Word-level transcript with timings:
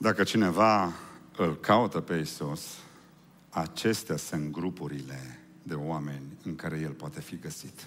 Dacă 0.00 0.22
cineva 0.22 0.92
îl 1.36 1.56
caută 1.56 2.00
pe 2.00 2.14
Isus, 2.14 2.60
acestea 3.50 4.16
sunt 4.16 4.50
grupurile 4.50 5.38
de 5.62 5.74
oameni 5.74 6.38
în 6.42 6.56
care 6.56 6.78
el 6.82 6.90
poate 6.90 7.20
fi 7.20 7.38
găsit. 7.38 7.86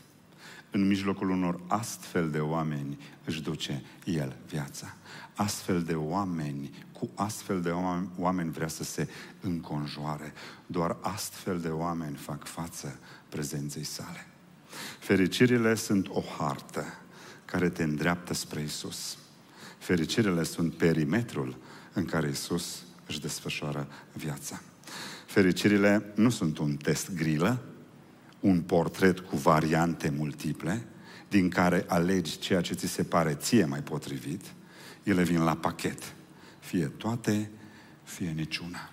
În 0.71 0.87
mijlocul 0.87 1.29
unor 1.29 1.59
astfel 1.67 2.29
de 2.29 2.39
oameni 2.39 2.99
își 3.25 3.41
duce 3.41 3.83
el 4.05 4.35
viața. 4.47 4.95
Astfel 5.35 5.83
de 5.83 5.93
oameni, 5.93 6.85
cu 6.91 7.09
astfel 7.15 7.61
de 7.61 7.73
oameni 8.17 8.51
vrea 8.51 8.67
să 8.67 8.83
se 8.83 9.07
înconjoare. 9.41 10.33
Doar 10.65 10.97
astfel 11.01 11.59
de 11.59 11.69
oameni 11.69 12.15
fac 12.15 12.45
față 12.45 12.99
prezenței 13.29 13.83
sale. 13.83 14.27
Fericirile 14.99 15.75
sunt 15.75 16.07
o 16.07 16.21
hartă 16.37 16.83
care 17.45 17.69
te 17.69 17.83
îndreaptă 17.83 18.33
spre 18.33 18.61
Isus. 18.61 19.17
Fericirile 19.77 20.43
sunt 20.43 20.73
perimetrul 20.73 21.57
în 21.93 22.05
care 22.05 22.29
Isus 22.29 22.83
își 23.07 23.21
desfășoară 23.21 23.87
viața. 24.13 24.61
Fericirile 25.25 26.11
nu 26.15 26.29
sunt 26.29 26.57
un 26.57 26.75
test 26.75 27.13
grilă, 27.13 27.61
un 28.39 28.61
portret 28.61 29.19
cu 29.19 29.37
variante 29.37 30.09
multiple, 30.09 30.85
din 31.29 31.49
care 31.49 31.85
alegi 31.87 32.39
ceea 32.39 32.61
ce 32.61 32.73
ți 32.73 32.87
se 32.87 33.03
pare 33.03 33.33
ție 33.33 33.65
mai 33.65 33.81
potrivit, 33.81 34.53
ele 35.03 35.23
vin 35.23 35.43
la 35.43 35.55
pachet. 35.55 36.13
Fie 36.59 36.85
toate, 36.85 37.51
fie 38.03 38.29
niciuna. 38.29 38.89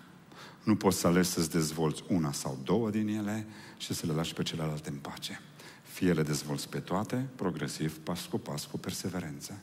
Nu 0.63 0.77
poți 0.77 0.99
să 0.99 1.07
alegi 1.07 1.29
să-ți 1.29 1.51
dezvolți 1.51 2.03
una 2.09 2.33
sau 2.33 2.59
două 2.65 2.91
din 2.91 3.09
ele 3.09 3.47
și 3.77 3.95
să 3.95 4.07
le 4.07 4.13
lași 4.13 4.35
pe 4.35 4.43
celelalte 4.43 4.91
în 4.91 4.97
pace. 4.97 5.41
Fie 5.83 6.13
le 6.13 6.23
dezvolți 6.23 6.69
pe 6.69 6.79
toate, 6.79 7.29
progresiv, 7.37 7.99
pas 7.99 8.27
cu 8.27 8.39
pas, 8.39 8.65
cu 8.65 8.79
perseverență. 8.79 9.59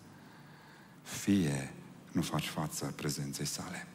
Fie 1.01 1.73
nu 2.15 2.21
faci 2.21 2.47
față 2.47 2.93
prezenței 2.95 3.45
sale. 3.45 3.87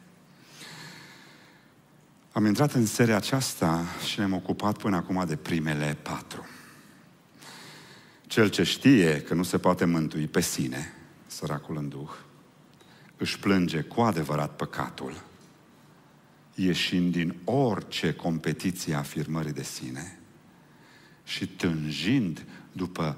Am 2.31 2.45
intrat 2.45 2.73
în 2.73 2.85
seria 2.85 3.15
aceasta 3.15 3.85
și 4.09 4.19
ne-am 4.19 4.33
ocupat 4.33 4.77
până 4.77 4.95
acum 4.95 5.23
de 5.27 5.35
primele 5.35 5.97
patru. 6.01 6.45
Cel 8.27 8.49
ce 8.49 8.63
știe 8.63 9.21
că 9.21 9.33
nu 9.33 9.43
se 9.43 9.57
poate 9.57 9.85
mântui 9.85 10.27
pe 10.27 10.41
sine, 10.41 10.93
săracul 11.27 11.77
în 11.77 11.89
duh, 11.89 12.11
își 13.17 13.39
plânge 13.39 13.81
cu 13.81 14.01
adevărat 14.01 14.55
păcatul, 14.55 15.23
ieșind 16.55 17.11
din 17.11 17.35
orice 17.43 18.13
competiție 18.13 18.93
a 18.93 18.97
afirmării 18.97 19.53
de 19.53 19.63
sine 19.63 20.19
și 21.23 21.47
tânjind 21.47 22.45
după 22.71 23.17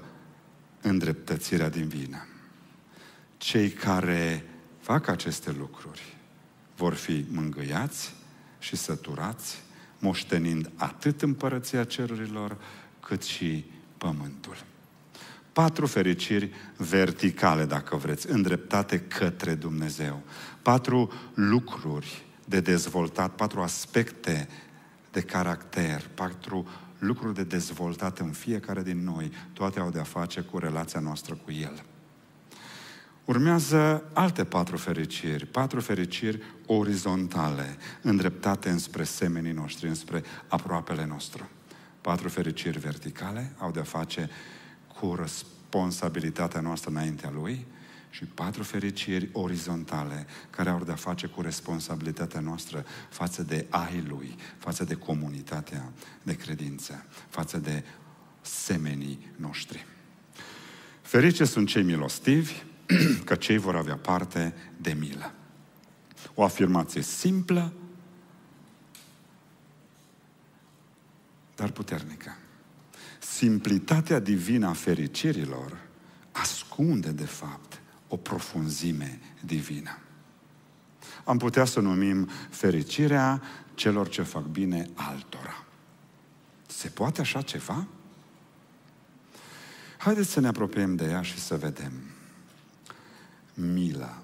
îndreptățirea 0.80 1.68
din 1.68 1.88
vină. 1.88 2.26
Cei 3.36 3.70
care 3.70 4.44
fac 4.84 5.08
aceste 5.08 5.50
lucruri 5.58 6.16
vor 6.76 6.94
fi 6.94 7.24
mângâiați 7.30 8.14
și 8.58 8.76
săturați, 8.76 9.62
moștenind 9.98 10.70
atât 10.76 11.22
împărăția 11.22 11.84
cerurilor, 11.84 12.56
cât 13.00 13.22
și 13.22 13.64
pământul. 13.98 14.56
Patru 15.52 15.86
fericiri 15.86 16.50
verticale, 16.76 17.64
dacă 17.64 17.96
vreți, 17.96 18.30
îndreptate 18.30 19.00
către 19.00 19.54
Dumnezeu. 19.54 20.22
Patru 20.62 21.12
lucruri 21.34 22.24
de 22.44 22.60
dezvoltat, 22.60 23.34
patru 23.34 23.60
aspecte 23.60 24.48
de 25.12 25.20
caracter, 25.20 26.10
patru 26.14 26.66
lucruri 26.98 27.34
de 27.34 27.44
dezvoltat 27.44 28.18
în 28.18 28.30
fiecare 28.30 28.82
din 28.82 29.04
noi. 29.04 29.32
Toate 29.52 29.80
au 29.80 29.90
de-a 29.90 30.02
face 30.02 30.40
cu 30.40 30.58
relația 30.58 31.00
noastră 31.00 31.34
cu 31.34 31.52
El. 31.52 31.84
Urmează 33.24 34.04
alte 34.12 34.44
patru 34.44 34.76
fericiri, 34.76 35.46
patru 35.46 35.80
fericiri 35.80 36.42
orizontale, 36.66 37.76
îndreptate 38.02 38.68
înspre 38.68 39.04
semenii 39.04 39.52
noștri, 39.52 39.88
înspre 39.88 40.22
aproapele 40.48 41.06
nostru. 41.06 41.48
Patru 42.00 42.28
fericiri 42.28 42.78
verticale 42.78 43.52
au 43.58 43.70
de-a 43.70 43.82
face 43.82 44.30
cu 44.98 45.14
responsabilitatea 45.14 46.60
noastră 46.60 46.90
înaintea 46.90 47.30
Lui 47.30 47.66
și 48.10 48.24
patru 48.24 48.62
fericiri 48.62 49.28
orizontale 49.32 50.26
care 50.50 50.70
au 50.70 50.84
de-a 50.84 50.94
face 50.94 51.26
cu 51.26 51.40
responsabilitatea 51.40 52.40
noastră 52.40 52.84
față 53.10 53.42
de 53.42 53.66
ai 53.68 54.04
Lui, 54.08 54.36
față 54.58 54.84
de 54.84 54.94
comunitatea 54.94 55.92
de 56.22 56.34
credință, 56.34 57.04
față 57.28 57.58
de 57.58 57.84
semenii 58.40 59.30
noștri. 59.36 59.86
Ferice 61.02 61.44
sunt 61.44 61.68
cei 61.68 61.82
milostivi, 61.82 62.62
că 63.24 63.34
cei 63.34 63.58
vor 63.58 63.76
avea 63.76 63.96
parte 63.96 64.54
de 64.76 64.92
milă. 64.92 65.32
O 66.34 66.42
afirmație 66.42 67.02
simplă, 67.02 67.72
dar 71.54 71.70
puternică. 71.70 72.36
Simplitatea 73.18 74.18
divină 74.18 74.68
a 74.68 74.72
fericirilor 74.72 75.78
ascunde, 76.32 77.10
de 77.10 77.24
fapt, 77.24 77.80
o 78.08 78.16
profunzime 78.16 79.20
divină. 79.44 79.98
Am 81.24 81.38
putea 81.38 81.64
să 81.64 81.80
numim 81.80 82.28
fericirea 82.50 83.42
celor 83.74 84.08
ce 84.08 84.22
fac 84.22 84.42
bine 84.42 84.90
altora. 84.94 85.64
Se 86.66 86.88
poate 86.88 87.20
așa 87.20 87.42
ceva? 87.42 87.86
Haideți 89.98 90.30
să 90.30 90.40
ne 90.40 90.48
apropiem 90.48 90.96
de 90.96 91.04
ea 91.04 91.22
și 91.22 91.38
să 91.38 91.56
vedem 91.56 91.92
milă. 93.54 94.22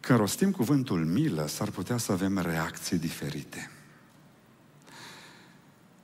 Când 0.00 0.18
rostim 0.18 0.50
cuvântul 0.50 1.04
milă, 1.04 1.46
s-ar 1.48 1.70
putea 1.70 1.96
să 1.96 2.12
avem 2.12 2.38
reacții 2.38 2.98
diferite. 2.98 3.70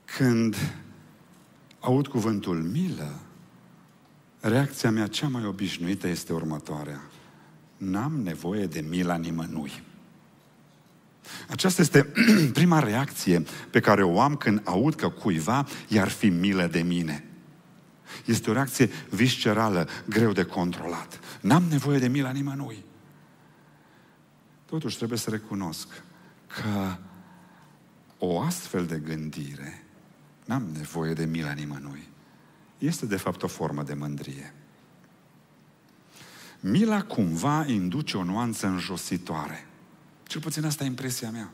Când 0.05 0.55
aud 1.79 2.07
cuvântul 2.07 2.63
milă, 2.63 3.19
reacția 4.39 4.91
mea 4.91 5.07
cea 5.07 5.27
mai 5.27 5.45
obișnuită 5.45 6.07
este 6.07 6.33
următoarea. 6.33 7.01
N-am 7.77 8.21
nevoie 8.21 8.65
de 8.65 8.85
mila 8.89 9.15
nimănui. 9.15 9.83
Aceasta 11.49 11.81
este 11.81 12.13
prima 12.53 12.79
reacție 12.79 13.43
pe 13.71 13.79
care 13.79 14.03
o 14.03 14.21
am 14.21 14.35
când 14.35 14.61
aud 14.63 14.95
că 14.95 15.09
cuiva 15.09 15.67
i-ar 15.87 16.09
fi 16.09 16.29
milă 16.29 16.67
de 16.67 16.81
mine. 16.81 17.26
Este 18.25 18.49
o 18.49 18.53
reacție 18.53 18.89
viscerală, 19.09 19.87
greu 20.09 20.31
de 20.31 20.43
controlat. 20.43 21.19
N-am 21.41 21.63
nevoie 21.63 21.99
de 21.99 22.07
mila 22.07 22.31
nimănui. 22.31 22.83
Totuși 24.65 24.97
trebuie 24.97 25.17
să 25.17 25.29
recunosc 25.29 25.87
că 26.47 26.97
o 28.17 28.41
astfel 28.41 28.85
de 28.85 28.99
gândire, 28.99 29.83
n-am 30.45 30.67
nevoie 30.77 31.13
de 31.13 31.25
mila 31.25 31.51
nimănui, 31.51 32.07
este 32.77 33.05
de 33.05 33.17
fapt 33.17 33.43
o 33.43 33.47
formă 33.47 33.83
de 33.83 33.93
mândrie. 33.93 34.53
Mila 36.59 37.03
cumva 37.03 37.65
induce 37.65 38.17
o 38.17 38.23
nuanță 38.23 38.67
înjositoare. 38.67 39.67
Cel 40.23 40.41
puțin 40.41 40.65
asta 40.65 40.83
e 40.83 40.87
impresia 40.87 41.31
mea 41.31 41.51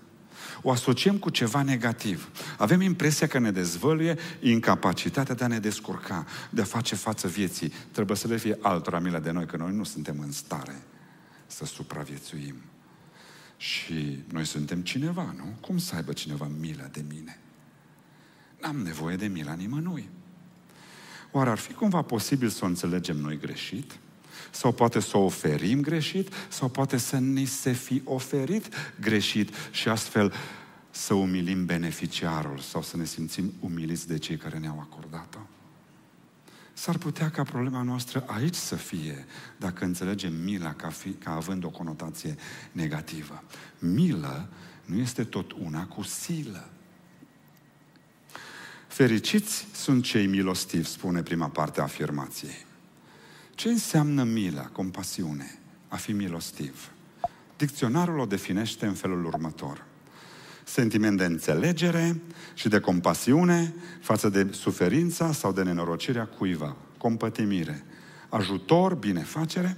o 0.62 0.72
asociem 0.72 1.18
cu 1.18 1.30
ceva 1.30 1.62
negativ. 1.62 2.30
Avem 2.58 2.82
impresia 2.82 3.28
că 3.28 3.40
ne 3.40 3.52
dezvăluie 3.52 4.18
incapacitatea 4.40 5.36
de 5.36 5.44
a 5.44 5.48
ne 5.48 5.60
descurca, 5.60 6.26
de 6.50 6.62
a 6.62 6.66
face 6.66 6.96
față 6.96 7.28
vieții. 7.28 7.74
Trebuie 7.92 8.18
să 8.18 8.28
le 8.28 8.38
fie 8.38 8.58
altora 8.62 9.00
milă 9.00 9.20
de 9.20 9.32
noi, 9.32 9.46
că 9.46 9.58
noi 9.58 9.74
nu 9.74 9.84
suntem 9.84 10.20
în 10.20 10.32
stare 10.32 10.82
să 11.48 11.66
supraviețuim. 11.66 12.56
Și 13.58 14.24
noi 14.32 14.46
suntem 14.46 14.82
cineva, 14.82 15.34
nu? 15.38 15.58
Cum 15.62 15.78
să 15.78 15.96
aibă 15.96 16.14
cineva 16.14 16.52
milă 16.60 16.90
de 16.92 17.04
mine? 17.10 17.40
N-am 18.62 18.76
nevoie 18.76 19.16
de 19.16 19.28
mila 19.28 19.54
nimănui. 19.54 20.10
Oare 21.32 21.50
ar 21.50 21.58
fi 21.58 21.74
cumva 21.74 22.02
posibil 22.02 22.50
să 22.50 22.60
o 22.64 22.68
înțelegem 22.68 23.18
noi 23.18 23.38
greșit? 23.38 23.98
Sau 24.52 24.72
poate 24.72 25.00
să 25.00 25.18
o 25.18 25.24
oferim 25.24 25.82
greșit, 25.82 26.34
sau 26.50 26.70
poate 26.70 26.98
să 26.98 27.18
ni 27.18 27.46
se 27.46 27.72
fi 27.72 28.02
oferit 28.06 28.68
greșit 29.00 29.54
și 29.72 29.88
astfel 29.90 30.34
să 30.90 31.14
umilim 31.14 31.66
beneficiarul 31.66 32.60
sau 32.60 32.82
să 32.82 32.98
ne 32.98 33.06
simțim 33.06 33.54
umiliți 33.60 34.08
de 34.08 34.18
cei 34.18 34.38
care 34.38 34.58
ne-au 34.58 34.80
acordat-o. 34.80 35.40
S-ar 36.74 36.98
putea 36.98 37.30
ca 37.30 37.44
problema 37.44 37.82
noastră 37.82 38.24
aici 38.28 38.56
să 38.56 38.76
fie, 38.76 39.26
dacă 39.58 39.86
înțelegem 39.86 40.34
mila 40.34 40.74
ca, 40.74 40.90
fi, 40.90 41.10
ca 41.10 41.32
având 41.32 41.64
o 41.64 41.70
conotație 41.70 42.36
negativă. 42.72 43.44
Milă 43.80 44.50
nu 44.86 44.98
este 44.98 45.24
tot 45.24 45.52
una 45.52 45.86
cu 45.86 46.02
silă. 46.02 46.70
Fericiți 48.88 49.68
sunt 49.74 50.04
cei 50.04 50.28
milostivi, 50.28 50.88
spune 50.88 51.22
prima 51.22 51.50
parte 51.50 51.80
a 51.80 51.84
afirmației. 51.84 52.66
Ce 53.56 53.70
înseamnă 53.70 54.24
mila, 54.24 54.66
compasiune, 54.66 55.60
a 55.88 55.96
fi 55.96 56.12
milostiv? 56.12 56.92
Dicționarul 57.58 58.20
o 58.20 58.26
definește 58.26 58.86
în 58.86 58.94
felul 58.94 59.26
următor. 59.26 59.86
Sentiment 60.64 61.18
de 61.18 61.26
înțelegere 61.26 62.22
și 62.54 62.68
de 62.68 62.80
compasiune 62.80 63.74
față 64.02 64.30
de 64.30 64.48
suferința 64.52 65.32
sau 65.32 65.52
de 65.52 65.64
nenorocirea 65.64 66.26
cuiva. 66.26 66.76
Compătimire. 66.98 67.84
Ajutor, 68.30 68.96
binefacere. 68.96 69.78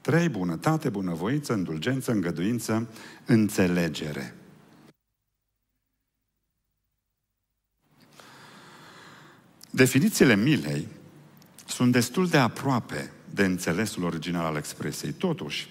Trei, 0.00 0.28
bunătate, 0.28 0.88
bunăvoință, 0.88 1.52
indulgență, 1.52 2.12
îngăduință, 2.12 2.88
înțelegere. 3.26 4.34
Definițiile 9.70 10.36
milei 10.36 10.88
sunt 11.66 11.92
destul 11.92 12.26
de 12.26 12.36
aproape 12.36 13.12
de 13.30 13.44
înțelesul 13.44 14.04
original 14.04 14.44
al 14.44 14.56
expresiei. 14.56 15.12
Totuși, 15.12 15.68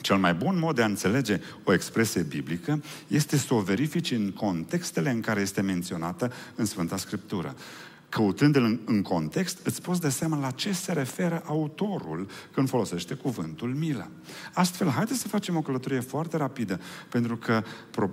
cel 0.00 0.16
mai 0.16 0.34
bun 0.34 0.58
mod 0.58 0.74
de 0.74 0.82
a 0.82 0.86
înțelege 0.86 1.40
o 1.64 1.72
expresie 1.72 2.22
biblică 2.22 2.82
este 3.06 3.36
să 3.36 3.54
o 3.54 3.60
verifici 3.60 4.10
în 4.10 4.30
contextele 4.30 5.10
în 5.10 5.20
care 5.20 5.40
este 5.40 5.60
menționată 5.60 6.32
în 6.54 6.64
Sfânta 6.64 6.96
Scriptură. 6.96 7.54
Căutând-l 8.08 8.62
în, 8.62 8.78
în 8.84 9.02
context, 9.02 9.66
îți 9.66 9.82
poți 9.82 10.00
da 10.00 10.08
seama 10.08 10.38
la 10.38 10.50
ce 10.50 10.72
se 10.72 10.92
referă 10.92 11.42
autorul 11.46 12.28
când 12.52 12.68
folosește 12.68 13.14
cuvântul 13.14 13.74
milă. 13.74 14.10
Astfel, 14.52 14.88
haideți 14.88 15.20
să 15.20 15.28
facem 15.28 15.56
o 15.56 15.62
călătorie 15.62 16.00
foarte 16.00 16.36
rapidă, 16.36 16.80
pentru 17.10 17.36
că 17.36 17.62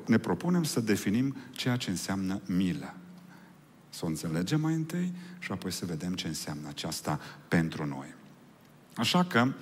ne 0.05 0.17
propunem 0.17 0.63
să 0.63 0.79
definim 0.79 1.35
ceea 1.51 1.75
ce 1.75 1.89
înseamnă 1.89 2.41
milă. 2.45 2.93
Să 3.93 4.05
o 4.05 4.07
înțelegem 4.07 4.61
mai 4.61 4.73
întâi 4.73 5.13
și 5.39 5.51
apoi 5.51 5.71
să 5.71 5.85
vedem 5.85 6.13
ce 6.13 6.27
înseamnă 6.27 6.67
aceasta 6.67 7.19
pentru 7.47 7.85
noi. 7.85 8.13
Așa 8.95 9.23
că, 9.23 9.53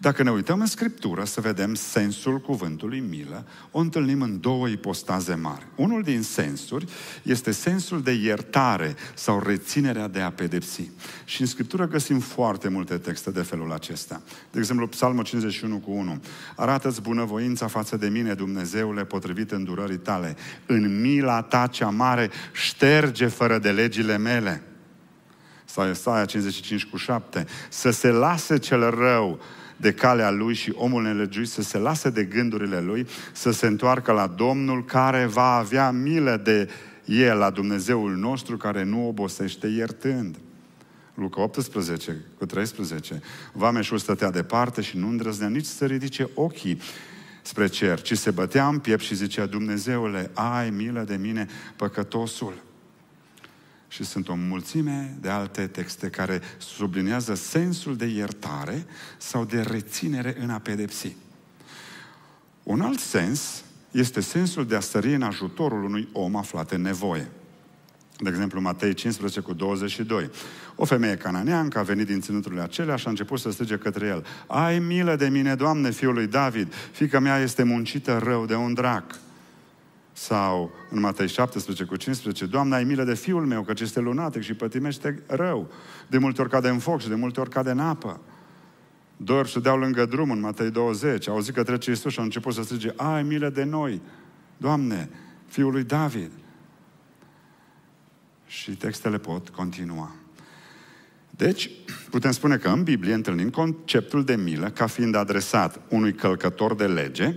dacă 0.00 0.22
ne 0.22 0.30
uităm 0.30 0.60
în 0.60 0.66
Scriptură 0.66 1.24
să 1.24 1.40
vedem 1.40 1.74
sensul 1.74 2.38
cuvântului 2.38 3.00
milă, 3.00 3.46
o 3.70 3.78
întâlnim 3.78 4.22
în 4.22 4.40
două 4.40 4.68
ipostaze 4.68 5.34
mari. 5.34 5.66
Unul 5.76 6.02
din 6.02 6.22
sensuri 6.22 6.86
este 7.22 7.50
sensul 7.50 8.02
de 8.02 8.12
iertare 8.12 8.94
sau 9.14 9.42
reținerea 9.46 10.08
de 10.08 10.20
a 10.20 10.30
pedepsi. 10.30 10.90
Și 11.24 11.40
în 11.40 11.46
Scriptură 11.46 11.86
găsim 11.86 12.18
foarte 12.18 12.68
multe 12.68 12.98
texte 12.98 13.30
de 13.30 13.42
felul 13.42 13.72
acesta. 13.72 14.22
De 14.50 14.58
exemplu, 14.58 14.86
Psalmul 14.86 15.24
51 15.24 15.78
cu 15.78 15.90
1. 15.90 16.22
Arată-ți 16.56 17.02
bunăvoința 17.02 17.66
față 17.66 17.96
de 17.96 18.08
mine, 18.08 18.34
Dumnezeule, 18.34 19.04
potrivit 19.04 19.50
îndurării 19.50 19.98
tale. 19.98 20.36
În 20.66 21.00
mila 21.00 21.42
ta 21.42 21.66
cea 21.66 21.88
mare, 21.88 22.30
șterge 22.52 23.26
fără 23.26 23.58
de 23.58 23.70
legile 23.70 24.18
mele. 24.18 24.62
Sau 25.64 25.90
Isaia 25.90 26.24
55 26.24 26.84
cu 26.84 26.96
7. 26.96 27.46
Să 27.68 27.90
se 27.90 28.08
lase 28.08 28.58
cel 28.58 28.90
rău 28.90 29.40
de 29.80 29.92
calea 29.92 30.30
lui 30.30 30.54
și 30.54 30.72
omul 30.74 31.02
nelegiuit 31.02 31.48
să 31.48 31.62
se 31.62 31.78
lase 31.78 32.10
de 32.10 32.24
gândurile 32.24 32.80
lui, 32.80 33.06
să 33.32 33.50
se 33.50 33.66
întoarcă 33.66 34.12
la 34.12 34.26
Domnul 34.26 34.84
care 34.84 35.24
va 35.24 35.54
avea 35.54 35.90
milă 35.90 36.40
de 36.44 36.68
el, 37.04 37.38
la 37.38 37.50
Dumnezeul 37.50 38.16
nostru 38.16 38.56
care 38.56 38.84
nu 38.84 39.08
obosește 39.08 39.66
iertând. 39.66 40.36
Luca 41.14 41.42
18 41.42 42.16
cu 42.38 42.46
13. 42.46 43.20
Vameșul 43.52 43.98
stătea 43.98 44.30
departe 44.30 44.80
și 44.80 44.96
nu 44.96 45.08
îndrăznea 45.08 45.48
nici 45.48 45.64
să 45.64 45.86
ridice 45.86 46.28
ochii 46.34 46.80
spre 47.42 47.66
cer, 47.66 48.00
ci 48.00 48.16
se 48.16 48.30
bătea 48.30 48.68
în 48.68 48.78
piept 48.78 49.02
și 49.02 49.14
zicea, 49.14 49.46
Dumnezeule, 49.46 50.30
ai 50.34 50.70
milă 50.70 51.04
de 51.06 51.16
mine, 51.16 51.46
păcătosul 51.76 52.54
și 53.90 54.04
sunt 54.04 54.28
o 54.28 54.34
mulțime 54.34 55.16
de 55.20 55.28
alte 55.28 55.66
texte 55.66 56.08
care 56.08 56.40
sublinează 56.58 57.34
sensul 57.34 57.96
de 57.96 58.06
iertare 58.06 58.86
sau 59.18 59.44
de 59.44 59.60
reținere 59.60 60.36
în 60.40 60.50
a 60.50 60.58
pedepsi. 60.58 61.16
Un 62.62 62.80
alt 62.80 62.98
sens 62.98 63.64
este 63.90 64.20
sensul 64.20 64.66
de 64.66 64.76
a 64.76 64.80
sări 64.80 65.14
în 65.14 65.22
ajutorul 65.22 65.84
unui 65.84 66.08
om 66.12 66.36
aflat 66.36 66.70
în 66.70 66.82
nevoie. 66.82 67.30
De 68.18 68.28
exemplu, 68.28 68.60
Matei 68.60 68.94
15 68.94 69.40
cu 69.40 69.52
22. 69.52 70.30
O 70.76 70.84
femeie 70.84 71.16
cananeancă 71.16 71.78
a 71.78 71.82
venit 71.82 72.06
din 72.06 72.20
ținuturile 72.20 72.62
acelea 72.62 72.96
și 72.96 73.06
a 73.06 73.10
început 73.10 73.38
să 73.38 73.50
strige 73.50 73.76
către 73.76 74.06
el. 74.06 74.26
Ai 74.46 74.78
milă 74.78 75.16
de 75.16 75.28
mine, 75.28 75.54
Doamne, 75.54 75.90
fiul 75.90 76.14
lui 76.14 76.26
David, 76.26 76.74
fica 76.92 77.18
mea 77.18 77.38
este 77.38 77.62
muncită 77.62 78.20
rău 78.22 78.46
de 78.46 78.54
un 78.54 78.74
drac. 78.74 79.18
Sau 80.20 80.70
în 80.90 81.00
Matei 81.00 81.28
17 81.28 81.84
cu 81.84 81.96
15, 81.96 82.46
Doamne, 82.46 82.74
ai 82.74 82.84
milă 82.84 83.04
de 83.04 83.14
fiul 83.14 83.46
meu, 83.46 83.62
căci 83.62 83.80
este 83.80 84.00
lunatic 84.00 84.42
și 84.42 84.54
pătimește 84.54 85.22
rău. 85.26 85.70
De 86.06 86.18
multe 86.18 86.40
ori 86.40 86.50
cade 86.50 86.68
în 86.68 86.78
foc 86.78 87.00
și 87.00 87.08
de 87.08 87.14
multe 87.14 87.40
ori 87.40 87.50
cade 87.50 87.70
în 87.70 87.78
apă. 87.78 88.20
Doi 89.16 89.38
ori 89.38 89.50
se 89.50 89.60
deau 89.60 89.78
lângă 89.78 90.06
drum 90.06 90.30
în 90.30 90.40
Matei 90.40 90.70
20. 90.70 91.28
Au 91.28 91.40
zis 91.40 91.54
că 91.54 91.62
trece 91.62 91.90
Iisus 91.90 92.12
și 92.12 92.18
au 92.18 92.24
început 92.24 92.54
să 92.54 92.62
strige, 92.62 92.92
ai 92.96 93.22
milă 93.22 93.48
de 93.48 93.64
noi, 93.64 94.00
Doamne, 94.56 95.10
fiul 95.46 95.72
lui 95.72 95.84
David. 95.84 96.30
Și 98.46 98.70
textele 98.70 99.18
pot 99.18 99.48
continua. 99.48 100.14
Deci, 101.30 101.70
putem 102.10 102.30
spune 102.30 102.56
că 102.56 102.68
în 102.68 102.82
Biblie 102.82 103.14
întâlnim 103.14 103.50
conceptul 103.50 104.24
de 104.24 104.36
milă 104.36 104.70
ca 104.70 104.86
fiind 104.86 105.14
adresat 105.14 105.80
unui 105.88 106.12
călcător 106.12 106.74
de 106.74 106.86
lege, 106.86 107.36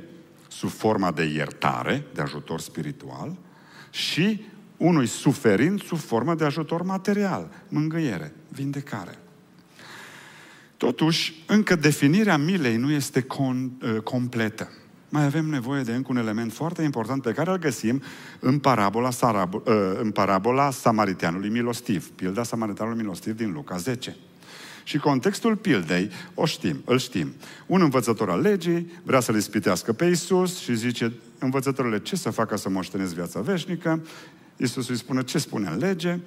sub 0.57 0.69
forma 0.69 1.11
de 1.11 1.23
iertare, 1.23 2.05
de 2.13 2.21
ajutor 2.21 2.59
spiritual, 2.59 3.37
și 3.89 4.45
unui 4.77 5.07
suferind 5.07 5.83
sub 5.83 5.97
formă 5.97 6.35
de 6.35 6.45
ajutor 6.45 6.81
material, 6.81 7.49
mângâiere, 7.67 8.33
vindecare. 8.47 9.17
Totuși, 10.77 11.43
încă 11.47 11.75
definirea 11.75 12.37
milei 12.37 12.75
nu 12.75 12.91
este 12.91 13.21
con, 13.21 13.71
uh, 13.81 13.97
completă. 14.01 14.69
Mai 15.09 15.23
avem 15.25 15.45
nevoie 15.45 15.83
de 15.83 15.93
încă 15.93 16.07
un 16.11 16.17
element 16.17 16.53
foarte 16.53 16.81
important 16.81 17.21
pe 17.21 17.31
care 17.31 17.51
îl 17.51 17.57
găsim 17.57 18.01
în 18.39 18.59
parabola, 18.59 19.11
sarab, 19.11 19.53
uh, 19.53 19.61
în 20.01 20.11
parabola 20.11 20.71
Samariteanului 20.71 21.49
Milostiv, 21.49 22.09
pilda 22.09 22.43
Samariteanului 22.43 23.01
Milostiv 23.01 23.35
din 23.35 23.51
Luca 23.51 23.77
10. 23.77 24.15
Și 24.83 24.97
contextul 24.97 25.55
pildei 25.55 26.09
o 26.33 26.45
știm, 26.45 26.81
îl 26.85 26.97
știm. 26.97 27.33
Un 27.65 27.81
învățător 27.81 28.29
al 28.29 28.41
legii 28.41 28.91
vrea 29.03 29.19
să-l 29.19 29.35
ispitească 29.35 29.93
pe 29.93 30.05
Isus 30.05 30.59
și 30.59 30.75
zice, 30.75 31.13
învățătorule, 31.39 31.99
ce 31.99 32.15
să 32.15 32.29
facă 32.29 32.57
să 32.57 32.69
moștenesc 32.69 33.13
viața 33.13 33.41
veșnică? 33.41 34.01
Isus 34.57 34.89
îi 34.89 34.97
spune, 34.97 35.23
ce 35.23 35.37
spune 35.37 35.69
în 35.69 35.77
lege? 35.77 36.19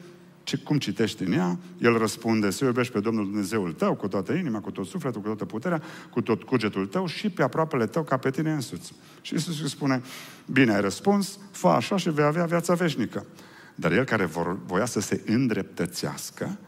Ce, 0.42 0.56
cum 0.56 0.78
citești 0.78 1.22
în 1.22 1.32
ea? 1.32 1.58
El 1.78 1.98
răspunde, 1.98 2.50
să 2.50 2.64
iubești 2.64 2.92
pe 2.92 3.00
Domnul 3.00 3.24
Dumnezeul 3.24 3.72
tău 3.72 3.94
cu 3.94 4.08
toată 4.08 4.32
inima, 4.32 4.60
cu 4.60 4.70
tot 4.70 4.86
sufletul, 4.86 5.20
cu 5.20 5.26
toată 5.26 5.44
puterea, 5.44 5.82
cu 6.10 6.20
tot 6.20 6.42
cugetul 6.42 6.86
tău 6.86 7.06
și 7.06 7.30
pe 7.30 7.42
aproapele 7.42 7.86
tău 7.86 8.02
ca 8.02 8.16
pe 8.16 8.30
tine 8.30 8.52
însuți. 8.52 8.92
Și 9.20 9.34
Isus 9.34 9.60
îi 9.60 9.68
spune, 9.68 10.02
bine 10.46 10.74
ai 10.74 10.80
răspuns, 10.80 11.38
fă 11.50 11.68
așa 11.68 11.96
și 11.96 12.10
vei 12.10 12.24
avea 12.24 12.44
viața 12.44 12.74
veșnică. 12.74 13.26
Dar 13.74 13.92
el 13.92 14.04
care 14.04 14.24
vor, 14.24 14.58
voia 14.66 14.84
să 14.84 15.00
se 15.00 15.22
îndreptățească, 15.26 16.58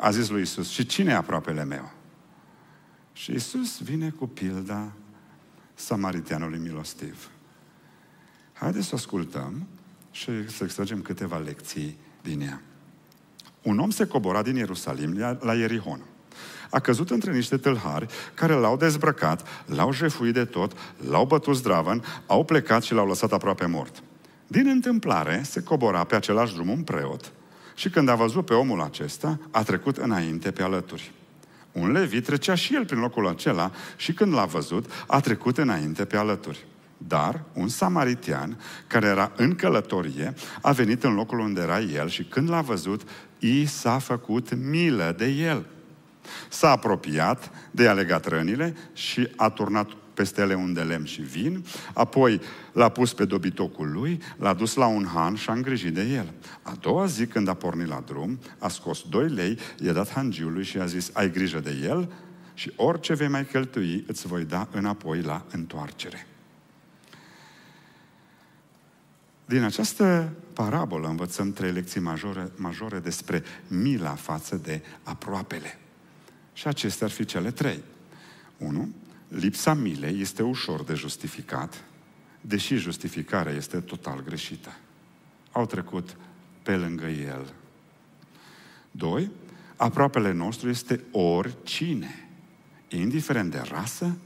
a 0.00 0.10
zis 0.10 0.28
lui 0.28 0.42
Isus, 0.42 0.68
și 0.68 0.86
cine 0.86 1.10
e 1.10 1.14
aproapele 1.14 1.64
meu? 1.64 1.90
Și 3.12 3.32
Isus 3.32 3.82
vine 3.82 4.10
cu 4.10 4.26
pilda 4.26 4.92
samariteanului 5.74 6.58
milostiv. 6.58 7.30
Haideți 8.52 8.86
să 8.86 8.94
ascultăm 8.94 9.66
și 10.10 10.50
să 10.50 10.64
extragem 10.64 11.02
câteva 11.02 11.36
lecții 11.36 11.98
din 12.22 12.40
ea. 12.40 12.62
Un 13.62 13.78
om 13.78 13.90
se 13.90 14.06
cobora 14.06 14.42
din 14.42 14.56
Ierusalim 14.56 15.18
la 15.40 15.54
Ierihon. 15.54 16.00
A 16.70 16.78
căzut 16.78 17.10
între 17.10 17.32
niște 17.32 17.56
tâlhari 17.56 18.06
care 18.34 18.52
l-au 18.52 18.76
dezbrăcat, 18.76 19.64
l-au 19.66 19.92
jefuit 19.92 20.34
de 20.34 20.44
tot, 20.44 20.72
l-au 21.08 21.26
bătut 21.26 21.56
zdravăn, 21.56 22.04
au 22.26 22.44
plecat 22.44 22.82
și 22.82 22.92
l-au 22.92 23.06
lăsat 23.06 23.32
aproape 23.32 23.66
mort. 23.66 24.02
Din 24.46 24.68
întâmplare, 24.68 25.42
se 25.44 25.62
cobora 25.62 26.04
pe 26.04 26.14
același 26.14 26.54
drum 26.54 26.68
un 26.68 26.82
preot 26.82 27.32
și 27.78 27.88
când 27.90 28.08
a 28.08 28.14
văzut 28.14 28.44
pe 28.44 28.54
omul 28.54 28.80
acesta, 28.80 29.38
a 29.50 29.62
trecut 29.62 29.96
înainte 29.96 30.50
pe 30.50 30.62
alături. 30.62 31.12
Un 31.72 31.90
levi 31.90 32.20
trecea 32.20 32.54
și 32.54 32.74
el 32.74 32.84
prin 32.84 32.98
locul 32.98 33.28
acela 33.28 33.70
și 33.96 34.12
când 34.12 34.32
l-a 34.32 34.44
văzut, 34.44 35.04
a 35.06 35.20
trecut 35.20 35.58
înainte 35.58 36.04
pe 36.04 36.16
alături. 36.16 36.66
Dar 36.96 37.42
un 37.52 37.68
samaritian, 37.68 38.60
care 38.86 39.06
era 39.06 39.32
în 39.36 39.54
călătorie, 39.54 40.34
a 40.62 40.72
venit 40.72 41.04
în 41.04 41.14
locul 41.14 41.38
unde 41.38 41.60
era 41.60 41.80
el 41.80 42.08
și 42.08 42.22
când 42.22 42.50
l-a 42.50 42.60
văzut, 42.60 43.08
i 43.38 43.66
s-a 43.66 43.98
făcut 43.98 44.54
milă 44.54 45.14
de 45.18 45.26
el. 45.26 45.66
S-a 46.48 46.70
apropiat, 46.70 47.50
de 47.70 47.88
a 47.88 47.92
legat 47.92 48.26
rănile 48.26 48.76
și 48.92 49.28
a 49.36 49.50
turnat 49.50 49.88
peste 50.18 50.40
ele 50.40 50.54
un 50.54 50.72
de 50.72 50.82
lemn 50.82 51.04
și 51.04 51.20
vin, 51.20 51.64
apoi 51.94 52.40
l-a 52.72 52.88
pus 52.88 53.12
pe 53.12 53.24
dobitocul 53.24 53.90
lui, 53.92 54.20
l-a 54.36 54.54
dus 54.54 54.74
la 54.74 54.86
un 54.86 55.06
han 55.14 55.34
și 55.34 55.50
a 55.50 55.52
îngrijit 55.52 55.94
de 55.94 56.02
el. 56.02 56.32
A 56.62 56.76
doua 56.80 57.06
zi, 57.06 57.26
când 57.26 57.48
a 57.48 57.54
pornit 57.54 57.86
la 57.86 58.02
drum, 58.06 58.38
a 58.58 58.68
scos 58.68 59.04
doi 59.08 59.28
lei, 59.28 59.58
i-a 59.80 59.92
dat 59.92 60.10
hangiului 60.10 60.64
și 60.64 60.78
a 60.78 60.86
zis, 60.86 61.10
ai 61.12 61.30
grijă 61.30 61.60
de 61.60 61.78
el 61.82 62.12
și 62.54 62.72
orice 62.76 63.14
vei 63.14 63.28
mai 63.28 63.46
cheltui, 63.46 64.04
îți 64.06 64.26
voi 64.26 64.44
da 64.44 64.68
înapoi 64.70 65.20
la 65.22 65.44
întoarcere. 65.50 66.26
Din 69.44 69.62
această 69.62 70.32
parabolă 70.52 71.08
învățăm 71.08 71.52
trei 71.52 71.72
lecții 71.72 72.00
majore, 72.00 72.50
majore 72.56 72.98
despre 72.98 73.42
mila 73.68 74.14
față 74.14 74.56
de 74.56 74.82
aproapele. 75.02 75.78
Și 76.52 76.66
acestea 76.66 77.06
ar 77.06 77.12
fi 77.12 77.24
cele 77.24 77.50
trei. 77.50 77.82
1 78.58 78.88
lipsa 79.28 79.74
milei 79.74 80.20
este 80.20 80.42
ușor 80.42 80.84
de 80.84 80.94
justificat, 80.94 81.84
deși 82.40 82.76
justificarea 82.76 83.52
este 83.52 83.80
total 83.80 84.22
greșită. 84.22 84.76
Au 85.52 85.66
trecut 85.66 86.16
pe 86.62 86.76
lângă 86.76 87.06
el. 87.06 87.52
Doi, 88.90 89.30
aproapele 89.76 90.32
nostru 90.32 90.68
este 90.68 91.04
oricine, 91.10 92.28
indiferent 92.88 93.50
de 93.50 93.62
rasă, 93.70 94.16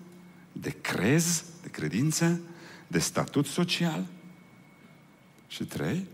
de 0.52 0.70
crez, 0.80 1.44
de 1.62 1.68
credință, 1.68 2.40
de 2.86 2.98
statut 2.98 3.46
social. 3.46 4.06
Și 5.46 5.64
trei, 5.64 6.06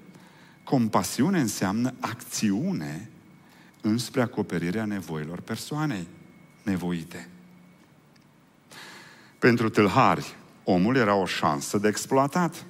compasiune 0.65 1.41
înseamnă 1.41 1.95
acțiune 2.01 3.11
înspre 3.81 4.21
acoperirea 4.21 4.85
nevoilor 4.85 5.41
persoanei 5.41 6.07
nevoite. 6.63 7.29
Pentru 9.39 9.69
tâlhari, 9.69 10.35
omul 10.65 10.97
era 10.97 11.15
o 11.15 11.27
șansă 11.27 11.79
de 11.79 11.89
exploatat. 11.89 12.65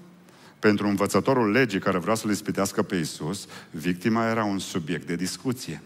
Pentru 0.58 0.86
învățătorul 0.86 1.50
legii 1.50 1.78
care 1.78 1.98
vrea 1.98 2.14
să-l 2.14 2.30
ispitească 2.30 2.82
pe 2.82 2.96
Isus, 2.96 3.46
victima 3.70 4.28
era 4.28 4.44
un 4.44 4.58
subiect 4.58 5.06
de 5.06 5.16
discuție. 5.16 5.82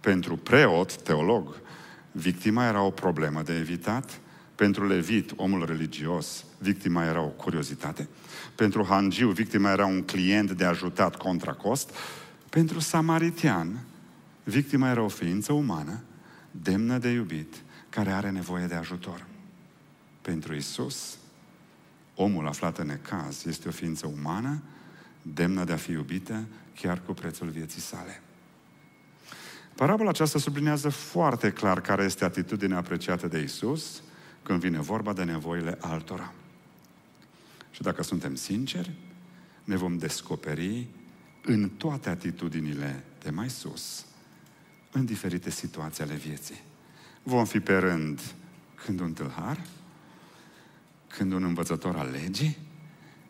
Pentru 0.00 0.36
preot, 0.36 0.96
teolog, 0.96 1.56
victima 2.12 2.66
era 2.66 2.82
o 2.82 2.90
problemă 2.90 3.42
de 3.42 3.54
evitat. 3.54 4.20
Pentru 4.54 4.86
levit, 4.86 5.32
omul 5.36 5.66
religios, 5.66 6.44
victima 6.58 7.04
era 7.04 7.20
o 7.20 7.28
curiozitate. 7.28 8.08
Pentru 8.54 8.86
hangiu, 8.88 9.30
victima 9.30 9.70
era 9.70 9.86
un 9.86 10.02
client 10.02 10.50
de 10.50 10.64
ajutat 10.64 11.16
contra 11.16 11.52
cost. 11.52 11.90
Pentru 12.48 12.80
samaritian, 12.80 13.78
victima 14.44 14.90
era 14.90 15.02
o 15.02 15.08
ființă 15.08 15.52
umană, 15.52 16.00
demnă 16.50 16.98
de 16.98 17.08
iubit, 17.08 17.54
care 17.88 18.10
are 18.10 18.30
nevoie 18.30 18.66
de 18.66 18.74
ajutor. 18.74 19.30
Pentru 20.22 20.54
Isus, 20.54 21.18
omul 22.14 22.46
aflat 22.46 22.78
în 22.78 22.86
necaz 22.86 23.46
este 23.46 23.68
o 23.68 23.70
ființă 23.70 24.06
umană, 24.06 24.62
demnă 25.22 25.64
de 25.64 25.72
a 25.72 25.76
fi 25.76 25.90
iubită, 25.90 26.44
chiar 26.80 27.02
cu 27.02 27.12
prețul 27.12 27.48
vieții 27.48 27.80
sale. 27.80 28.22
Parabola 29.74 30.08
aceasta 30.08 30.38
sublinează 30.38 30.88
foarte 30.88 31.52
clar 31.52 31.80
care 31.80 32.04
este 32.04 32.24
atitudinea 32.24 32.76
apreciată 32.76 33.28
de 33.28 33.38
Isus 33.38 34.02
când 34.42 34.60
vine 34.60 34.80
vorba 34.80 35.12
de 35.12 35.24
nevoile 35.24 35.78
altora. 35.80 36.32
Și 37.70 37.82
dacă 37.82 38.02
suntem 38.02 38.34
sinceri, 38.34 38.90
ne 39.64 39.76
vom 39.76 39.98
descoperi 39.98 40.86
în 41.44 41.68
toate 41.68 42.08
atitudinile 42.08 43.04
de 43.22 43.30
mai 43.30 43.50
sus, 43.50 44.04
în 44.92 45.04
diferite 45.04 45.50
situații 45.50 46.04
ale 46.04 46.14
vieții. 46.14 46.62
Vom 47.22 47.44
fi 47.44 47.60
pe 47.60 47.76
rând 47.76 48.20
când 48.84 49.00
un 49.00 49.12
tâlhar, 49.12 49.60
când 51.16 51.32
un 51.32 51.42
învățător 51.42 51.96
al 51.96 52.10
legii, 52.10 52.58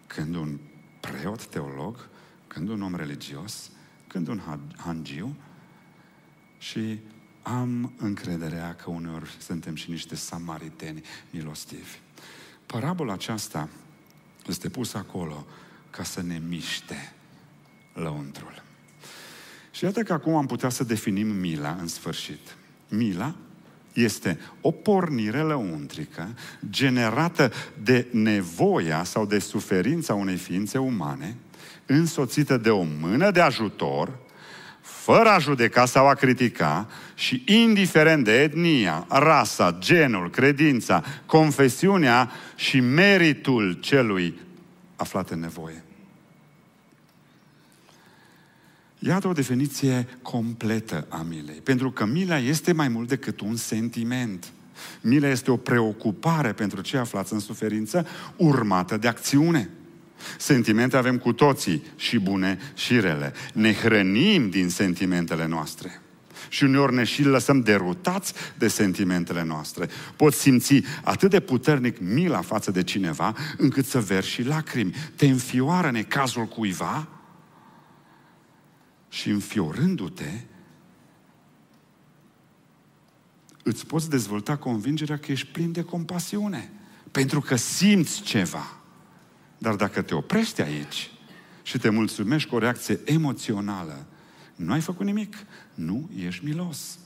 când 0.07 0.35
un 0.35 0.59
preot 1.01 1.47
teolog, 1.47 2.09
când 2.47 2.69
un 2.69 2.83
om 2.83 2.95
religios, 2.95 3.71
când 4.07 4.29
un 4.29 4.41
hangiu 4.77 5.37
și 6.59 6.99
am 7.43 7.93
încrederea 7.97 8.75
că 8.75 8.91
uneori 8.91 9.37
suntem 9.39 9.75
și 9.75 9.91
niște 9.91 10.15
samariteni 10.15 11.03
milostivi. 11.31 11.99
Parabola 12.67 13.13
aceasta 13.13 13.69
este 14.47 14.69
pusă 14.69 14.99
acolo 14.99 15.47
ca 15.91 16.03
să 16.03 16.23
ne 16.23 16.41
miște 16.49 17.13
lăuntrul. 17.95 18.63
Și 19.71 19.85
iată 19.85 20.03
că 20.03 20.13
acum 20.13 20.35
am 20.35 20.47
putea 20.47 20.69
să 20.69 20.85
definim 20.85 21.27
mila 21.27 21.73
în 21.73 21.87
sfârșit. 21.87 22.57
Mila 22.89 23.35
este 23.93 24.39
o 24.61 24.71
pornire 24.71 25.41
lăuntrică 25.41 26.29
generată 26.71 27.53
de 27.83 28.07
nevoia 28.11 29.05
sau 29.05 29.27
de 29.27 29.39
suferința 29.39 30.15
unei 30.15 30.37
ființe 30.37 30.79
umane, 30.79 31.37
însoțită 31.87 32.57
de 32.57 32.71
o 32.71 32.85
mână 33.01 33.31
de 33.31 33.41
ajutor, 33.41 34.19
fără 34.81 35.29
a 35.29 35.39
judeca 35.39 35.85
sau 35.85 36.09
a 36.09 36.15
critica 36.15 36.89
și 37.15 37.43
indiferent 37.47 38.25
de 38.25 38.43
etnia, 38.43 39.07
rasa, 39.09 39.77
genul, 39.79 40.31
credința, 40.31 41.05
confesiunea 41.27 42.31
și 42.55 42.81
meritul 42.81 43.73
celui 43.81 44.41
aflat 44.97 45.31
în 45.31 45.41
nevoie. 45.41 45.83
Iată 49.07 49.29
o 49.29 49.33
definiție 49.33 50.09
completă 50.23 51.07
a 51.09 51.27
milei. 51.29 51.61
Pentru 51.63 51.91
că 51.91 52.07
mila 52.07 52.39
este 52.39 52.73
mai 52.73 52.89
mult 52.89 53.09
decât 53.09 53.41
un 53.41 53.57
sentiment. 53.57 54.53
Mila 55.01 55.29
este 55.29 55.51
o 55.51 55.57
preocupare 55.57 56.53
pentru 56.53 56.81
cei 56.81 56.99
aflați 56.99 57.33
în 57.33 57.39
suferință, 57.39 58.07
urmată 58.37 58.97
de 58.97 59.09
acțiune. 59.09 59.71
Sentimente 60.39 60.97
avem 60.97 61.19
cu 61.19 61.33
toții, 61.33 61.83
și 61.97 62.19
bune 62.19 62.59
și 62.75 63.01
rele. 63.01 63.33
Ne 63.53 63.75
hrănim 63.75 64.51
din 64.51 64.69
sentimentele 64.69 65.47
noastre. 65.47 66.01
Și 66.49 66.65
uneori 66.65 66.95
ne 66.95 67.05
și 67.05 67.23
lăsăm 67.23 67.61
derutați 67.61 68.35
de 68.59 68.69
sentimentele 68.69 69.45
noastre. 69.45 69.89
Poți 70.17 70.41
simți 70.41 70.83
atât 71.03 71.31
de 71.31 71.41
puternic 71.41 71.97
mila 72.01 72.41
față 72.41 72.71
de 72.71 72.83
cineva, 72.83 73.35
încât 73.57 73.87
să 73.87 74.01
vergi 74.01 74.29
și 74.29 74.43
lacrimi. 74.43 74.95
Te 75.17 75.27
înfioară 75.27 75.91
necazul 75.91 76.47
cuiva 76.47 77.09
și 79.13 79.31
înfiorându-te, 79.31 80.41
îți 83.63 83.87
poți 83.87 84.11
dezvolta 84.11 84.57
convingerea 84.57 85.19
că 85.19 85.33
ești 85.33 85.47
plin 85.47 85.73
de 85.73 85.83
compasiune. 85.83 86.71
Pentru 87.11 87.41
că 87.41 87.57
simți 87.57 88.23
ceva. 88.23 88.81
Dar 89.59 89.75
dacă 89.75 90.03
te 90.03 90.15
oprești 90.15 90.63
aici 90.63 91.11
și 91.63 91.79
te 91.79 91.89
mulțumești 91.89 92.49
cu 92.49 92.55
o 92.55 92.59
reacție 92.59 93.01
emoțională, 93.05 94.07
nu 94.57 94.73
ai 94.73 94.81
făcut 94.81 95.07
nimic. 95.07 95.37
Nu 95.75 96.11
ești 96.17 96.45
milos. 96.45 96.99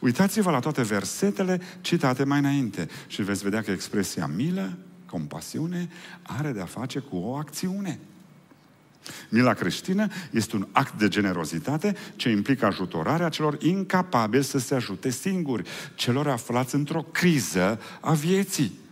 Uitați-vă 0.00 0.50
la 0.50 0.60
toate 0.60 0.82
versetele 0.82 1.60
citate 1.80 2.24
mai 2.24 2.38
înainte 2.38 2.88
și 3.06 3.22
veți 3.22 3.42
vedea 3.42 3.62
că 3.62 3.70
expresia 3.70 4.26
milă, 4.26 4.78
compasiune, 5.06 5.88
are 6.22 6.52
de-a 6.52 6.64
face 6.64 6.98
cu 6.98 7.16
o 7.16 7.34
acțiune. 7.34 7.98
Mila 9.28 9.54
creștină 9.54 10.06
este 10.30 10.56
un 10.56 10.66
act 10.72 10.98
de 10.98 11.08
generozitate 11.08 11.96
ce 12.16 12.30
implică 12.30 12.66
ajutorarea 12.66 13.28
celor 13.28 13.62
incapabili 13.62 14.44
să 14.44 14.58
se 14.58 14.74
ajute 14.74 15.10
singuri, 15.10 15.68
celor 15.94 16.28
aflați 16.28 16.74
într-o 16.74 17.02
criză 17.02 17.80
a 18.00 18.12
vieții. 18.12 18.82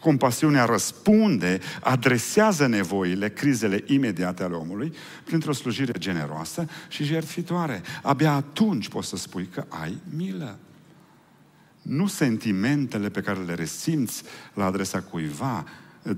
Compasiunea 0.00 0.64
răspunde, 0.64 1.60
adresează 1.80 2.66
nevoile, 2.66 3.30
crizele 3.30 3.84
imediate 3.86 4.42
ale 4.42 4.54
omului 4.54 4.94
printr-o 5.24 5.52
slujire 5.52 5.92
generoasă 5.98 6.68
și 6.88 7.04
jertfitoare. 7.04 7.82
Abia 8.02 8.32
atunci 8.32 8.88
poți 8.88 9.08
să 9.08 9.16
spui 9.16 9.48
că 9.54 9.64
ai 9.68 9.98
milă. 10.16 10.58
Nu 11.82 12.06
sentimentele 12.06 13.08
pe 13.08 13.20
care 13.20 13.40
le 13.40 13.54
resimți 13.54 14.22
la 14.54 14.64
adresa 14.64 15.00
cuiva 15.00 15.64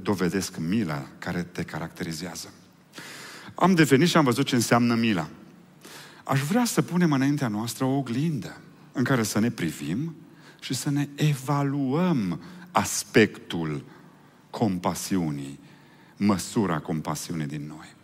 dovedesc 0.03 0.57
mila 0.57 1.07
care 1.19 1.43
te 1.43 1.63
caracterizează. 1.63 2.53
Am 3.55 3.75
devenit 3.75 4.09
și 4.09 4.17
am 4.17 4.25
văzut 4.25 4.47
ce 4.47 4.55
înseamnă 4.55 4.95
mila. 4.95 5.29
Aș 6.25 6.41
vrea 6.41 6.65
să 6.65 6.83
punem 6.83 7.13
înaintea 7.13 7.49
noastră 7.49 7.85
o 7.85 7.97
oglindă 7.97 8.61
în 8.93 9.05
care 9.05 9.23
să 9.23 9.39
ne 9.39 9.51
privim 9.51 10.17
și 10.61 10.75
să 10.75 10.91
ne 10.91 11.09
evaluăm 11.15 12.41
aspectul 12.71 13.85
compasiunii, 14.51 15.59
măsura 16.17 16.79
compasiunii 16.79 17.47
din 17.47 17.67
noi. 17.67 17.95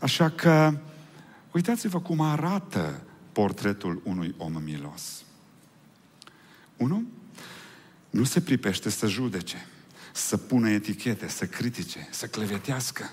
Așa 0.00 0.28
că, 0.28 0.78
uitați-vă 1.52 2.00
cum 2.00 2.20
arată 2.20 3.02
portretul 3.32 4.00
unui 4.04 4.34
om 4.36 4.62
milos. 4.64 5.24
Unu, 6.76 7.04
nu 8.10 8.24
se 8.24 8.40
pripește 8.40 8.90
să 8.90 9.06
judece, 9.06 9.66
să 10.12 10.36
pună 10.36 10.70
etichete, 10.70 11.28
să 11.28 11.46
critique, 11.46 12.08
să 12.10 12.26
clevetească. 12.26 13.10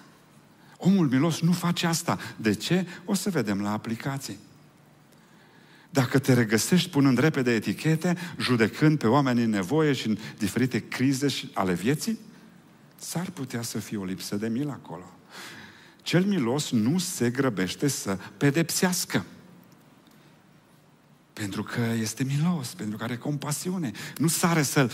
Omul 0.82 1.08
milos 1.08 1.40
nu 1.40 1.52
face 1.52 1.88
asta. 1.88 2.20
De 2.36 2.54
ce? 2.54 2.88
O 3.06 3.14
să 3.14 3.30
vedem 3.30 3.62
la 3.62 3.72
aplicații. 3.72 4.38
Dacă 5.90 6.20
te 6.20 6.34
regăsești 6.34 6.90
punând 6.90 7.18
repede 7.18 7.52
etichete, 7.54 8.18
judecând 8.40 8.98
pe 8.98 9.08
oameni 9.08 9.44
în 9.44 9.50
nevoie 9.50 9.94
și 9.94 10.08
în 10.08 10.18
diferite 10.38 10.88
crize 10.88 11.28
ale 11.54 11.74
vieții, 11.74 12.20
s-ar 12.96 13.30
putea 13.30 13.62
să 13.62 13.80
fie 13.80 13.98
o 13.98 14.04
lipsă 14.04 14.36
de 14.36 14.48
milă 14.48 14.72
acolo. 14.72 15.14
Cel 16.02 16.24
milos 16.24 16.72
nu 16.72 16.98
se 16.98 17.30
grăbește 17.30 17.88
să 17.88 18.18
pedepsească. 18.38 19.26
Pentru 21.34 21.64
că 21.64 21.82
este 22.00 22.24
milos, 22.24 22.74
pentru 22.74 22.98
că 22.98 23.04
are 23.04 23.18
compasiune. 23.18 23.92
Nu 24.18 24.28
sare 24.28 24.64
să-l 24.64 24.92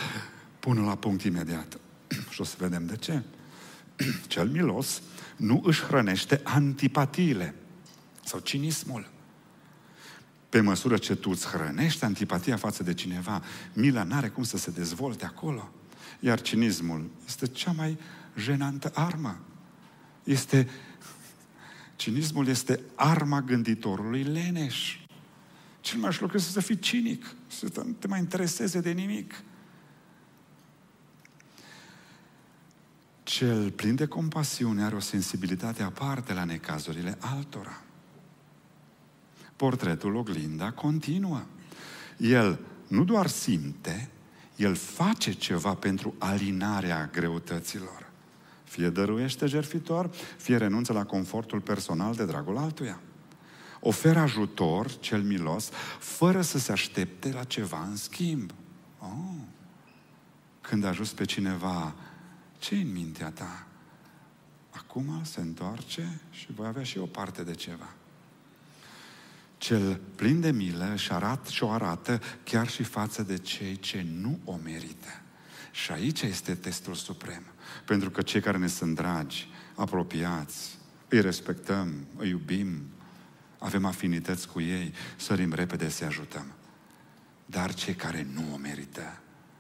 pună 0.60 0.82
la 0.82 0.96
punct 0.96 1.24
imediat. 1.24 1.78
și 2.34 2.42
o 2.42 2.44
să 2.44 2.56
vedem 2.60 2.86
de 2.86 2.96
ce. 2.96 3.22
Cel 4.28 4.50
milos 4.50 5.02
nu 5.36 5.62
își 5.66 5.82
hrănește 5.82 6.42
antipatiile 6.44 7.56
sau 8.24 8.40
cinismul. 8.40 9.10
Pe 10.50 10.62
măsură 10.62 10.98
ce 10.98 11.16
tu 11.16 11.30
îți 11.30 11.48
hrănești 11.48 12.04
antipatia 12.04 12.58
față 12.58 12.84
de 12.84 12.94
cineva, 12.94 13.44
mila 13.74 14.04
n-are 14.04 14.30
cum 14.30 14.44
să 14.44 14.58
se 14.58 14.72
dezvolte 14.72 15.26
acolo. 15.26 15.70
Iar 16.20 16.42
cinismul 16.42 17.10
este 17.26 17.48
cea 17.48 17.72
mai 17.72 17.98
jenantă 18.38 18.92
armă. 18.94 19.40
Este, 20.24 20.70
cinismul 21.96 22.48
este 22.48 22.80
arma 22.96 23.42
gânditorului 23.42 24.24
leneș. 24.24 24.98
Cel 25.82 26.00
mai 26.00 26.18
lucru 26.20 26.38
este 26.38 26.52
să 26.52 26.60
fii 26.60 26.80
cinic, 26.80 27.36
să 27.48 27.84
nu 27.86 27.92
te 27.92 28.08
mai 28.08 28.20
intereseze 28.20 28.80
de 28.80 28.92
nimic. 28.92 29.44
Cel 33.26 33.72
plin 33.72 33.96
de 33.96 34.06
compasiune 34.06 34.84
are 34.84 34.96
o 34.96 35.00
sensibilitate 35.00 35.84
aparte 35.84 36.34
la 36.34 36.44
necazurile 36.44 37.18
altora. 37.20 37.82
Portretul 39.56 40.16
oglinda 40.16 40.72
continuă. 40.72 41.42
El 42.18 42.60
nu 42.88 43.04
doar 43.04 43.28
simte, 43.28 44.10
el 44.56 44.76
face 44.76 45.32
ceva 45.32 45.74
pentru 45.74 46.16
alinarea 46.18 47.10
greutăților. 47.14 48.10
Fie 48.64 48.90
dăruiește 48.90 49.46
jerfitor, 49.46 50.10
fie 50.38 50.58
renunță 50.58 50.94
la 50.94 51.06
confortul 51.06 51.62
personal 51.62 52.16
de 52.16 52.26
dragul 52.26 52.58
altuia. 52.58 53.00
Oferă 53.80 54.20
ajutor, 54.20 55.00
cel 55.00 55.22
milos, 55.22 55.70
fără 56.00 56.42
să 56.42 56.58
se 56.58 56.72
aștepte 56.72 57.32
la 57.32 57.44
ceva 57.44 57.88
în 57.90 57.96
schimb. 57.96 58.52
Oh. 59.00 59.42
Când 60.62 60.84
ajuns 60.84 61.14
pe 61.14 61.26
cineva, 61.26 61.96
ce 62.66 62.76
în 62.76 62.92
mintea 62.92 63.32
ta? 63.32 63.68
Acum 64.70 65.24
se 65.24 65.40
întoarce 65.40 66.22
și 66.30 66.52
voi 66.56 66.68
avea 66.68 66.84
și 66.84 66.98
o 66.98 67.06
parte 67.06 67.44
de 67.44 67.54
ceva. 67.54 67.94
Cel 69.58 70.00
plin 70.16 70.42
de 70.42 70.52
milă 70.52 70.96
și 70.96 71.12
arată 71.12 71.50
și 71.50 71.64
o 71.64 71.70
arată 71.70 72.22
chiar 72.44 72.68
și 72.68 72.84
față 72.84 73.24
de 73.24 73.38
cei 73.38 73.80
ce 73.80 74.06
nu 74.12 74.40
o 74.44 74.56
merită. 74.64 75.22
Și 75.72 75.92
aici 75.92 76.22
este 76.22 76.56
testul 76.56 76.94
suprem. 76.94 77.44
Pentru 77.86 78.10
că 78.10 78.22
cei 78.22 78.42
care 78.42 78.58
ne 78.58 78.68
sunt 78.68 78.96
dragi, 78.96 79.50
apropiați, 79.76 80.78
îi 81.08 81.22
respectăm, 81.22 82.08
îi 82.18 82.30
iubim, 82.30 82.82
avem 83.58 83.86
afinități 83.86 84.48
cu 84.48 84.62
ei, 84.62 84.94
sărim 85.16 85.54
repede 85.54 85.90
să 85.90 86.06
ajutăm. 86.06 86.46
Dar 87.46 87.74
cei 87.74 87.94
care 87.94 88.28
nu 88.34 88.54
o 88.54 88.58
merită, 88.58 89.20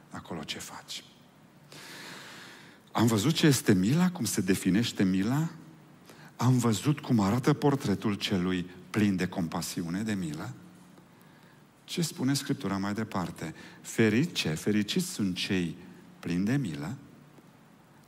acolo 0.09 0.43
ce 0.43 0.59
faci? 0.59 1.03
Am 2.95 3.05
văzut 3.05 3.33
ce 3.33 3.45
este 3.47 3.73
mila, 3.73 4.11
cum 4.11 4.25
se 4.25 4.41
definește 4.41 5.03
mila, 5.03 5.49
am 6.35 6.57
văzut 6.57 6.99
cum 6.99 7.19
arată 7.19 7.53
portretul 7.53 8.13
celui 8.13 8.69
plin 8.89 9.15
de 9.15 9.27
compasiune, 9.27 10.01
de 10.01 10.13
milă. 10.13 10.53
Ce 11.83 12.01
spune 12.01 12.33
Scriptura 12.33 12.77
mai 12.77 12.93
departe? 12.93 13.55
Ferice, 13.81 14.49
fericiți 14.49 15.05
sunt 15.05 15.35
cei 15.35 15.77
plini 16.19 16.45
de 16.45 16.55
milă, 16.55 16.95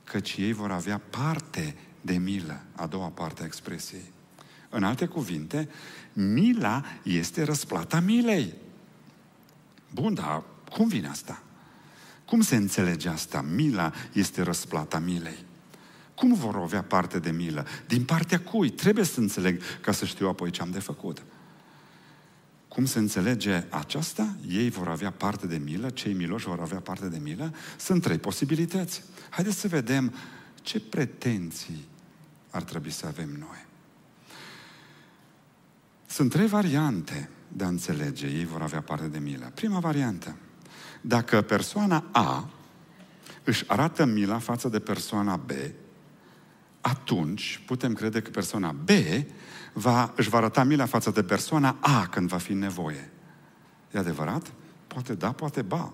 căci 0.04 0.36
ei 0.36 0.52
vor 0.52 0.70
avea 0.70 0.98
parte 0.98 1.76
de 2.00 2.18
milă, 2.18 2.62
a 2.72 2.86
doua 2.86 3.08
parte 3.08 3.42
a 3.42 3.46
expresiei. 3.46 4.12
În 4.68 4.84
alte 4.84 5.06
cuvinte, 5.06 5.68
mila 6.12 6.84
este 7.02 7.42
răsplata 7.42 8.00
milei. 8.00 8.54
Bun, 9.94 10.14
dar 10.14 10.42
cum 10.70 10.88
vine 10.88 11.08
asta? 11.08 11.42
Cum 12.28 12.40
se 12.40 12.56
înțelege 12.56 13.08
asta? 13.08 13.40
Mila 13.40 13.92
este 14.12 14.42
răsplata 14.42 14.98
milei. 14.98 15.38
Cum 16.14 16.34
vor 16.34 16.56
avea 16.56 16.82
parte 16.82 17.18
de 17.18 17.30
milă? 17.30 17.66
Din 17.86 18.04
partea 18.04 18.40
cui? 18.40 18.70
Trebuie 18.70 19.04
să 19.04 19.20
înțeleg 19.20 19.60
ca 19.80 19.92
să 19.92 20.04
știu 20.04 20.28
apoi 20.28 20.50
ce 20.50 20.62
am 20.62 20.70
de 20.70 20.78
făcut. 20.78 21.22
Cum 22.68 22.84
se 22.84 22.98
înțelege 22.98 23.64
aceasta? 23.68 24.36
Ei 24.48 24.70
vor 24.70 24.88
avea 24.88 25.10
parte 25.10 25.46
de 25.46 25.56
milă, 25.56 25.90
cei 25.90 26.12
miloși 26.12 26.46
vor 26.46 26.60
avea 26.60 26.78
parte 26.78 27.08
de 27.08 27.18
milă. 27.22 27.54
Sunt 27.78 28.02
trei 28.02 28.18
posibilități. 28.18 29.02
Haideți 29.30 29.58
să 29.58 29.68
vedem 29.68 30.14
ce 30.62 30.80
pretenții 30.80 31.88
ar 32.50 32.62
trebui 32.62 32.90
să 32.90 33.06
avem 33.06 33.28
noi. 33.38 33.66
Sunt 36.06 36.30
trei 36.30 36.46
variante 36.46 37.28
de 37.48 37.64
a 37.64 37.68
înțelege. 37.68 38.26
Ei 38.26 38.44
vor 38.44 38.62
avea 38.62 38.80
parte 38.80 39.06
de 39.06 39.18
milă. 39.18 39.50
Prima 39.54 39.78
variantă. 39.78 40.36
Dacă 41.00 41.40
persoana 41.40 42.04
A 42.12 42.48
își 43.44 43.64
arată 43.66 44.04
mila 44.04 44.38
față 44.38 44.68
de 44.68 44.78
persoana 44.78 45.36
B, 45.36 45.50
atunci 46.80 47.62
putem 47.66 47.92
crede 47.92 48.20
că 48.20 48.30
persoana 48.30 48.72
B 48.72 48.88
va, 49.72 50.12
își 50.16 50.28
va 50.28 50.36
arăta 50.38 50.64
mila 50.64 50.86
față 50.86 51.10
de 51.10 51.22
persoana 51.22 51.76
A 51.80 52.06
când 52.10 52.28
va 52.28 52.38
fi 52.38 52.52
nevoie. 52.52 53.10
E 53.90 53.98
adevărat? 53.98 54.52
Poate 54.86 55.14
da, 55.14 55.32
poate 55.32 55.62
ba. 55.62 55.92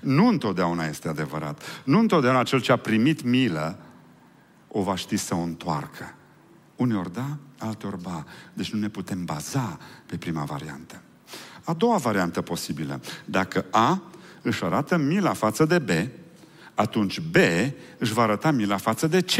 Nu 0.00 0.26
întotdeauna 0.26 0.86
este 0.86 1.08
adevărat. 1.08 1.62
Nu 1.84 1.98
întotdeauna 1.98 2.42
cel 2.42 2.60
ce 2.60 2.72
a 2.72 2.76
primit 2.76 3.22
milă 3.22 3.78
o 4.68 4.82
va 4.82 4.94
ști 4.94 5.16
să 5.16 5.34
o 5.34 5.38
întoarcă. 5.38 6.14
Uneori 6.76 7.12
da, 7.12 7.36
alteori 7.58 8.02
ba. 8.02 8.26
Deci 8.52 8.72
nu 8.72 8.78
ne 8.78 8.88
putem 8.88 9.24
baza 9.24 9.78
pe 10.06 10.16
prima 10.16 10.44
variantă. 10.44 11.02
A 11.64 11.72
doua 11.72 11.96
variantă 11.96 12.40
posibilă. 12.40 13.00
Dacă 13.24 13.64
A 13.70 14.02
își 14.42 14.64
arată 14.64 14.96
mila 14.96 15.32
față 15.32 15.64
de 15.64 15.78
B, 15.78 15.90
atunci 16.74 17.20
B 17.20 17.36
își 17.98 18.12
va 18.12 18.22
arăta 18.22 18.50
mila 18.50 18.76
față 18.76 19.06
de 19.06 19.20
C. 19.20 19.38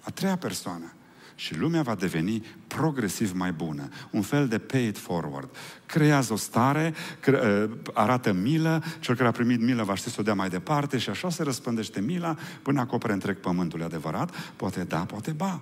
A 0.00 0.10
treia 0.14 0.36
persoană. 0.36 0.92
Și 1.34 1.58
lumea 1.58 1.82
va 1.82 1.94
deveni 1.94 2.44
progresiv 2.66 3.32
mai 3.34 3.52
bună. 3.52 3.88
Un 4.10 4.22
fel 4.22 4.48
de 4.48 4.58
pay 4.58 4.86
it 4.86 4.98
forward. 4.98 5.48
Creează 5.86 6.32
o 6.32 6.36
stare, 6.36 6.94
cre- 7.20 7.40
ă, 7.44 7.68
arată 7.92 8.32
milă, 8.32 8.82
cel 9.00 9.14
care 9.14 9.28
a 9.28 9.32
primit 9.32 9.60
milă 9.60 9.82
va 9.82 9.94
ști 9.94 10.10
să 10.10 10.16
o 10.20 10.22
dea 10.22 10.34
mai 10.34 10.48
departe 10.48 10.98
și 10.98 11.10
așa 11.10 11.30
se 11.30 11.42
răspândește 11.42 12.00
mila 12.00 12.36
până 12.62 12.80
acopere 12.80 13.12
întreg 13.12 13.36
pământul. 13.36 13.80
E 13.80 13.84
adevărat? 13.84 14.34
Poate 14.56 14.84
da, 14.84 14.98
poate 14.98 15.30
ba. 15.30 15.60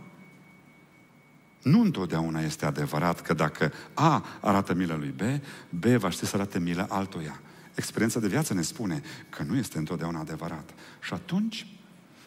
Nu 1.67 1.81
întotdeauna 1.81 2.41
este 2.41 2.67
adevărat 2.67 3.21
că 3.21 3.35
dacă 3.35 3.73
A 3.95 4.25
arată 4.41 4.75
milă 4.75 4.95
lui 4.95 5.15
B, 5.17 5.21
B 5.69 5.85
va 5.85 6.11
ști 6.11 6.27
să 6.27 6.37
arate 6.37 6.59
milă 6.59 6.87
altuia. 6.89 7.41
Experiența 7.75 8.21
de 8.21 8.27
viață 8.27 8.55
ne 8.55 8.63
spune 8.63 9.03
că 9.29 9.43
nu 9.43 9.57
este 9.57 9.79
întotdeauna 9.79 10.21
adevărat. 10.21 10.71
Și 11.01 11.13
atunci, 11.13 11.67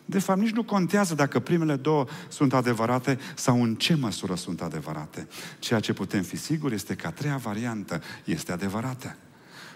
de 0.06 0.20
fapt, 0.20 0.40
nici 0.40 0.52
nu 0.52 0.64
contează 0.64 1.16
dacă 1.16 1.40
primele 1.40 1.76
două 1.76 2.06
sunt 2.30 2.54
adevărate 2.54 3.20
sau 3.36 3.64
în 3.64 3.76
ce 3.76 3.96
măsură 3.96 4.36
sunt 4.36 4.62
adevărate. 4.62 5.28
Ceea 5.60 5.80
ce 5.80 5.94
putem 5.94 6.24
fi 6.24 6.38
siguri 6.38 6.74
este 6.74 6.96
că 6.96 7.08
a 7.08 7.12
treia 7.12 7.38
variantă 7.38 8.02
este 8.24 8.52
adevărată. 8.52 9.16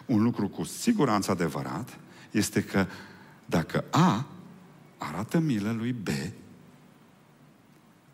Un 0.06 0.24
lucru 0.24 0.48
cu 0.48 0.64
siguranță 0.64 1.32
adevărat 1.32 1.98
este 2.32 2.64
că 2.64 2.86
dacă 3.46 3.84
A 3.90 4.26
arată 4.98 5.40
milă 5.40 5.72
lui 5.72 5.92
B, 5.92 6.08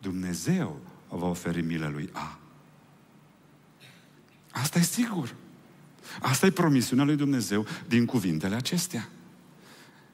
Dumnezeu 0.01 0.79
va 1.17 1.27
oferi 1.27 1.61
milă 1.61 1.87
lui 1.87 2.09
A. 2.11 2.39
Asta 4.51 4.79
e 4.79 4.81
sigur. 4.81 5.35
Asta 6.21 6.45
e 6.45 6.51
promisiunea 6.51 7.05
lui 7.05 7.15
Dumnezeu 7.15 7.65
din 7.87 8.05
cuvintele 8.05 8.55
acestea. 8.55 9.09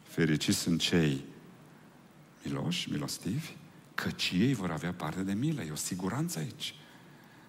Fericiți 0.03 0.57
sunt 0.57 0.79
cei 0.79 1.23
miloși, 2.43 2.91
milostivi, 2.91 3.49
căci 3.95 4.33
ei 4.35 4.53
vor 4.53 4.71
avea 4.71 4.93
parte 4.93 5.23
de 5.23 5.33
milă. 5.33 5.61
E 5.61 5.71
o 5.71 5.75
siguranță 5.75 6.39
aici. 6.39 6.75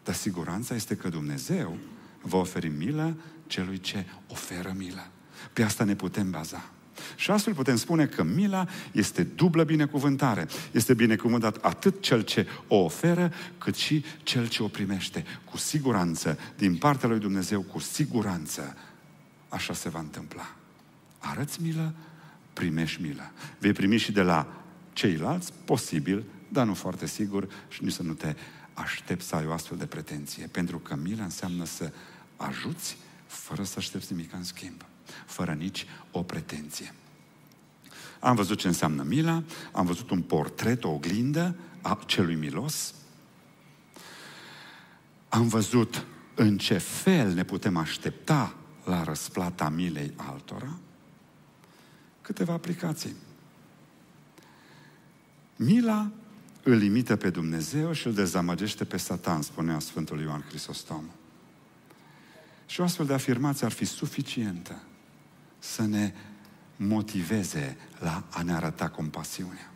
Dar 0.05 0.15
siguranța 0.15 0.75
este 0.75 0.97
că 0.97 1.09
Dumnezeu 1.09 1.79
va 2.23 2.39
oferi 2.39 2.69
milă 2.69 3.17
celui 3.47 3.81
ce 3.81 4.07
oferă 4.29 4.75
milă. 4.77 5.11
Pe 5.53 5.63
asta 5.63 5.85
ne 5.85 5.95
putem 5.95 6.31
baza. 6.31 6.71
Și 7.17 7.31
astfel 7.31 7.55
putem 7.55 7.77
spune 7.77 8.07
că 8.07 8.23
mila 8.23 8.67
este 8.93 9.23
dublă 9.23 9.65
binecuvântare. 9.65 10.49
Este 10.73 10.95
binecuvântat 10.95 11.57
atât 11.57 12.03
cel 12.03 12.23
ce 12.23 12.47
o 12.69 12.77
oferă, 12.77 13.33
cât 13.59 13.75
și 13.75 14.05
cel 14.23 14.49
ce 14.49 14.63
o 14.63 14.69
primește. 14.69 15.25
Cu 15.51 15.57
siguranță, 15.57 16.39
din 16.57 16.77
partea 16.77 17.09
lui 17.09 17.19
Dumnezeu, 17.19 17.61
cu 17.63 17.79
siguranță, 17.79 18.77
așa 19.49 19.75
se 19.75 19.89
va 19.89 19.99
întâmpla. 19.99 20.57
Arăți 21.19 21.63
milă, 21.63 21.95
primești 22.53 23.03
milă. 23.03 23.33
Vei 23.59 23.73
primi 23.73 23.97
și 23.97 24.13
de 24.13 24.23
la 24.23 24.63
ceilalți, 24.93 25.53
posibil, 25.65 26.25
dar 26.49 26.67
nu 26.67 26.75
foarte 26.75 27.07
sigur 27.07 27.49
și 27.69 27.85
nici 27.85 27.93
să 27.93 28.03
nu 28.03 28.13
te 28.13 28.35
aștepți 28.75 29.27
să 29.27 29.37
ai 29.37 29.47
o 29.47 29.53
astfel 29.53 29.79
de 29.79 29.87
pretenție. 29.87 30.47
Pentru 30.47 30.79
că 30.79 30.97
mila 30.97 31.25
înseamnă 31.25 31.65
să 31.65 31.93
ajuți 32.37 32.97
fără 33.27 33.63
să 33.63 33.75
aștepți 33.79 34.13
nimic 34.13 34.33
în 34.33 34.45
schimb 34.45 34.85
fără 35.27 35.53
nici 35.53 35.87
o 36.11 36.23
pretenție. 36.23 36.95
Am 38.21 38.35
văzut 38.35 38.59
ce 38.59 38.67
înseamnă 38.67 39.03
mila, 39.03 39.43
am 39.73 39.87
văzut 39.87 40.11
un 40.11 40.23
portret, 40.23 40.85
o 40.85 40.89
oglindă 40.89 41.57
a 41.83 41.99
celui 42.07 42.35
milos, 42.35 42.95
am 45.29 45.49
văzut 45.49 46.05
în 46.35 46.59
ce 46.59 46.79
fel 46.79 47.33
ne 47.33 47.45
putem 47.45 47.77
aștepta 47.77 48.55
la 48.85 49.03
răsplata 49.03 49.69
milei 49.69 50.13
altora, 50.17 50.79
câteva 52.23 52.53
aplicații. 52.53 53.15
Mila 55.57 56.11
îl 56.63 56.83
imită 56.83 57.17
pe 57.17 57.31
Dumnezeu 57.31 57.93
și 57.93 58.07
îl 58.07 58.15
dezamăgește 58.15 58.85
pe 58.85 58.97
Satan, 58.97 59.43
spunea 59.43 59.79
Sfântul 59.79 60.21
Ioan 60.21 60.45
Crisostom. 60.49 61.05
Și 62.67 62.81
o 62.81 62.85
astfel 62.85 63.07
de 63.07 63.13
afirmație 63.13 63.67
ar 63.67 63.73
fi 63.73 63.85
suficientă 63.85 64.83
să 65.73 65.83
ne 65.83 66.13
motiveze 66.77 67.77
la 67.99 68.25
a 68.31 68.43
ne 68.43 68.53
arăta 68.53 68.89
compasiunea. 68.89 69.71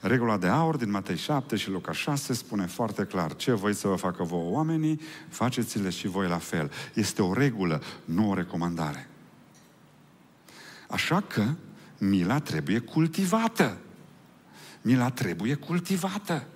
Regula 0.00 0.36
de 0.36 0.46
aur 0.46 0.76
din 0.76 0.90
Matei 0.90 1.16
7 1.16 1.56
și 1.56 1.70
Luca 1.70 1.92
6 1.92 2.32
spune 2.32 2.66
foarte 2.66 3.04
clar, 3.04 3.36
ce 3.36 3.52
voi 3.52 3.74
să 3.74 3.88
vă 3.88 3.94
facă 3.94 4.22
vouă 4.22 4.50
oamenii, 4.50 5.00
faceți-le 5.28 5.90
și 5.90 6.06
voi 6.06 6.28
la 6.28 6.38
fel. 6.38 6.70
Este 6.94 7.22
o 7.22 7.32
regulă, 7.32 7.82
nu 8.04 8.30
o 8.30 8.34
recomandare. 8.34 9.08
Așa 10.88 11.20
că 11.20 11.54
mila 11.98 12.38
trebuie 12.38 12.78
cultivată. 12.78 13.78
Mila 14.82 15.10
trebuie 15.10 15.54
cultivată. 15.54 16.46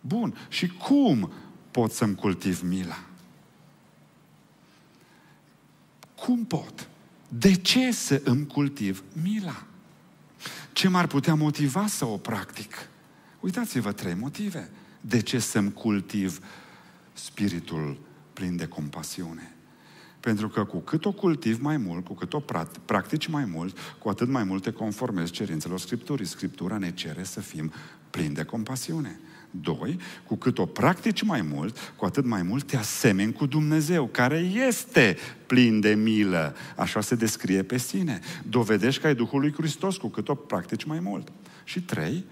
Bun. 0.00 0.36
Și 0.48 0.68
cum 0.68 1.32
pot 1.70 1.92
să-mi 1.92 2.14
cultiv 2.14 2.60
mila? 2.62 3.02
Cum 6.14 6.44
pot? 6.44 6.88
De 7.28 7.54
ce 7.54 7.92
să 7.92 8.20
îmi 8.24 8.46
cultiv 8.46 9.02
mila? 9.22 9.66
Ce 10.72 10.88
m-ar 10.88 11.06
putea 11.06 11.34
motiva 11.34 11.86
să 11.86 12.04
o 12.04 12.16
practic? 12.16 12.74
Uitați-vă 13.40 13.92
trei 13.92 14.14
motive. 14.14 14.70
De 15.00 15.20
ce 15.20 15.38
să-mi 15.38 15.72
cultiv 15.72 16.40
spiritul 17.12 17.98
plin 18.32 18.56
de 18.56 18.66
compasiune? 18.66 19.52
Pentru 20.20 20.48
că 20.48 20.64
cu 20.64 20.78
cât 20.78 21.04
o 21.04 21.12
cultiv 21.12 21.60
mai 21.60 21.76
mult, 21.76 22.04
cu 22.04 22.14
cât 22.14 22.32
o 22.32 22.42
practici 22.84 23.26
mai 23.26 23.44
mult, 23.44 23.78
cu 23.98 24.08
atât 24.08 24.28
mai 24.28 24.44
mult 24.44 24.62
te 24.62 24.72
conformezi 24.72 25.32
cerințelor 25.32 25.78
Scripturii. 25.78 26.26
Scriptura 26.26 26.78
ne 26.78 26.90
cere 26.90 27.24
să 27.24 27.40
fim 27.40 27.72
plini 28.10 28.34
de 28.34 28.44
compasiune. 28.44 29.20
Doi, 29.60 29.98
cu 30.26 30.36
cât 30.36 30.58
o 30.58 30.66
practici 30.66 31.22
mai 31.22 31.42
mult, 31.42 31.92
cu 31.96 32.04
atât 32.04 32.24
mai 32.24 32.42
mult 32.42 32.64
te 32.64 32.76
asemeni 32.76 33.32
cu 33.32 33.46
Dumnezeu, 33.46 34.06
care 34.06 34.38
este 34.68 35.16
plin 35.46 35.80
de 35.80 35.94
milă. 35.94 36.54
Așa 36.76 37.00
se 37.00 37.14
descrie 37.14 37.62
pe 37.62 37.78
sine. 37.78 38.20
Dovedești 38.48 39.00
că 39.00 39.06
ai 39.06 39.14
Duhul 39.14 39.40
lui 39.40 39.52
Hristos 39.52 39.96
cu 39.96 40.08
cât 40.08 40.28
o 40.28 40.34
practici 40.34 40.84
mai 40.84 41.00
mult. 41.00 41.32
Și 41.64 41.80
trei, 41.82 42.24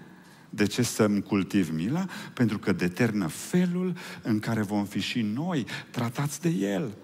de 0.49 0.65
ce 0.65 0.81
să-mi 0.81 1.21
cultiv 1.21 1.71
mila? 1.73 2.05
Pentru 2.33 2.59
că 2.59 2.71
determină 2.71 3.27
felul 3.27 3.93
în 4.21 4.39
care 4.39 4.61
vom 4.61 4.85
fi 4.85 4.99
și 4.99 5.21
noi 5.21 5.65
tratați 5.91 6.41
de 6.41 6.49
El. 6.49 6.95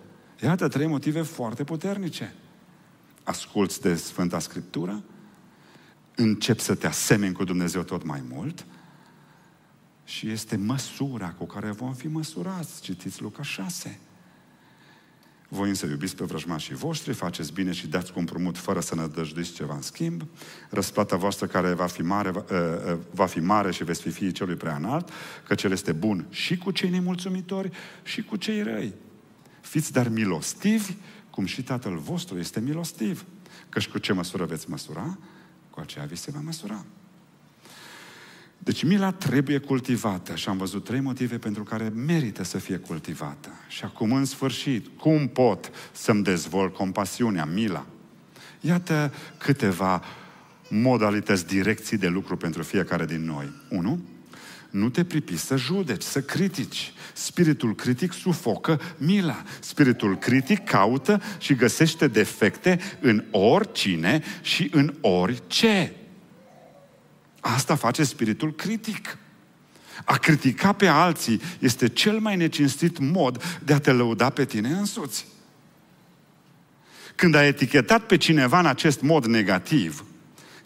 Iată 0.44 0.68
trei 0.68 0.88
motive 0.88 1.22
foarte 1.22 1.64
puternice. 1.64 2.34
Asculți 3.24 3.82
de 3.82 3.96
Sfânta 3.96 4.40
Scriptură, 4.40 5.04
încep 6.16 6.60
să 6.60 6.76
te 6.76 6.88
asemeni 6.88 7.34
cu 7.34 7.44
Dumnezeu 7.44 7.82
tot 7.82 8.06
mai 8.06 8.24
mult 8.30 8.66
și 10.04 10.30
este 10.30 10.56
măsura 10.56 11.30
cu 11.30 11.46
care 11.46 11.72
vom 11.72 11.94
fi 11.94 12.08
măsurați. 12.08 12.82
Citiți 12.82 13.22
Luca 13.22 13.44
6. 13.44 14.00
Voi 15.54 15.70
însă 15.70 15.86
iubiți 15.86 16.16
pe 16.16 16.24
vrăjmașii 16.24 16.76
voștri, 16.76 17.14
faceți 17.14 17.54
bine 17.54 17.72
și 17.72 17.88
dați 17.88 18.14
cu 18.14 18.20
împrumut 18.20 18.58
fără 18.58 18.80
să 18.80 18.96
ne 18.96 19.08
dăjduiți 19.08 19.54
ceva 19.54 19.76
în 19.76 19.82
schimb. 19.82 20.26
Răsplata 20.70 21.16
voastră 21.16 21.48
care 21.48 21.74
va 21.74 21.86
fi 21.86 22.02
mare, 22.02 22.30
va, 22.30 22.46
uh, 22.52 22.94
uh, 22.94 23.00
va 23.12 23.26
fi 23.26 23.40
mare 23.40 23.72
și 23.72 23.84
veți 23.84 24.02
fi 24.02 24.10
fiii 24.10 24.32
celui 24.32 24.56
prea 24.56 24.76
înalt, 24.76 25.10
că 25.48 25.56
cel 25.56 25.72
este 25.72 25.92
bun 25.92 26.26
și 26.30 26.58
cu 26.58 26.72
cei 26.72 26.90
nemulțumitori 26.90 27.72
și 28.04 28.24
cu 28.24 28.36
cei 28.36 28.64
răi. 28.64 28.94
Fiți 29.62 29.92
dar 29.92 30.10
milostivi, 30.10 30.94
cum 31.30 31.46
și 31.46 31.64
Tatăl 31.64 31.98
vostru 31.98 32.40
este 32.40 32.60
milostiv. 32.60 33.26
Căci 33.70 33.88
cu 33.88 33.98
ce 33.98 34.14
măsură 34.14 34.46
veți 34.46 34.70
măsura, 34.70 35.18
cu 35.70 35.80
aceea 35.80 36.06
vi 36.06 36.16
se 36.16 36.32
va 36.32 36.40
măsura. 36.40 36.86
Deci 38.64 38.84
mila 38.84 39.12
trebuie 39.12 39.58
cultivată 39.58 40.36
și 40.36 40.50
am 40.50 40.58
văzut 40.58 40.84
trei 40.84 41.00
motive 41.00 41.38
pentru 41.38 41.64
care 41.64 41.90
merită 41.90 42.44
să 42.44 42.58
fie 42.58 42.78
cultivată. 42.78 43.50
Și 43.68 43.84
acum, 43.84 44.12
în 44.12 44.26
sfârșit, 44.26 44.88
cum 44.98 45.28
pot 45.28 45.72
să-mi 45.92 46.24
dezvolt 46.24 46.74
compasiunea, 46.74 47.46
mila? 47.46 47.86
Iată 48.62 49.14
câteva 49.38 50.04
modalități, 50.70 51.48
direcții 51.48 51.98
de 51.98 52.08
lucru 52.08 52.38
pentru 52.38 52.64
fiecare 52.64 53.06
din 53.06 53.26
noi. 53.26 53.52
Unu, 53.70 54.00
nu 54.70 54.90
te 54.90 55.04
pripi 55.04 55.38
să 55.38 55.56
judeci, 55.56 56.02
să 56.02 56.22
critici. 56.22 56.94
Spiritul 57.14 57.76
critic 57.76 58.14
sufocă 58.14 58.82
mila. 58.98 59.44
Spiritul 59.60 60.18
critic 60.18 60.64
caută 60.64 61.22
și 61.38 61.56
găsește 61.56 62.08
defecte 62.08 62.80
în 63.00 63.24
oricine 63.32 64.24
și 64.42 64.70
în 64.72 64.94
orice. 65.02 65.96
Asta 67.64 67.76
face 67.76 68.04
spiritul 68.04 68.54
critic. 68.54 69.18
A 70.06 70.18
critica 70.18 70.74
pe 70.74 70.88
alții 70.88 71.42
este 71.60 71.90
cel 71.90 72.20
mai 72.20 72.36
necinstit 72.36 72.98
mod 73.00 73.60
de 73.64 73.74
a 73.74 73.80
te 73.80 73.92
lăuda 73.92 74.30
pe 74.30 74.46
tine 74.46 74.70
însuți. 74.70 75.26
Când 77.16 77.36
ai 77.36 77.48
etichetat 77.48 78.06
pe 78.06 78.18
cineva 78.18 78.60
în 78.60 78.66
acest 78.66 79.02
mod 79.02 79.26
negativ, 79.26 80.06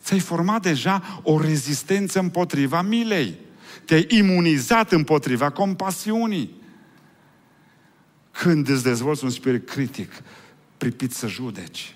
ți-ai 0.04 0.20
format 0.20 0.62
deja 0.62 1.22
o 1.24 1.42
rezistență 1.42 2.20
împotriva 2.20 2.82
milei. 2.82 3.40
Te-ai 3.86 4.06
imunizat 4.10 4.92
împotriva 4.92 5.50
compasiunii. 5.50 6.62
Când 8.32 8.70
îți 8.70 8.84
dezvolți 8.84 9.24
un 9.24 9.30
spirit 9.30 9.70
critic, 9.70 10.12
pripit 10.78 11.14
să 11.14 11.28
judeci. 11.28 11.96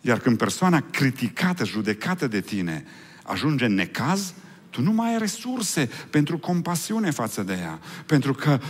Iar 0.00 0.18
când 0.18 0.38
persoana 0.38 0.80
criticată, 0.80 1.64
judecată 1.64 2.26
de 2.26 2.40
tine, 2.40 2.84
ajunge 3.30 3.64
în 3.64 3.74
necaz, 3.74 4.34
tu 4.70 4.82
nu 4.82 4.92
mai 4.92 5.12
ai 5.12 5.18
resurse 5.18 5.90
pentru 6.10 6.38
compasiune 6.38 7.10
față 7.10 7.42
de 7.42 7.52
ea. 7.52 7.78
Pentru 8.06 8.32
că 8.32 8.60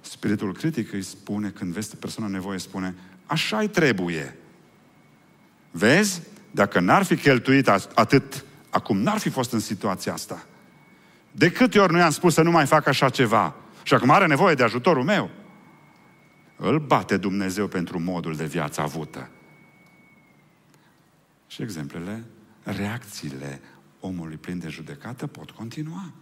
spiritul 0.00 0.52
critic 0.52 0.92
îi 0.92 1.02
spune, 1.02 1.48
când 1.48 1.72
vezi 1.72 1.96
persoana 1.96 2.30
nevoie, 2.30 2.58
spune, 2.58 2.94
așa-i 3.26 3.68
trebuie. 3.68 4.36
Vezi? 5.70 6.22
Dacă 6.50 6.80
n-ar 6.80 7.02
fi 7.02 7.16
cheltuit 7.16 7.68
atât, 7.94 8.44
acum 8.70 8.98
n-ar 8.98 9.18
fi 9.18 9.28
fost 9.28 9.52
în 9.52 9.60
situația 9.60 10.12
asta. 10.12 10.46
De 11.30 11.50
câte 11.50 11.78
ori 11.78 11.92
nu 11.92 11.98
i-am 11.98 12.10
spus 12.10 12.34
să 12.34 12.42
nu 12.42 12.50
mai 12.50 12.66
fac 12.66 12.86
așa 12.86 13.08
ceva? 13.08 13.54
Și 13.82 13.94
acum 13.94 14.10
are 14.10 14.26
nevoie 14.26 14.54
de 14.54 14.62
ajutorul 14.62 15.04
meu. 15.04 15.30
Îl 16.56 16.78
bate 16.78 17.16
Dumnezeu 17.16 17.66
pentru 17.66 18.00
modul 18.00 18.34
de 18.34 18.44
viață 18.44 18.80
avută. 18.80 19.30
Și 21.46 21.62
exemplele, 21.62 22.24
reacțiile 22.62 23.60
omului 24.02 24.36
plin 24.36 24.58
de 24.58 24.68
judecată 24.68 25.26
pot 25.26 25.50
continua. 25.50 26.12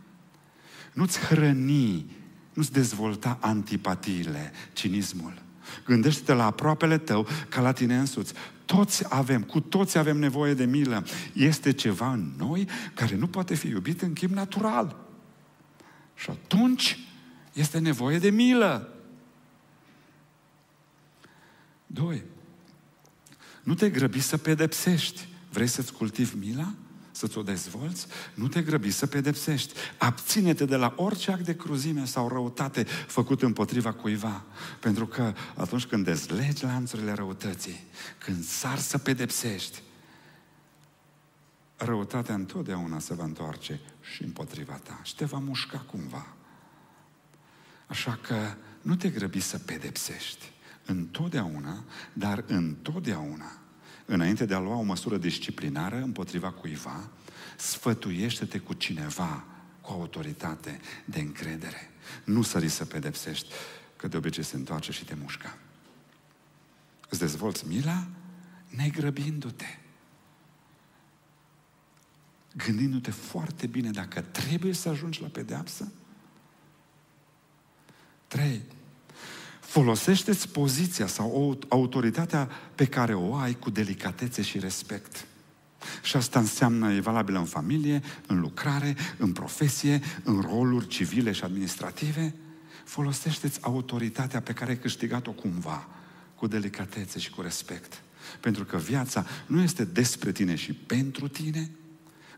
Nu-ți 0.93 1.19
hrăni, 1.19 2.11
nu-ți 2.53 2.73
dezvolta 2.73 3.39
antipatiile, 3.41 4.53
cinismul. 4.73 5.43
Gândește-te 5.85 6.33
la 6.33 6.45
aproapele 6.45 6.99
tău 6.99 7.27
ca 7.49 7.61
la 7.61 7.73
tine 7.73 7.99
însuți. 7.99 8.33
Toți 8.65 9.05
avem, 9.09 9.43
cu 9.43 9.61
toți 9.61 9.99
avem 9.99 10.17
nevoie 10.17 10.55
de 10.55 10.65
milă. 10.65 11.07
Este 11.33 11.73
ceva 11.73 12.13
în 12.13 12.33
noi 12.37 12.69
care 12.95 13.17
nu 13.17 13.27
poate 13.27 13.55
fi 13.55 13.69
iubit 13.69 14.03
în 14.03 14.13
chip 14.13 14.31
natural. 14.31 14.97
Și 16.15 16.31
atunci 16.31 16.99
este 17.53 17.79
nevoie 17.79 18.19
de 18.19 18.31
milă. 18.31 18.95
Doi. 21.87 22.23
Nu 23.63 23.75
te 23.75 23.91
grăbi 23.91 24.21
să 24.21 24.37
pedepsești. 24.37 25.29
Vrei 25.51 25.67
să-ți 25.67 25.93
cultivi 25.93 26.37
mila? 26.37 26.75
Să-ți 27.21 27.39
o 27.39 27.43
dezvolți, 27.43 28.07
nu 28.35 28.49
te 28.49 28.63
grăbi 28.63 28.91
să 28.91 29.07
pedepsești. 29.07 29.75
Abține-te 29.99 30.65
de 30.65 30.77
la 30.77 30.93
orice 30.97 31.31
act 31.31 31.45
de 31.45 31.57
cruzime 31.57 32.05
sau 32.05 32.29
răutate 32.29 32.83
făcut 33.07 33.43
împotriva 33.43 33.93
cuiva. 33.93 34.45
Pentru 34.81 35.07
că 35.07 35.33
atunci 35.57 35.87
când 35.87 36.05
dezlegi 36.05 36.65
lanțurile 36.65 37.13
răutății, 37.13 37.85
când 38.19 38.45
sar 38.45 38.79
să 38.79 38.99
pedepsești, 38.99 39.83
răutatea 41.77 42.35
întotdeauna 42.35 42.99
se 42.99 43.15
va 43.15 43.25
întoarce 43.25 43.81
și 44.15 44.23
împotriva 44.23 44.75
ta 44.75 45.01
și 45.03 45.15
te 45.15 45.25
va 45.25 45.39
mușca 45.39 45.79
cumva. 45.79 46.27
Așa 47.87 48.19
că 48.23 48.55
nu 48.83 48.97
te 48.97 49.09
grăbi 49.09 49.41
să 49.41 49.59
pedepsești. 49.59 50.53
Întotdeauna, 50.85 51.85
dar 52.13 52.45
întotdeauna 52.47 53.60
înainte 54.11 54.45
de 54.45 54.55
a 54.55 54.59
lua 54.59 54.77
o 54.77 54.83
măsură 54.83 55.17
disciplinară 55.17 55.97
împotriva 55.97 56.51
cuiva, 56.53 57.09
sfătuiește-te 57.57 58.59
cu 58.59 58.73
cineva 58.73 59.45
cu 59.81 59.93
autoritate 59.93 60.81
de 61.05 61.21
încredere. 61.21 61.91
Nu 62.25 62.43
sări 62.43 62.69
să 62.69 62.85
pedepsești, 62.85 63.49
că 63.97 64.09
de 64.09 64.17
obicei 64.17 64.45
se 64.45 64.57
întoarce 64.57 64.93
și 64.93 65.05
te 65.05 65.15
mușcă. 65.15 65.59
Îți 67.09 67.21
dezvolți 67.21 67.67
mila 67.67 68.07
negrăbindu-te. 68.69 69.79
Gândindu-te 72.57 73.11
foarte 73.11 73.67
bine 73.67 73.91
dacă 73.91 74.21
trebuie 74.21 74.73
să 74.73 74.89
ajungi 74.89 75.23
la 75.23 75.29
pedeapsă. 75.29 75.93
Trei, 78.27 78.63
Folosește-ți 79.71 80.49
poziția 80.49 81.07
sau 81.07 81.59
autoritatea 81.69 82.49
pe 82.75 82.85
care 82.85 83.15
o 83.15 83.35
ai 83.35 83.55
cu 83.55 83.71
delicatețe 83.71 84.43
și 84.43 84.59
respect. 84.59 85.27
Și 86.03 86.17
asta 86.17 86.39
înseamnă, 86.39 86.93
e 86.93 87.01
valabil 87.01 87.35
în 87.35 87.45
familie, 87.45 88.03
în 88.27 88.41
lucrare, 88.41 88.97
în 89.19 89.33
profesie, 89.33 90.01
în 90.23 90.41
roluri 90.41 90.87
civile 90.87 91.33
și 91.33 91.45
administrative. 91.45 92.35
Folosește-ți 92.85 93.59
autoritatea 93.63 94.41
pe 94.41 94.53
care 94.53 94.71
ai 94.71 94.79
câștigat-o 94.79 95.31
cumva, 95.31 95.89
cu 96.35 96.47
delicatețe 96.47 97.19
și 97.19 97.31
cu 97.31 97.41
respect. 97.41 98.03
Pentru 98.41 98.65
că 98.65 98.77
viața 98.77 99.27
nu 99.47 99.63
este 99.63 99.85
despre 99.85 100.33
tine 100.33 100.55
și 100.55 100.73
pentru 100.73 101.29
tine. 101.29 101.71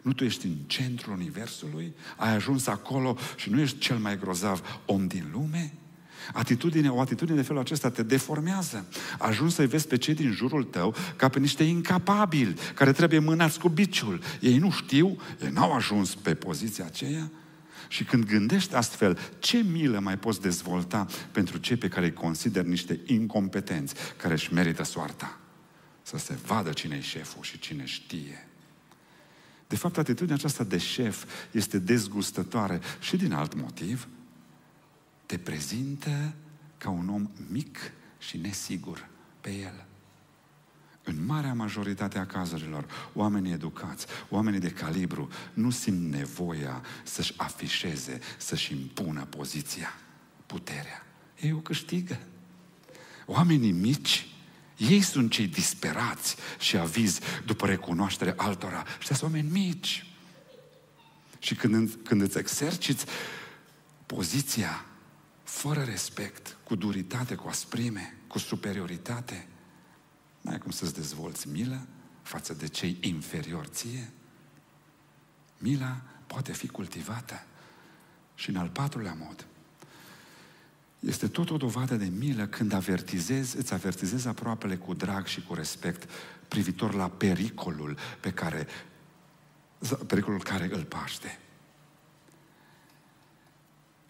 Nu 0.02 0.12
tu 0.12 0.24
ești 0.24 0.46
în 0.46 0.54
centrul 0.66 1.12
Universului? 1.12 1.92
Ai 2.16 2.34
ajuns 2.34 2.66
acolo 2.66 3.16
și 3.36 3.50
nu 3.50 3.60
ești 3.60 3.78
cel 3.78 3.98
mai 3.98 4.18
grozav 4.18 4.80
om 4.86 5.06
din 5.06 5.28
lume? 5.32 5.72
Atitudine, 6.32 6.88
o 6.88 7.00
atitudine 7.00 7.36
de 7.36 7.42
felul 7.42 7.60
acesta 7.60 7.90
te 7.90 8.02
deformează. 8.02 8.86
Ajungi 9.18 9.54
să-i 9.54 9.66
vezi 9.66 9.86
pe 9.86 9.96
cei 9.96 10.14
din 10.14 10.32
jurul 10.32 10.64
tău 10.64 10.94
ca 11.16 11.28
pe 11.28 11.38
niște 11.38 11.62
incapabili 11.62 12.56
care 12.74 12.92
trebuie 12.92 13.18
mânați 13.18 13.58
cu 13.58 13.68
biciul. 13.68 14.20
Ei 14.40 14.58
nu 14.58 14.70
știu, 14.70 15.16
ei 15.42 15.50
n-au 15.50 15.72
ajuns 15.72 16.14
pe 16.14 16.34
poziția 16.34 16.84
aceea. 16.84 17.30
Și 17.88 18.04
când 18.04 18.24
gândești 18.24 18.74
astfel, 18.74 19.18
ce 19.38 19.56
milă 19.56 19.98
mai 19.98 20.18
poți 20.18 20.40
dezvolta 20.40 21.06
pentru 21.32 21.58
cei 21.58 21.76
pe 21.76 21.88
care 21.88 22.06
îi 22.06 22.12
consideri 22.12 22.68
niște 22.68 23.00
incompetenți 23.06 23.94
care 24.16 24.34
își 24.34 24.52
merită 24.52 24.84
soarta? 24.84 25.40
Să 26.02 26.18
se 26.18 26.38
vadă 26.46 26.70
cine 26.70 26.96
e 26.96 27.00
șeful 27.00 27.42
și 27.42 27.58
cine 27.58 27.84
știe. 27.84 28.46
De 29.66 29.76
fapt, 29.76 29.98
atitudinea 29.98 30.34
aceasta 30.34 30.64
de 30.64 30.78
șef 30.78 31.24
este 31.50 31.78
dezgustătoare 31.78 32.80
și 33.00 33.16
din 33.16 33.32
alt 33.32 33.54
motiv. 33.54 34.08
Te 35.32 35.38
prezintă 35.38 36.34
ca 36.78 36.90
un 36.90 37.08
om 37.08 37.30
mic 37.50 37.78
și 38.18 38.36
nesigur 38.36 39.08
pe 39.40 39.50
el. 39.50 39.84
În 41.02 41.24
marea 41.24 41.54
majoritate 41.54 42.18
a 42.18 42.26
cazurilor, 42.26 43.10
oamenii 43.12 43.52
educați, 43.52 44.06
oamenii 44.28 44.60
de 44.60 44.70
calibru, 44.70 45.28
nu 45.52 45.70
simt 45.70 46.12
nevoia 46.12 46.82
să-și 47.02 47.34
afișeze, 47.36 48.18
să-și 48.38 48.72
impună 48.72 49.24
poziția, 49.24 49.94
puterea. 50.46 51.06
Ei 51.40 51.52
o 51.52 51.58
câștigă. 51.58 52.20
Oamenii 53.26 53.72
mici 53.72 54.28
ei 54.76 55.00
sunt 55.00 55.30
cei 55.30 55.46
disperați 55.46 56.36
și 56.58 56.76
avizi 56.76 57.20
după 57.46 57.66
recunoaștere 57.66 58.34
altora. 58.36 58.84
Și 58.98 59.06
sunt 59.06 59.22
oameni 59.22 59.50
mici. 59.50 60.06
Și 61.38 61.54
când, 61.54 61.98
când 62.04 62.20
îți 62.20 62.38
exerciți 62.38 63.04
poziția 64.06 64.86
fără 65.52 65.82
respect, 65.82 66.56
cu 66.64 66.74
duritate, 66.74 67.34
cu 67.34 67.48
asprime, 67.48 68.14
cu 68.26 68.38
superioritate, 68.38 69.48
n-ai 70.40 70.58
cum 70.58 70.70
să-ți 70.70 70.94
dezvolți 70.94 71.48
milă 71.48 71.86
față 72.22 72.54
de 72.54 72.66
cei 72.66 72.98
inferiori 73.00 73.68
ție. 73.68 74.10
Mila 75.58 76.00
poate 76.26 76.52
fi 76.52 76.68
cultivată. 76.68 77.46
Și 78.34 78.50
în 78.50 78.56
al 78.56 78.68
patrulea 78.68 79.16
mod, 79.18 79.46
este 80.98 81.28
tot 81.28 81.50
o 81.50 81.56
dovadă 81.56 81.96
de 81.96 82.08
milă 82.18 82.46
când 82.46 82.72
avertizezi, 82.72 83.56
îți 83.56 83.72
avertizezi 83.72 84.28
aproapele 84.28 84.76
cu 84.76 84.94
drag 84.94 85.26
și 85.26 85.42
cu 85.42 85.54
respect 85.54 86.10
privitor 86.48 86.94
la 86.94 87.08
pericolul 87.08 87.96
pe 88.20 88.32
care 88.32 88.66
pericolul 90.06 90.42
care 90.42 90.68
îl 90.72 90.84
paște. 90.84 91.38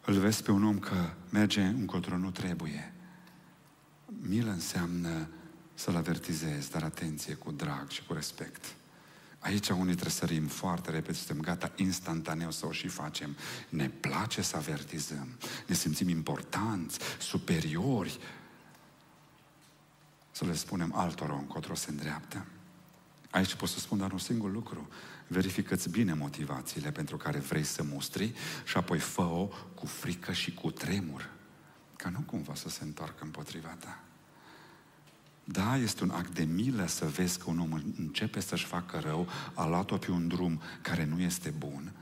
Îl 0.05 0.19
vezi 0.19 0.43
pe 0.43 0.51
un 0.51 0.65
om 0.65 0.79
că 0.79 1.11
merge 1.31 1.62
încotro 1.62 2.17
nu 2.17 2.31
trebuie. 2.31 2.93
Milă 4.07 4.51
înseamnă 4.51 5.29
să-l 5.75 5.97
avertizezi, 5.97 6.71
dar 6.71 6.83
atenție, 6.83 7.35
cu 7.35 7.51
drag 7.51 7.91
și 7.91 8.03
cu 8.03 8.12
respect. 8.12 8.75
Aici 9.38 9.69
unii 9.69 9.85
trebuie 9.85 10.11
să 10.11 10.19
sărim 10.19 10.47
foarte 10.47 10.91
repede, 10.91 11.12
suntem 11.12 11.41
gata 11.41 11.73
instantaneu 11.77 12.51
să 12.51 12.67
o 12.67 12.73
și 12.73 12.88
facem. 12.88 13.37
Ne 13.69 13.88
place 13.88 14.43
să 14.43 14.57
avertizăm, 14.57 15.29
ne 15.67 15.75
simțim 15.75 16.09
importanți, 16.09 16.99
superiori. 17.21 18.19
Să 20.31 20.45
le 20.45 20.55
spunem 20.55 20.95
altora 20.95 21.35
încotro 21.35 21.75
se 21.75 21.91
îndreaptă. 21.91 22.47
Aici 23.33 23.55
pot 23.55 23.68
să 23.68 23.79
spun 23.79 23.99
doar 23.99 24.12
un 24.12 24.18
singur 24.18 24.53
lucru. 24.53 24.88
Verifică-ți 25.27 25.90
bine 25.90 26.14
motivațiile 26.14 26.90
pentru 26.90 27.16
care 27.16 27.38
vrei 27.38 27.62
să 27.62 27.83
mustri 27.83 28.33
și 28.64 28.77
apoi 28.77 28.99
fă-o 28.99 29.49
cu 29.75 29.87
frică 29.87 30.33
și 30.33 30.55
cu 30.55 30.71
tremur. 30.71 31.31
Ca 31.97 32.09
nu 32.09 32.21
cumva 32.21 32.55
să 32.55 32.68
se 32.68 32.85
întoarcă 32.85 33.25
împotriva 33.25 33.68
ta. 33.68 34.03
Da, 35.45 35.77
este 35.77 36.03
un 36.03 36.11
act 36.11 36.35
de 36.35 36.45
milă 36.45 36.87
să 36.87 37.07
vezi 37.07 37.38
că 37.38 37.51
un 37.51 37.59
om 37.59 37.73
începe 37.99 38.40
să-și 38.40 38.64
facă 38.64 38.99
rău, 38.99 39.29
a 39.55 39.66
luat-o 39.66 39.97
pe 39.97 40.11
un 40.11 40.29
drum 40.29 40.61
care 40.81 41.05
nu 41.05 41.21
este 41.21 41.51
bun. 41.51 41.92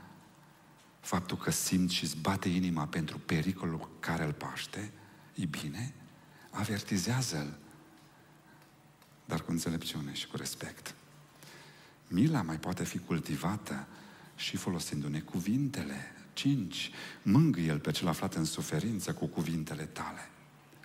Faptul 0.99 1.37
că 1.37 1.51
simți 1.51 1.93
și 1.93 2.03
îți 2.03 2.17
bate 2.17 2.49
inima 2.49 2.85
pentru 2.85 3.19
pericolul 3.19 3.89
care 3.99 4.23
îl 4.23 4.33
paște, 4.33 4.91
e 5.35 5.45
bine, 5.45 5.93
avertizează-l, 6.49 7.57
dar 9.25 9.41
cu 9.41 9.51
înțelepciune 9.51 10.13
și 10.13 10.27
cu 10.27 10.37
respect. 10.37 10.95
Mila 12.13 12.41
mai 12.41 12.55
poate 12.55 12.83
fi 12.83 12.97
cultivată 12.97 13.87
și 14.35 14.57
folosindu-ne 14.57 15.19
cuvintele. 15.19 16.11
Cinci, 16.33 16.91
mângâie-l 17.21 17.79
pe 17.79 17.91
cel 17.91 18.07
aflat 18.07 18.35
în 18.35 18.45
suferință 18.45 19.13
cu 19.13 19.25
cuvintele 19.25 19.83
tale. 19.83 20.29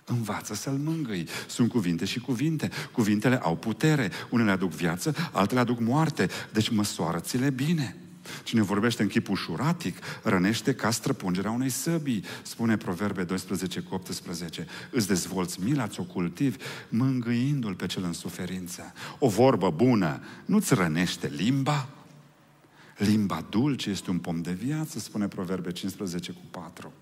Învață 0.05 0.53
să-l 0.53 0.77
mângâi. 0.77 1.27
Sunt 1.47 1.69
cuvinte 1.69 2.05
și 2.05 2.19
cuvinte. 2.19 2.69
Cuvintele 2.91 3.37
au 3.37 3.55
putere. 3.57 4.11
Unele 4.29 4.51
aduc 4.51 4.71
viață, 4.71 5.15
altele 5.31 5.59
aduc 5.59 5.79
moarte. 5.79 6.29
Deci 6.53 6.69
măsoară-ți-le 6.69 7.49
bine. 7.49 7.95
Cine 8.43 8.61
vorbește 8.61 9.01
în 9.01 9.07
chip 9.07 9.29
ușuratic, 9.29 9.97
rănește 10.23 10.73
ca 10.73 10.91
străpungerea 10.91 11.51
unei 11.51 11.69
săbii, 11.69 12.23
spune 12.41 12.77
Proverbe 12.77 13.23
12 13.23 13.79
cu 13.79 13.93
18. 13.93 14.67
Îți 14.91 15.07
dezvolți 15.07 15.63
mila, 15.63 15.87
ți-o 15.87 16.03
cultivi, 16.03 16.57
mângâindu-l 16.89 17.73
pe 17.73 17.85
cel 17.85 18.03
în 18.03 18.13
suferință. 18.13 18.93
O 19.19 19.27
vorbă 19.27 19.69
bună 19.69 20.21
nu-ți 20.45 20.73
rănește 20.73 21.27
limba? 21.27 21.87
Limba 22.97 23.45
dulce 23.49 23.89
este 23.89 24.09
un 24.09 24.19
pom 24.19 24.41
de 24.41 24.51
viață, 24.51 24.99
spune 24.99 25.27
Proverbe 25.27 25.71
15 25.71 26.31
cu 26.31 26.41
4. 26.51 26.93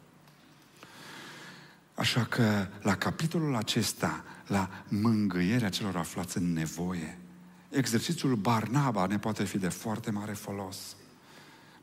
Așa 1.95 2.23
că 2.23 2.67
la 2.81 2.95
capitolul 2.95 3.55
acesta, 3.55 4.23
la 4.47 4.69
mângâierea 4.87 5.69
celor 5.69 5.95
aflați 5.95 6.37
în 6.37 6.53
nevoie, 6.53 7.17
exercițiul 7.69 8.35
Barnaba 8.35 9.05
ne 9.05 9.19
poate 9.19 9.43
fi 9.43 9.57
de 9.57 9.69
foarte 9.69 10.11
mare 10.11 10.33
folos. 10.33 10.95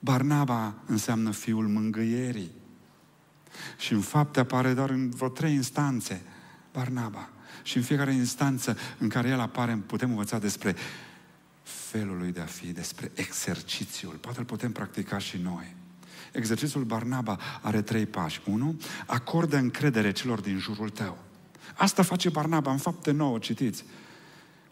Barnaba 0.04 0.74
înseamnă 0.86 1.30
fiul 1.30 1.68
mângâierii. 1.68 2.50
Și 3.78 3.92
în 3.92 4.00
fapt 4.00 4.36
apare 4.36 4.74
doar 4.74 4.90
în 4.90 5.10
vreo 5.10 5.28
trei 5.28 5.54
instanțe 5.54 6.22
Barnaba. 6.72 7.28
Și 7.62 7.76
în 7.76 7.82
fiecare 7.82 8.12
instanță 8.12 8.76
în 8.98 9.08
care 9.08 9.28
el 9.28 9.40
apare, 9.40 9.82
putem 9.86 10.10
învăța 10.10 10.38
despre 10.38 10.76
felul 11.62 12.18
lui 12.18 12.32
de 12.32 12.40
a 12.40 12.44
fi, 12.44 12.72
despre 12.72 13.10
exercițiul. 13.14 14.14
Poate 14.14 14.38
îl 14.38 14.44
putem 14.44 14.72
practica 14.72 15.18
și 15.18 15.36
noi. 15.36 15.74
Exercițiul 16.32 16.84
Barnaba 16.84 17.38
are 17.60 17.82
trei 17.82 18.06
pași. 18.06 18.40
Unu, 18.46 18.76
acordă 19.06 19.56
încredere 19.56 20.12
celor 20.12 20.40
din 20.40 20.58
jurul 20.58 20.88
tău. 20.88 21.18
Asta 21.74 22.02
face 22.02 22.28
Barnaba 22.28 22.70
în 22.70 22.78
fapte 22.78 23.10
nouă, 23.10 23.38
citiți. 23.38 23.84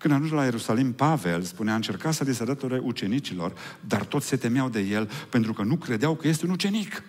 Când 0.01 0.15
ajunge 0.15 0.35
la 0.35 0.45
Ierusalim, 0.45 0.93
Pavel 0.93 1.43
spunea, 1.43 1.73
a 1.73 1.77
încercat 1.77 2.15
să 2.15 2.25
li 2.25 2.35
se 2.35 2.43
alăture 2.43 2.81
ucenicilor, 2.83 3.53
dar 3.81 4.05
toți 4.05 4.27
se 4.27 4.37
temeau 4.37 4.69
de 4.69 4.81
el 4.81 5.11
pentru 5.29 5.53
că 5.53 5.63
nu 5.63 5.77
credeau 5.77 6.15
că 6.15 6.29
este 6.29 6.45
un 6.45 6.51
ucenic. 6.51 7.03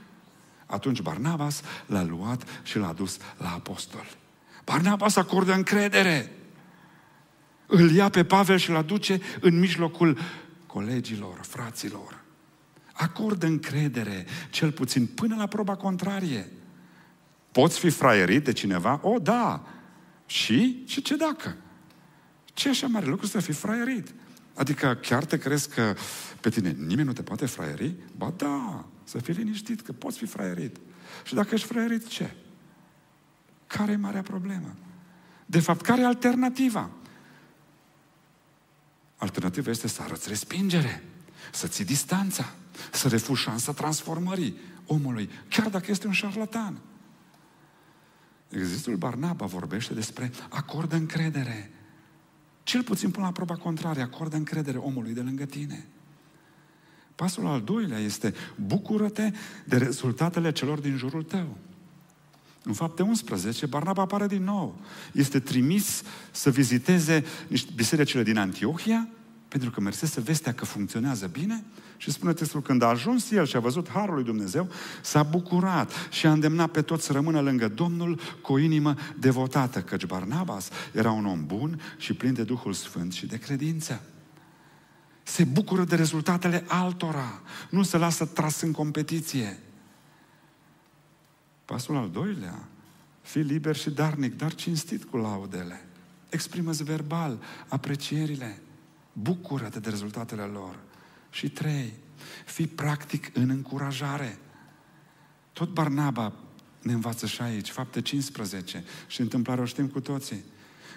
Atunci 0.66 1.02
Barnabas 1.02 1.62
l-a 1.86 2.04
luat 2.04 2.62
și 2.64 2.78
l-a 2.78 2.94
dus 2.94 3.18
la 3.38 3.50
apostol. 3.50 4.06
Barnabas 4.66 5.16
acordă 5.16 5.54
încredere. 5.54 6.32
Îl 7.66 7.92
ia 7.92 8.10
pe 8.10 8.24
Pavel 8.24 8.58
și 8.58 8.72
l 8.72 8.76
aduce 8.76 9.22
în 9.40 9.60
mijlocul 9.60 10.18
colegilor, 10.66 11.40
fraților 11.42 12.22
acordă 13.02 13.46
încredere, 13.46 14.26
cel 14.50 14.72
puțin 14.72 15.06
până 15.06 15.36
la 15.36 15.48
proba 15.48 15.76
contrarie. 15.76 16.52
Poți 17.52 17.80
fi 17.80 17.90
fraierit 17.90 18.44
de 18.44 18.54
cineva? 18.54 19.00
O, 19.04 19.20
da. 19.20 19.64
Și? 20.26 20.84
Și 20.88 21.02
ce 21.02 21.16
dacă? 21.16 21.56
Ce 22.54 22.70
așa 22.70 22.88
mare 22.88 23.06
lucru 23.06 23.26
să 23.26 23.40
fii 23.40 23.54
fraierit? 23.54 24.14
Adică 24.54 24.98
chiar 25.02 25.26
te 25.26 25.38
crezi 25.38 25.70
că 25.70 25.96
pe 26.42 26.50
tine 26.50 26.70
nimeni 26.70 27.08
nu 27.08 27.14
te 27.14 27.22
poate 27.22 27.46
fraieri? 27.46 27.96
Ba 28.18 28.34
da, 28.38 28.86
să 29.04 29.18
fii 29.18 29.34
liniștit 29.34 29.82
că 29.82 29.92
poți 29.92 30.18
fi 30.18 30.26
fraierit. 30.26 30.78
Și 31.24 31.34
dacă 31.34 31.50
ești 31.54 31.68
fraierit, 31.68 32.08
ce? 32.08 32.36
Care 33.68 33.92
e 33.92 33.96
marea 33.96 34.22
problemă? 34.22 34.76
De 35.46 35.60
fapt, 35.60 35.82
care 35.82 36.02
e 36.02 36.06
alternativa? 36.06 36.90
Alternativa 39.18 39.70
este 39.70 39.88
să 39.88 40.02
arăți 40.02 40.28
respingere, 40.28 41.04
să 41.52 41.68
ții 41.68 41.86
distanța 41.86 42.54
să 42.92 43.08
refuzi 43.08 43.42
șansa 43.42 43.74
transformării 43.74 44.58
omului, 44.86 45.30
chiar 45.50 45.70
dacă 45.70 45.92
este 45.92 46.08
un 46.08 46.14
șarlatan. 46.14 46.78
Existul 48.50 48.96
Barnaba 48.96 49.46
vorbește 49.46 49.94
despre 49.94 50.32
acordă 50.50 50.96
încredere. 50.96 51.72
Cel 52.72 52.84
puțin 52.84 53.12
până 53.12 53.26
la 53.26 53.32
proba 53.32 53.56
contrarie, 53.56 54.02
acordă 54.02 54.36
încredere 54.36 54.78
omului 54.78 55.14
de 55.14 55.22
lângă 55.22 55.46
tine. 55.46 55.86
Pasul 57.16 57.48
al 57.48 57.62
doilea 57.62 57.98
este 57.98 58.34
bucură-te 58.56 59.32
de 59.66 59.78
rezultatele 59.78 60.52
celor 60.52 60.80
din 60.80 60.96
jurul 60.98 61.24
tău. 61.24 61.58
În 62.64 62.74
fapte 62.74 63.02
11, 63.02 63.66
Barnaba 63.66 64.02
apare 64.02 64.28
din 64.28 64.44
nou. 64.44 64.80
Este 65.12 65.40
trimis 65.40 66.04
să 66.32 66.50
viziteze 66.50 67.24
bisericile 67.76 68.24
din 68.24 68.38
Antiohia 68.38 69.08
Pentru 69.48 69.72
că 69.72 69.82
mersese 69.82 70.22
vestea 70.22 70.54
că 70.54 70.66
funcționează 70.66 71.28
bine 71.28 71.64
și 72.02 72.12
spune 72.12 72.34
textul, 72.34 72.62
când 72.62 72.82
a 72.82 72.88
ajuns 72.88 73.32
el 73.32 73.46
și 73.46 73.56
a 73.56 73.60
văzut 73.60 73.90
Harul 73.90 74.14
lui 74.14 74.24
Dumnezeu, 74.24 74.70
s-a 75.02 75.24
bucurat 75.24 75.92
și 76.10 76.26
a 76.26 76.32
îndemnat 76.32 76.72
pe 76.72 76.82
toți 76.82 77.06
să 77.06 77.14
rămână 77.14 77.40
lângă 77.40 77.68
Domnul 77.68 78.20
cu 78.42 78.54
o 78.54 78.58
inimă 78.58 78.96
devotată, 79.20 79.82
căci 79.82 80.06
Barnabas 80.06 80.70
era 80.94 81.12
un 81.12 81.26
om 81.26 81.46
bun 81.46 81.82
și 81.98 82.14
plin 82.14 82.34
de 82.34 82.44
Duhul 82.44 82.74
Sfânt 82.74 83.14
și 83.14 83.26
de 83.26 83.38
credință. 83.38 84.02
Se 85.24 85.44
bucură 85.44 85.84
de 85.84 85.96
rezultatele 85.96 86.64
altora, 86.68 87.42
nu 87.70 87.84
se 87.84 87.98
lasă 87.98 88.26
tras 88.26 88.62
în 88.62 88.72
competiție. 88.72 89.60
Pasul 91.66 91.96
al 91.96 92.10
doilea, 92.10 92.68
fi 93.22 93.40
liber 93.40 93.76
și 93.76 93.90
darnic, 93.90 94.38
dar 94.38 94.54
cinstit 94.54 95.04
cu 95.04 95.18
laudele. 95.18 95.86
Exprimă-ți 96.30 96.84
verbal 96.84 97.40
aprecierile. 97.68 98.62
Bucură-te 99.14 99.80
de 99.80 99.90
rezultatele 99.90 100.44
lor. 100.44 100.90
Și 101.32 101.50
trei, 101.50 101.94
fi 102.46 102.68
practic 102.68 103.30
în 103.34 103.50
încurajare. 103.50 104.38
Tot 105.54 105.74
Barnaba 105.74 106.34
ne 106.82 106.94
învață 106.94 107.26
și 107.26 107.42
aici, 107.42 107.70
fapte 107.70 108.02
15, 108.02 108.84
și 109.08 109.22
întâmplarea 109.22 109.64
o 109.64 109.66
știm 109.66 109.88
cu 109.88 110.00
toții. 110.00 110.44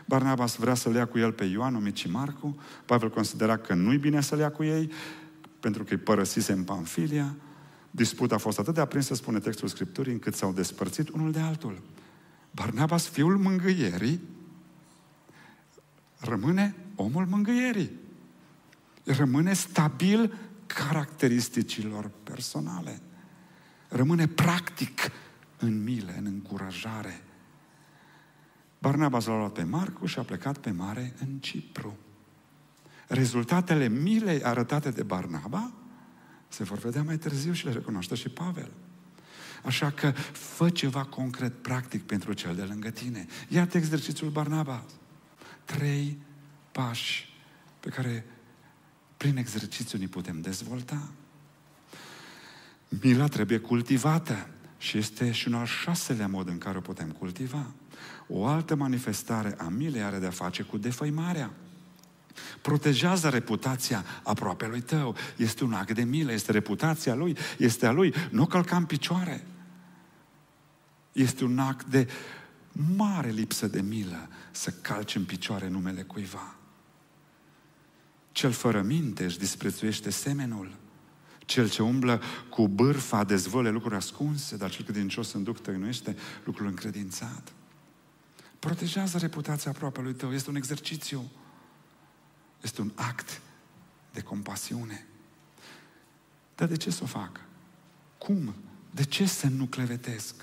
Barnabas 0.07 0.57
vrea 0.57 0.75
să-l 0.75 0.95
ia 0.95 1.07
cu 1.07 1.19
el 1.19 1.33
pe 1.33 1.45
Ioan, 1.45 1.73
numit 1.73 1.97
și 1.97 2.11
Marcu. 2.11 2.59
Pavel 2.85 3.11
considera 3.11 3.57
că 3.57 3.75
nu-i 3.75 3.99
bine 3.99 4.21
să-l 4.21 4.39
ia 4.39 4.51
cu 4.51 4.65
ei, 4.65 4.91
pentru 5.61 5.85
că 5.85 5.95
îi 5.95 6.01
părăsise 6.01 6.53
în 6.53 6.65
Pamfilia. 6.65 7.35
Disputa 7.91 8.35
a 8.35 8.39
fost 8.39 8.59
atât 8.59 8.75
de 8.75 8.81
aprinsă, 8.81 9.15
spune 9.15 9.39
textul 9.39 9.69
Scripturii, 9.69 10.13
încât 10.13 10.35
s-au 10.35 10.53
despărțit 10.53 11.09
unul 11.09 11.33
de 11.33 11.39
altul. 11.39 11.83
Barnabas, 12.51 13.07
fiul 13.07 13.37
mângâierii, 13.37 14.21
rămâne 16.19 16.75
omul 16.95 17.27
mângâierii. 17.27 17.91
Rămâne 19.05 19.53
stabil 19.53 20.35
caracteristicilor 20.67 22.11
personale. 22.23 23.01
Rămâne 23.89 24.27
practic 24.27 25.11
în 25.59 25.83
mile, 25.83 26.19
în 26.19 26.25
încurajare. 26.27 27.23
Barnabas 28.79 29.25
l-a 29.25 29.37
luat 29.37 29.53
pe 29.53 29.63
Marcu 29.63 30.07
și 30.07 30.19
a 30.19 30.23
plecat 30.23 30.59
pe 30.59 30.71
mare 30.71 31.15
în 31.21 31.39
Cipru. 31.39 31.97
Rezultatele 33.07 33.89
milei 33.89 34.43
arătate 34.43 34.91
de 34.91 35.03
Barnaba 35.03 35.73
se 36.49 36.65
vor 36.65 36.79
vedea 36.79 37.03
mai 37.03 37.17
târziu 37.17 37.53
și 37.53 37.65
le 37.65 37.73
recunoaște 37.73 38.15
și 38.15 38.29
Pavel. 38.29 38.73
Așa 39.65 39.91
că 39.91 40.11
fă 40.33 40.71
ceva 40.71 41.05
concret, 41.05 41.63
practic, 41.63 42.03
pentru 42.03 42.33
cel 42.33 42.55
de 42.55 42.63
lângă 42.63 42.91
tine. 42.91 43.27
Iată 43.49 43.77
exercițiul 43.77 44.31
Barnaba. 44.31 44.85
Trei 45.65 46.19
pași 46.73 47.39
pe 47.81 47.89
care 47.89 48.25
prin 49.25 49.37
exercițiu 49.37 49.99
ne 49.99 50.07
putem 50.07 50.41
dezvolta. 50.41 51.09
Mila 52.89 53.27
trebuie 53.27 53.59
cultivată 53.59 54.49
și 54.79 54.99
este 54.99 55.33
și 55.33 55.49
un 55.49 55.55
al 55.55 55.67
șaselea 55.67 56.29
mod 56.29 56.49
în 56.49 56.59
care 56.59 56.79
o 56.79 56.81
putem 56.81 57.11
cultiva. 57.11 57.67
O 58.29 58.47
altă 58.47 58.75
manifestare 58.75 59.55
a 59.59 59.69
milei 59.69 60.03
are 60.03 60.19
de-a 60.19 60.31
face 60.31 60.63
cu 60.63 60.77
defăimarea. 60.77 61.51
Protejează 62.61 63.29
reputația 63.29 64.05
aproapelui 64.23 64.81
tău. 64.81 65.17
Este 65.37 65.65
un 65.65 65.73
act 65.73 65.95
de 65.95 66.05
milă, 66.05 66.33
este 66.33 66.53
reputația 66.53 67.15
lui, 67.15 67.37
este 67.59 67.87
a 67.87 67.93
lui. 67.93 68.15
Nu 68.31 68.47
călca 68.47 68.77
în 68.77 68.85
picioare. 68.85 69.47
Este 71.13 71.45
un 71.45 71.59
act 71.59 71.87
de 71.87 72.09
mare 72.97 73.31
lipsă 73.31 73.67
de 73.67 73.81
milă 73.81 74.29
să 74.51 74.71
calci 74.71 75.15
în 75.15 75.25
picioare 75.25 75.69
numele 75.69 76.03
cuiva. 76.03 76.55
Cel 78.35 78.53
fără 78.53 78.83
minte 78.83 79.25
își 79.25 79.39
disprețuiește 79.39 80.11
semenul. 80.11 80.77
Cel 81.39 81.71
ce 81.71 81.83
umblă 81.83 82.23
cu 82.49 82.69
bârfa 82.69 83.25
dezvăle 83.25 83.71
lucruri 83.71 83.95
ascunse, 83.95 84.57
dar 84.57 84.71
cel 84.71 84.85
credincios 84.85 85.33
în 85.33 85.43
duc 85.43 85.61
tăinuiește 85.61 86.17
lucrul 86.45 86.67
încredințat. 86.67 87.53
Protejează 88.59 89.19
reputația 89.19 89.71
aproapelui 89.71 90.13
tău. 90.13 90.33
Este 90.33 90.51
un 90.51 90.57
exercițiu. 90.57 91.31
Este 92.63 92.81
un 92.81 92.91
act 92.95 93.41
de 94.13 94.21
compasiune. 94.21 95.07
Dar 96.55 96.69
de 96.69 96.77
ce 96.77 96.91
să 96.91 97.01
o 97.03 97.07
fac? 97.07 97.41
Cum? 98.19 98.55
De 98.91 99.05
ce 99.05 99.27
să 99.27 99.47
nu 99.47 99.65
clevetesc? 99.65 100.35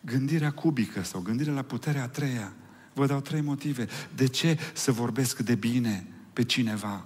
Gândirea 0.00 0.52
cubică 0.52 1.02
sau 1.02 1.20
gândirea 1.20 1.52
la 1.52 1.62
puterea 1.62 2.02
a 2.02 2.08
treia. 2.08 2.52
Vă 2.92 3.06
dau 3.06 3.20
trei 3.20 3.40
motive. 3.40 3.88
De 4.14 4.26
ce 4.26 4.58
să 4.74 4.92
vorbesc 4.92 5.38
de 5.38 5.54
bine 5.54 6.08
pe 6.34 6.44
cineva? 6.44 7.04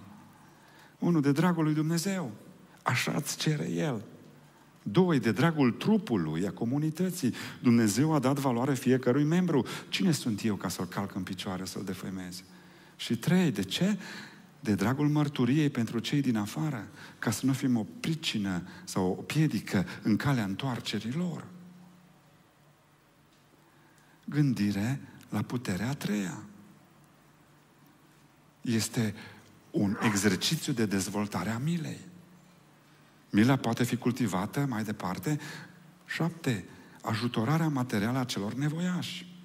Unul, 0.99 1.21
de 1.21 1.33
dragul 1.33 1.65
lui 1.65 1.75
Dumnezeu. 1.75 2.33
Așa 2.83 3.13
îți 3.17 3.37
cere 3.37 3.71
El. 3.71 4.05
Doi, 4.83 5.21
de 5.21 5.33
dragul 5.33 5.73
trupului, 5.73 6.47
a 6.47 6.53
comunității. 6.53 7.35
Dumnezeu 7.63 8.13
a 8.13 8.19
dat 8.19 8.39
valoare 8.39 8.75
fiecărui 8.75 9.25
membru. 9.25 9.67
Cine 9.89 10.11
sunt 10.13 10.45
eu 10.45 10.55
ca 10.55 10.69
să-l 10.69 10.87
calc 10.87 11.15
în 11.15 11.23
picioare, 11.23 11.65
să-l 11.65 11.85
defăimez? 11.85 12.43
Și 12.97 13.17
trei, 13.17 13.51
de 13.51 13.63
ce? 13.63 13.99
De 14.61 14.75
dragul 14.75 15.09
mărturiei 15.09 15.71
pentru 15.71 15.99
cei 15.99 16.21
din 16.21 16.37
afară, 16.37 16.89
ca 17.19 17.31
să 17.31 17.47
nu 17.47 17.53
fim 17.53 17.77
o 17.77 17.87
pricină 18.01 18.63
sau 18.85 19.11
o 19.19 19.23
piedică 19.23 19.87
în 20.03 20.17
calea 20.17 20.45
întoarcerii 20.45 21.13
lor. 21.13 21.45
Gândire 24.25 25.01
la 25.29 25.43
puterea 25.43 25.89
a 25.89 25.95
treia. 25.95 26.48
Este 28.75 29.15
un 29.71 29.97
exercițiu 30.03 30.73
de 30.73 30.87
dezvoltare 30.87 31.51
a 31.51 31.59
milei. 31.59 31.99
Mila 33.31 33.57
poate 33.57 33.85
fi 33.85 33.97
cultivată 33.97 34.67
mai 34.69 34.85
departe. 34.85 35.41
Șapte, 36.07 36.65
ajutorarea 37.03 37.69
materială 37.69 38.19
a 38.19 38.25
celor 38.25 38.55
nevoiași. 38.55 39.37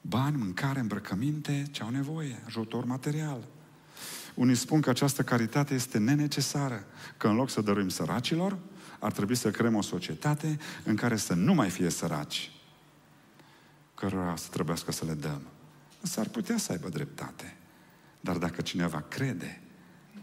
Bani, 0.00 0.36
mâncare, 0.36 0.80
îmbrăcăminte, 0.80 1.66
ce 1.70 1.82
au 1.82 1.90
nevoie, 1.90 2.42
ajutor 2.46 2.84
material. 2.84 3.44
Unii 4.34 4.54
spun 4.54 4.80
că 4.80 4.90
această 4.90 5.22
caritate 5.22 5.74
este 5.74 5.98
nenecesară, 5.98 6.84
că 7.16 7.28
în 7.28 7.34
loc 7.34 7.50
să 7.50 7.60
dăruim 7.60 7.88
săracilor, 7.88 8.58
ar 8.98 9.12
trebui 9.12 9.34
să 9.34 9.50
creăm 9.50 9.74
o 9.74 9.82
societate 9.82 10.58
în 10.84 10.96
care 10.96 11.16
să 11.16 11.34
nu 11.34 11.54
mai 11.54 11.70
fie 11.70 11.88
săraci, 11.88 12.50
cărora 13.94 14.36
să 14.36 14.48
trebuiască 14.50 14.92
să 14.92 15.04
le 15.04 15.14
dăm. 15.14 15.42
Însă 16.00 16.20
ar 16.20 16.28
putea 16.28 16.56
să 16.56 16.72
aibă 16.72 16.88
dreptate. 16.88 17.57
Dar 18.20 18.36
dacă 18.36 18.62
cineva 18.62 19.00
crede 19.00 19.60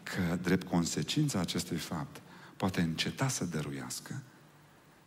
că, 0.04 0.38
drept 0.42 0.68
consecința 0.68 1.40
acestui 1.40 1.78
fapt, 1.78 2.22
poate 2.58 2.82
înceta 2.82 3.28
să 3.28 3.46
dăruiască, 3.46 4.22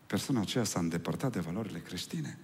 persoana 0.07 0.41
aceea 0.41 0.65
s-a 0.65 0.81
îndepărtat 0.81 1.33
de 1.33 1.41
valorile 1.41 1.79
creștine. 1.79 2.39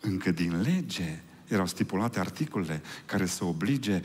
Încă 0.00 0.30
din 0.30 0.60
lege 0.60 1.22
erau 1.48 1.66
stipulate 1.66 2.20
articole 2.20 2.82
care 3.06 3.26
să 3.26 3.44
oblige 3.44 4.02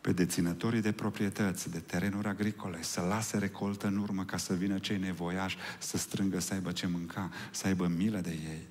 pe 0.00 0.12
deținătorii 0.12 0.80
de 0.80 0.92
proprietăți, 0.92 1.70
de 1.70 1.78
terenuri 1.78 2.28
agricole, 2.28 2.82
să 2.82 3.00
lase 3.00 3.38
recoltă 3.38 3.86
în 3.86 3.96
urmă 3.96 4.24
ca 4.24 4.36
să 4.36 4.54
vină 4.54 4.78
cei 4.78 4.98
nevoiași 4.98 5.56
să 5.78 5.96
strângă, 5.98 6.40
să 6.40 6.54
aibă 6.54 6.72
ce 6.72 6.86
mânca, 6.86 7.30
să 7.50 7.66
aibă 7.66 7.86
milă 7.86 8.18
de 8.18 8.30
ei. 8.30 8.66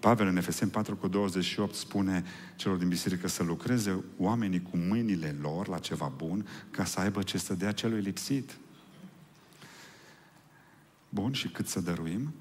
Pavel 0.00 0.26
în 0.26 0.36
Efeseni 0.36 0.70
4 0.70 0.96
cu 0.96 1.08
28 1.08 1.74
spune 1.74 2.24
celor 2.56 2.76
din 2.76 2.88
biserică 2.88 3.28
să 3.28 3.42
lucreze 3.42 4.04
oamenii 4.18 4.62
cu 4.62 4.76
mâinile 4.76 5.36
lor 5.40 5.68
la 5.68 5.78
ceva 5.78 6.12
bun 6.16 6.46
ca 6.70 6.84
să 6.84 7.00
aibă 7.00 7.22
ce 7.22 7.38
să 7.38 7.54
dea 7.54 7.72
celui 7.72 8.00
lipsit. 8.00 8.56
Bun, 11.08 11.32
și 11.32 11.48
cât 11.48 11.68
să 11.68 11.80
dăruim? 11.80 12.34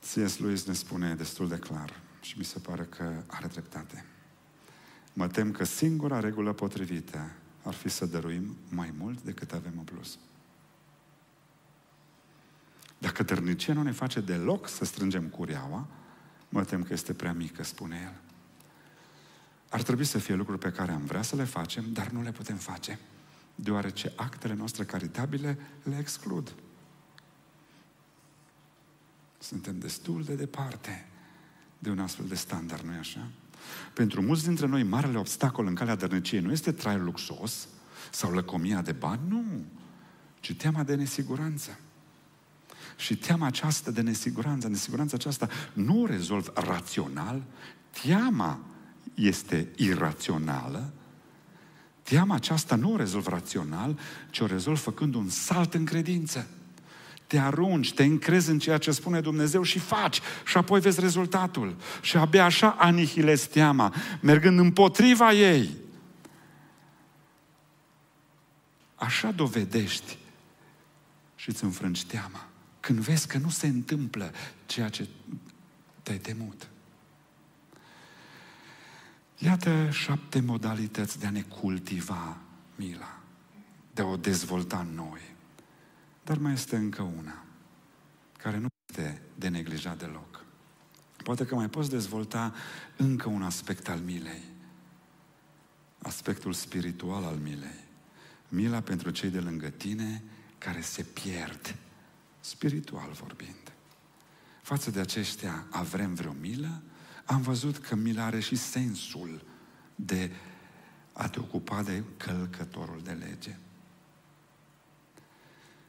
C.S. 0.00 0.38
Lewis 0.38 0.64
ne 0.64 0.72
spune 0.72 1.14
destul 1.14 1.48
de 1.48 1.56
clar 1.56 2.00
și 2.20 2.38
mi 2.38 2.44
se 2.44 2.58
pare 2.58 2.82
că 2.82 3.22
are 3.26 3.46
dreptate. 3.46 4.04
Mă 5.12 5.28
tem 5.28 5.50
că 5.50 5.64
singura 5.64 6.20
regulă 6.20 6.52
potrivită 6.52 7.30
ar 7.62 7.74
fi 7.74 7.88
să 7.88 8.06
dăruim 8.06 8.56
mai 8.68 8.94
mult 8.98 9.22
decât 9.22 9.52
avem 9.52 9.72
în 9.76 9.84
plus. 9.84 10.18
Dacă 13.02 13.22
dărnicia 13.22 13.72
nu 13.72 13.82
ne 13.82 13.90
face 13.90 14.20
deloc 14.20 14.68
să 14.68 14.84
strângem 14.84 15.24
cureaua, 15.24 15.86
mă 16.48 16.64
tem 16.64 16.82
că 16.82 16.92
este 16.92 17.12
prea 17.12 17.32
mică, 17.32 17.62
spune 17.62 18.00
el. 18.04 18.20
Ar 19.68 19.82
trebui 19.82 20.04
să 20.04 20.18
fie 20.18 20.34
lucruri 20.34 20.58
pe 20.58 20.70
care 20.70 20.92
am 20.92 21.04
vrea 21.04 21.22
să 21.22 21.36
le 21.36 21.44
facem, 21.44 21.84
dar 21.92 22.08
nu 22.08 22.22
le 22.22 22.32
putem 22.32 22.56
face, 22.56 22.98
deoarece 23.54 24.12
actele 24.16 24.54
noastre 24.54 24.84
caritabile 24.84 25.58
le 25.82 25.96
exclud. 25.98 26.54
Suntem 29.38 29.78
destul 29.78 30.24
de 30.24 30.34
departe 30.34 31.06
de 31.78 31.90
un 31.90 31.98
astfel 31.98 32.26
de 32.26 32.34
standard, 32.34 32.84
nu-i 32.84 32.96
așa? 32.96 33.28
Pentru 33.94 34.22
mulți 34.22 34.44
dintre 34.44 34.66
noi, 34.66 34.82
marele 34.82 35.18
obstacol 35.18 35.66
în 35.66 35.74
calea 35.74 35.94
dărniciei 35.94 36.40
nu 36.40 36.52
este 36.52 36.72
traiul 36.72 37.04
luxos 37.04 37.68
sau 38.10 38.32
lăcomia 38.32 38.82
de 38.82 38.92
bani, 38.92 39.20
nu, 39.28 39.44
ci 40.40 40.54
teama 40.54 40.82
de 40.82 40.94
nesiguranță. 40.94 41.78
Și 43.02 43.16
teama 43.16 43.46
aceasta 43.46 43.90
de 43.90 44.00
nesiguranță, 44.00 44.68
nesiguranța 44.68 45.16
aceasta 45.16 45.48
nu 45.72 46.02
o 46.02 46.06
rezolv 46.06 46.52
rațional, 46.54 47.42
teama 48.02 48.60
este 49.14 49.68
irațională, 49.76 50.92
teama 52.02 52.34
aceasta 52.34 52.74
nu 52.76 52.92
o 52.92 52.96
rezolv 52.96 53.26
rațional, 53.26 53.98
ci 54.30 54.40
o 54.40 54.46
rezolv 54.46 54.78
făcând 54.78 55.14
un 55.14 55.28
salt 55.28 55.74
în 55.74 55.84
credință. 55.84 56.46
Te 57.26 57.38
arunci, 57.38 57.94
te 57.94 58.04
încrezi 58.04 58.50
în 58.50 58.58
ceea 58.58 58.78
ce 58.78 58.90
spune 58.90 59.20
Dumnezeu 59.20 59.62
și 59.62 59.78
faci 59.78 60.20
și 60.44 60.56
apoi 60.56 60.80
vezi 60.80 61.00
rezultatul. 61.00 61.76
Și 62.00 62.16
abia 62.16 62.44
așa 62.44 62.70
anihilezi 62.78 63.48
teama, 63.48 63.94
mergând 64.20 64.58
împotriva 64.58 65.32
ei. 65.32 65.76
Așa 68.94 69.30
dovedești 69.30 70.18
și 71.36 71.48
îți 71.48 71.64
înfrângi 71.64 72.06
teama. 72.06 72.50
Când 72.82 72.98
vezi 72.98 73.26
că 73.26 73.38
nu 73.38 73.48
se 73.48 73.66
întâmplă 73.66 74.32
ceea 74.66 74.88
ce 74.88 75.08
te-ai 76.02 76.18
temut. 76.18 76.68
Iată 79.38 79.90
șapte 79.90 80.40
modalități 80.40 81.18
de 81.18 81.26
a 81.26 81.30
ne 81.30 81.42
cultiva 81.42 82.36
mila, 82.76 83.20
de 83.94 84.02
a 84.02 84.04
o 84.04 84.16
dezvolta 84.16 84.78
în 84.78 84.94
noi. 84.94 85.20
Dar 86.24 86.38
mai 86.38 86.52
este 86.52 86.76
încă 86.76 87.02
una, 87.02 87.44
care 88.38 88.58
nu 88.58 88.66
este 88.88 89.22
de 89.34 89.48
neglijat 89.48 89.98
deloc. 89.98 90.44
Poate 91.22 91.46
că 91.46 91.54
mai 91.54 91.68
poți 91.68 91.90
dezvolta 91.90 92.54
încă 92.96 93.28
un 93.28 93.42
aspect 93.42 93.88
al 93.88 93.98
milei. 93.98 94.42
Aspectul 95.98 96.52
spiritual 96.52 97.24
al 97.24 97.36
milei. 97.36 97.84
Mila 98.48 98.80
pentru 98.80 99.10
cei 99.10 99.30
de 99.30 99.40
lângă 99.40 99.68
tine 99.68 100.22
care 100.58 100.80
se 100.80 101.02
pierd, 101.02 101.76
spiritual 102.42 103.10
vorbind. 103.12 103.72
Față 104.62 104.90
de 104.90 105.00
aceștia 105.00 105.66
avem 105.70 106.14
vreo 106.14 106.32
milă? 106.40 106.82
Am 107.24 107.40
văzut 107.40 107.78
că 107.78 107.94
mila 107.94 108.24
are 108.24 108.40
și 108.40 108.56
sensul 108.56 109.44
de 109.94 110.30
a 111.12 111.28
te 111.28 111.40
ocupa 111.40 111.82
de 111.82 112.02
călcătorul 112.16 113.00
de 113.04 113.10
lege. 113.10 113.56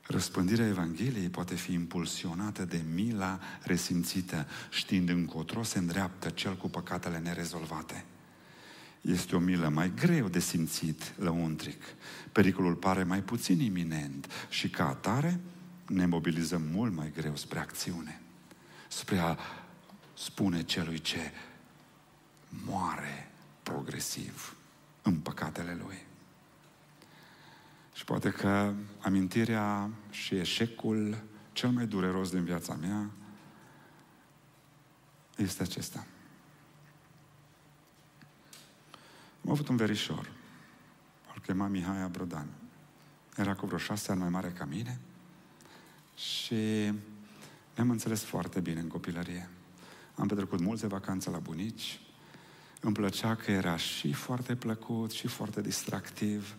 Răspândirea 0.07 0.67
Evangheliei 0.67 1.29
poate 1.29 1.55
fi 1.55 1.73
impulsionată 1.73 2.65
de 2.65 2.81
mila 2.93 3.39
resimțită, 3.61 4.47
știind 4.69 5.09
încotro 5.09 5.63
se 5.63 5.77
îndreaptă 5.77 6.29
cel 6.29 6.57
cu 6.57 6.69
păcatele 6.69 7.19
nerezolvate. 7.19 8.05
Este 9.01 9.35
o 9.35 9.39
milă 9.39 9.69
mai 9.69 9.93
greu 9.95 10.27
de 10.27 10.39
simțit 10.39 11.13
lăuntric. 11.17 11.81
Pericolul 12.31 12.75
pare 12.75 13.03
mai 13.03 13.21
puțin 13.21 13.59
iminent 13.59 14.27
și 14.49 14.69
ca 14.69 14.87
atare 14.87 15.39
ne 15.93 16.05
mobilizăm 16.05 16.61
mult 16.61 16.93
mai 16.93 17.11
greu 17.11 17.35
spre 17.35 17.59
acțiune. 17.59 18.21
Spre 18.87 19.17
a 19.17 19.37
spune 20.13 20.63
celui 20.63 20.99
ce 20.99 21.31
moare 22.65 23.31
progresiv 23.63 24.55
în 25.01 25.19
păcatele 25.19 25.77
lui. 25.85 26.05
Și 27.93 28.05
poate 28.05 28.31
că 28.31 28.73
amintirea 28.99 29.89
și 30.09 30.35
eșecul 30.35 31.23
cel 31.51 31.69
mai 31.69 31.85
dureros 31.85 32.29
din 32.29 32.43
viața 32.43 32.73
mea 32.73 33.09
este 35.35 35.63
acesta. 35.63 36.05
Am 39.45 39.51
avut 39.51 39.67
un 39.67 39.75
verișor. 39.75 40.31
Îl 41.35 41.41
chema 41.41 41.67
Mihai 41.67 42.01
Abrodan. 42.01 42.47
Era 43.37 43.55
cu 43.55 43.65
vreo 43.65 43.77
șase 43.77 44.11
ani 44.11 44.19
mai 44.19 44.29
mare 44.29 44.49
ca 44.49 44.65
mine 44.65 44.99
și 46.15 46.91
ne-am 47.75 47.89
înțeles 47.89 48.21
foarte 48.21 48.59
bine 48.59 48.79
în 48.79 48.87
copilărie. 48.87 49.49
Am 50.15 50.27
petrecut 50.27 50.59
multe 50.59 50.87
vacanțe 50.87 51.29
la 51.29 51.37
bunici. 51.37 51.99
Îmi 52.81 52.93
plăcea 52.93 53.35
că 53.35 53.51
era 53.51 53.77
și 53.77 54.13
foarte 54.13 54.55
plăcut 54.55 55.11
și 55.11 55.27
foarte 55.27 55.61
distractiv. 55.61 56.55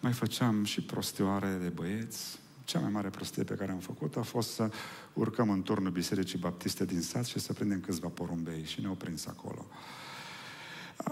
Mai 0.00 0.12
făceam 0.12 0.64
și 0.64 0.82
prostioare 0.82 1.58
de 1.62 1.68
băieți. 1.68 2.38
Cea 2.64 2.78
mai 2.78 2.90
mare 2.90 3.08
prostie 3.08 3.44
pe 3.44 3.54
care 3.54 3.70
am 3.70 3.78
făcut 3.78 4.16
a 4.16 4.22
fost 4.22 4.52
să 4.52 4.70
urcăm 5.12 5.50
în 5.50 5.62
turnul 5.62 5.90
Bisericii 5.90 6.38
Baptiste 6.38 6.84
din 6.84 7.00
sat 7.00 7.24
și 7.24 7.38
să 7.38 7.52
prindem 7.52 7.80
câțiva 7.80 8.08
porumbei 8.08 8.64
și 8.64 8.80
ne-au 8.80 8.94
prins 8.94 9.26
acolo. 9.26 9.66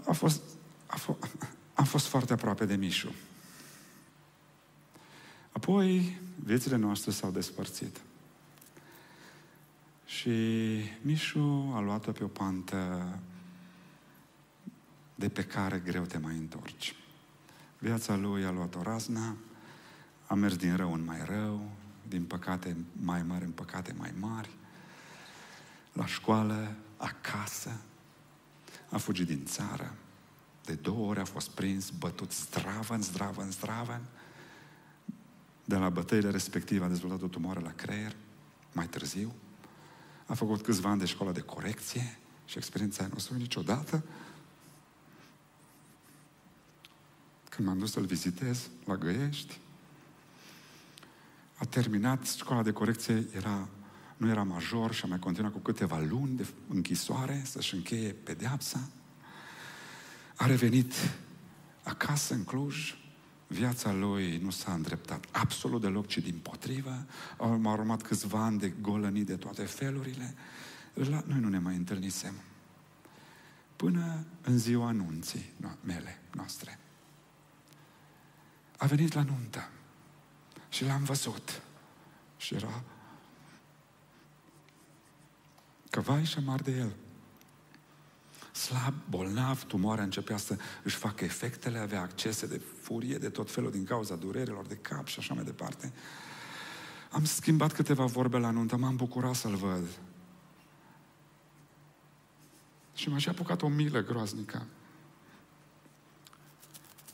A 0.06 0.12
fost 0.12 0.42
a 0.86 0.98
f- 0.98 1.30
am 1.74 1.84
fost 1.84 2.06
foarte 2.06 2.32
aproape 2.32 2.64
de 2.66 2.76
Mișu. 2.76 3.14
Apoi, 5.54 6.18
viețile 6.44 6.76
noastre 6.76 7.10
s-au 7.10 7.30
despărțit. 7.30 8.00
Și 10.04 10.30
Mișu 11.02 11.72
a 11.74 11.80
luat-o 11.80 12.12
pe 12.12 12.24
o 12.24 12.26
pantă 12.26 13.08
de 15.14 15.28
pe 15.28 15.44
care 15.44 15.82
greu 15.84 16.02
te 16.02 16.18
mai 16.18 16.36
întorci. 16.36 16.96
Viața 17.78 18.16
lui 18.16 18.44
a 18.44 18.50
luat 18.50 18.74
o 18.74 18.82
razna, 18.82 19.36
a 20.26 20.34
mers 20.34 20.56
din 20.56 20.76
rău 20.76 20.92
în 20.92 21.04
mai 21.04 21.24
rău, 21.24 21.70
din 22.08 22.24
păcate 22.24 22.76
mai 22.92 23.22
mari 23.22 23.44
în 23.44 23.50
păcate 23.50 23.94
mai 23.98 24.14
mari, 24.18 24.50
la 25.92 26.06
școală, 26.06 26.74
acasă, 26.96 27.80
a 28.90 28.98
fugit 28.98 29.26
din 29.26 29.44
țară, 29.44 29.94
de 30.64 30.74
două 30.74 31.08
ori 31.08 31.20
a 31.20 31.24
fost 31.24 31.50
prins, 31.50 31.90
bătut 31.90 32.32
zdravăn, 32.32 33.02
zdravăn, 33.02 33.50
zdravăn. 33.50 34.02
De 35.64 35.76
la 35.76 35.88
bătăile 35.88 36.30
respective 36.30 36.84
a 36.84 36.88
dezvoltat 36.88 37.22
o 37.22 37.26
tumoare 37.26 37.60
la 37.60 37.72
creier, 37.72 38.16
mai 38.72 38.88
târziu. 38.88 39.32
A 40.26 40.34
făcut 40.34 40.62
câțiva 40.62 40.90
ani 40.90 40.98
de 40.98 41.06
școală 41.06 41.32
de 41.32 41.40
corecție 41.40 42.18
și 42.44 42.58
experiența 42.58 43.00
aia 43.00 43.08
nu 43.08 43.16
o 43.16 43.20
să 43.20 43.34
niciodată. 43.34 44.04
Când 47.48 47.68
m-am 47.68 47.78
dus 47.78 47.92
să-l 47.92 48.04
vizitez 48.04 48.68
la 48.84 48.96
Găiești, 48.96 49.58
a 51.56 51.64
terminat 51.64 52.26
școala 52.26 52.62
de 52.62 52.72
corecție, 52.72 53.26
era, 53.32 53.68
nu 54.16 54.28
era 54.28 54.42
major 54.42 54.92
și 54.92 55.04
a 55.04 55.08
mai 55.08 55.18
continuat 55.18 55.52
cu 55.52 55.58
câteva 55.58 55.98
luni 55.98 56.36
de 56.36 56.46
închisoare 56.68 57.42
să-și 57.44 57.74
încheie 57.74 58.12
pedeapsa. 58.12 58.88
A 60.36 60.46
revenit 60.46 60.92
acasă 61.82 62.34
în 62.34 62.44
Cluj, 62.44 62.94
viața 63.54 63.92
lui 63.92 64.36
nu 64.36 64.50
s-a 64.50 64.72
îndreptat 64.72 65.24
absolut 65.30 65.80
deloc, 65.80 66.06
ci 66.06 66.18
din 66.18 66.38
potrivă. 66.42 67.06
Au 67.36 67.60
urmat 67.60 68.02
câțiva 68.02 68.44
ani 68.44 68.58
de 68.58 68.68
golănii 68.80 69.24
de 69.24 69.36
toate 69.36 69.64
felurile. 69.64 70.34
La, 70.94 71.22
noi 71.26 71.40
nu 71.40 71.48
ne 71.48 71.58
mai 71.58 71.76
întâlnisem. 71.76 72.34
Până 73.76 74.24
în 74.42 74.58
ziua 74.58 74.86
anunții 74.86 75.52
mele, 75.84 76.20
noastre. 76.32 76.78
A 78.76 78.86
venit 78.86 79.12
la 79.12 79.22
nuntă 79.22 79.70
și 80.68 80.84
l-am 80.84 81.04
văzut. 81.04 81.62
Și 82.36 82.54
era 82.54 82.82
că 85.90 86.00
vai 86.00 86.24
și 86.24 86.38
amar 86.38 86.60
de 86.60 86.70
el 86.70 86.92
slab, 88.54 88.94
bolnav, 89.08 89.62
tumoarea 89.62 90.04
începea 90.04 90.36
să 90.36 90.56
își 90.82 90.96
facă 90.96 91.24
efectele, 91.24 91.78
avea 91.78 92.00
accese 92.00 92.46
de 92.46 92.60
furie, 92.84 93.18
de 93.18 93.28
tot 93.28 93.50
felul 93.50 93.70
din 93.70 93.84
cauza 93.84 94.14
durerilor 94.14 94.66
de 94.66 94.76
cap 94.76 95.06
și 95.06 95.18
așa 95.18 95.34
mai 95.34 95.44
departe. 95.44 95.92
Am 97.10 97.24
schimbat 97.24 97.72
câteva 97.72 98.04
vorbe 98.04 98.38
la 98.38 98.50
nuntă, 98.50 98.76
m-am 98.76 98.96
bucurat 98.96 99.34
să-l 99.34 99.54
văd. 99.54 99.84
Și 102.94 103.08
m-a 103.08 103.18
și 103.18 103.28
apucat 103.28 103.62
o 103.62 103.68
milă 103.68 104.02
groaznică. 104.02 104.66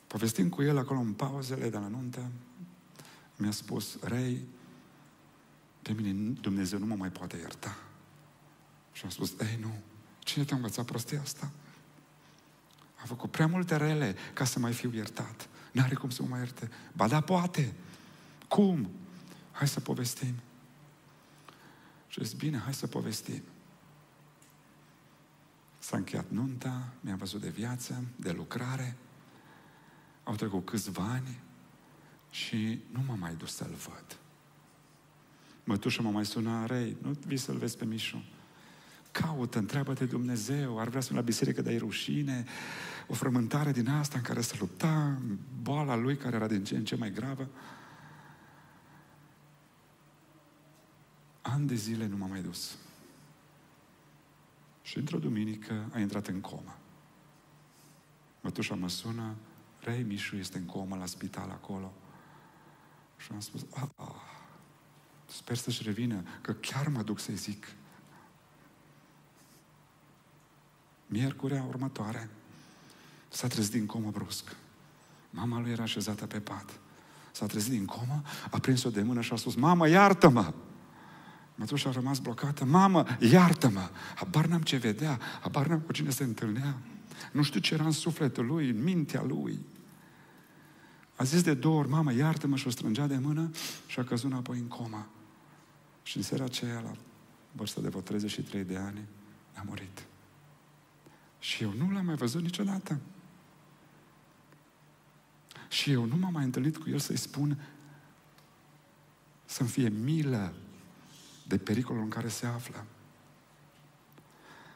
Povestind 0.07 0.51
cu 0.51 0.63
el 0.63 0.79
acolo 0.79 0.99
în 0.99 1.13
pauzele 1.13 1.69
de 1.71 1.79
la 1.79 1.89
nuntă, 1.89 2.31
mi-a 3.37 3.51
spus, 3.51 3.99
Rei, 4.03 4.47
pe 5.83 5.93
mine 5.93 6.33
Dumnezeu 6.41 6.79
nu 6.79 6.87
mă 6.87 6.95
mai 6.95 7.11
poate 7.11 7.37
ierta. 7.37 7.77
Și 8.93 9.05
am 9.05 9.11
spus, 9.11 9.35
ei, 9.41 9.59
nu, 9.61 9.75
Cine 10.31 10.45
te-a 10.45 10.57
învățat 10.57 10.85
prostia 10.85 11.21
asta? 11.21 11.51
A 12.95 13.05
făcut 13.07 13.31
prea 13.31 13.47
multe 13.47 13.77
rele 13.77 14.17
ca 14.33 14.45
să 14.45 14.59
mai 14.59 14.73
fiu 14.73 14.91
iertat. 14.95 15.49
N-are 15.73 15.95
cum 15.95 16.11
să 16.11 16.23
mă 16.23 16.29
mai 16.29 16.39
ierte. 16.39 16.71
Ba 16.93 17.09
da, 17.09 17.21
poate. 17.21 17.75
Cum? 18.49 18.91
Hai 19.53 19.69
să 19.69 19.81
povestim. 19.81 20.35
Și 22.09 22.25
zis, 22.25 22.33
bine, 22.33 22.59
hai 22.59 22.75
să 22.75 22.87
povestim. 22.87 23.43
S-a 25.79 25.97
încheiat 25.97 26.31
nunta, 26.31 26.93
mi-am 27.01 27.17
văzut 27.17 27.41
de 27.41 27.49
viață, 27.49 28.05
de 28.17 28.33
lucrare. 28.33 28.97
Au 30.25 30.35
trecut 30.35 30.65
câțiva 30.65 31.03
ani 31.03 31.41
și 32.31 32.81
nu 32.93 33.03
m-am 33.07 33.19
mai 33.19 33.35
dus 33.35 33.55
să-l 33.55 33.75
văd. 33.75 34.19
Mătușa 35.65 36.03
mă 36.03 36.11
mai 36.11 36.27
suna, 36.27 36.67
Rei, 36.67 36.97
nu 37.03 37.11
vii 37.27 37.37
să-l 37.37 37.57
vezi 37.57 37.77
pe 37.77 37.85
Mișu. 37.85 38.25
Caută, 39.13 39.59
întreabă-te 39.59 40.05
Dumnezeu, 40.05 40.79
ar 40.79 40.89
vrea 40.89 41.01
să 41.01 41.15
la 41.15 41.21
biserică, 41.21 41.63
dar 41.63 41.73
e 41.73 41.77
rușine, 41.77 42.45
o 43.09 43.15
frământare 43.15 43.73
din 43.73 43.89
asta 43.89 44.17
în 44.19 44.25
care 44.25 44.41
să 44.41 44.55
lupta, 44.59 45.19
boala 45.63 45.97
lui 45.97 46.17
care 46.17 46.37
era 46.37 46.47
din 46.47 46.65
ce 46.65 46.77
în 46.77 46.85
ce 46.85 46.97
mai 46.97 47.11
gravă. 47.11 47.49
Ani 51.43 51.67
de 51.67 51.75
zile 51.75 52.07
nu 52.07 52.17
m-am 52.17 52.31
mai 52.31 52.43
dus. 52.43 52.77
Și 54.83 54.99
într-o 54.99 55.19
duminică 55.19 55.89
a 55.93 55.99
intrat 55.99 56.27
în 56.27 56.41
comă. 56.41 56.79
Mătușa 58.41 58.75
mă 58.75 58.89
sună, 58.89 59.35
Rei, 59.81 60.03
Mișu 60.03 60.37
este 60.37 60.59
în 60.59 60.65
comă 60.65 60.97
la 60.97 61.07
spital 61.07 61.51
acolo. 61.51 61.93
Și 63.17 63.29
am 63.33 63.41
spus, 63.41 63.67
ah, 63.75 63.89
ah, 63.97 64.07
sper 65.27 65.57
să-și 65.57 65.83
revină, 65.83 66.23
că 66.41 66.53
chiar 66.53 66.89
mă 66.89 67.03
duc 67.03 67.19
să-i 67.19 67.35
zic. 67.35 67.67
Miercurea 71.11 71.65
următoare 71.69 72.31
s-a 73.29 73.47
trezit 73.47 73.73
din 73.73 73.87
comă 73.87 74.11
brusc. 74.11 74.57
Mama 75.31 75.61
lui 75.61 75.71
era 75.71 75.83
așezată 75.83 76.27
pe 76.27 76.39
pat. 76.39 76.81
S-a 77.33 77.47
trezit 77.47 77.71
din 77.71 77.85
comă, 77.85 78.23
a 78.51 78.59
prins-o 78.59 78.91
de 78.91 79.03
mână 79.03 79.21
și 79.21 79.33
a 79.33 79.37
spus, 79.37 79.55
Mamă, 79.55 79.89
iartă-mă! 79.89 80.53
Mătușa 81.55 81.89
a 81.89 81.93
rămas 81.93 82.19
blocată. 82.19 82.65
Mamă, 82.65 83.05
iartă-mă! 83.19 83.91
Habar 84.15 84.47
n-am 84.47 84.63
ce 84.63 84.77
vedea, 84.77 85.21
habar 85.41 85.67
n-am 85.67 85.81
cu 85.81 85.93
cine 85.93 86.11
se 86.11 86.25
întâlnea. 86.25 86.79
Nu 87.33 87.43
știu 87.43 87.61
ce 87.61 87.75
era 87.75 87.85
în 87.85 87.91
sufletul 87.91 88.47
lui, 88.47 88.69
în 88.69 88.83
mintea 88.83 89.23
lui. 89.23 89.59
A 91.17 91.25
zis 91.25 91.43
de 91.43 91.55
două 91.55 91.79
ori, 91.79 91.89
mamă, 91.89 92.13
iartă-mă 92.13 92.57
și 92.57 92.67
o 92.67 92.71
strângea 92.71 93.07
de 93.07 93.19
mână 93.19 93.51
și 93.87 93.99
a 93.99 94.05
căzut 94.05 94.31
înapoi 94.31 94.59
în 94.59 94.67
coma. 94.67 95.07
Și 96.03 96.17
în 96.17 96.23
seara 96.23 96.45
aceea, 96.45 96.81
la 96.81 96.93
vârsta 97.53 97.81
de 97.81 97.89
vreo 97.89 98.01
33 98.01 98.65
de 98.65 98.77
ani, 98.77 99.01
a 99.55 99.63
murit. 99.67 100.05
Și 101.41 101.63
eu 101.63 101.73
nu 101.73 101.91
l-am 101.91 102.05
mai 102.05 102.15
văzut 102.15 102.43
niciodată. 102.43 103.01
Și 105.69 105.91
eu 105.91 106.05
nu 106.05 106.17
m-am 106.17 106.33
mai 106.33 106.45
întâlnit 106.45 106.77
cu 106.77 106.91
el 106.91 106.99
să-i 106.99 107.17
spun 107.17 107.61
să-mi 109.45 109.69
fie 109.69 109.89
milă 109.89 110.53
de 111.47 111.59
pericolul 111.59 112.03
în 112.03 112.09
care 112.09 112.29
se 112.29 112.47
află. 112.47 112.85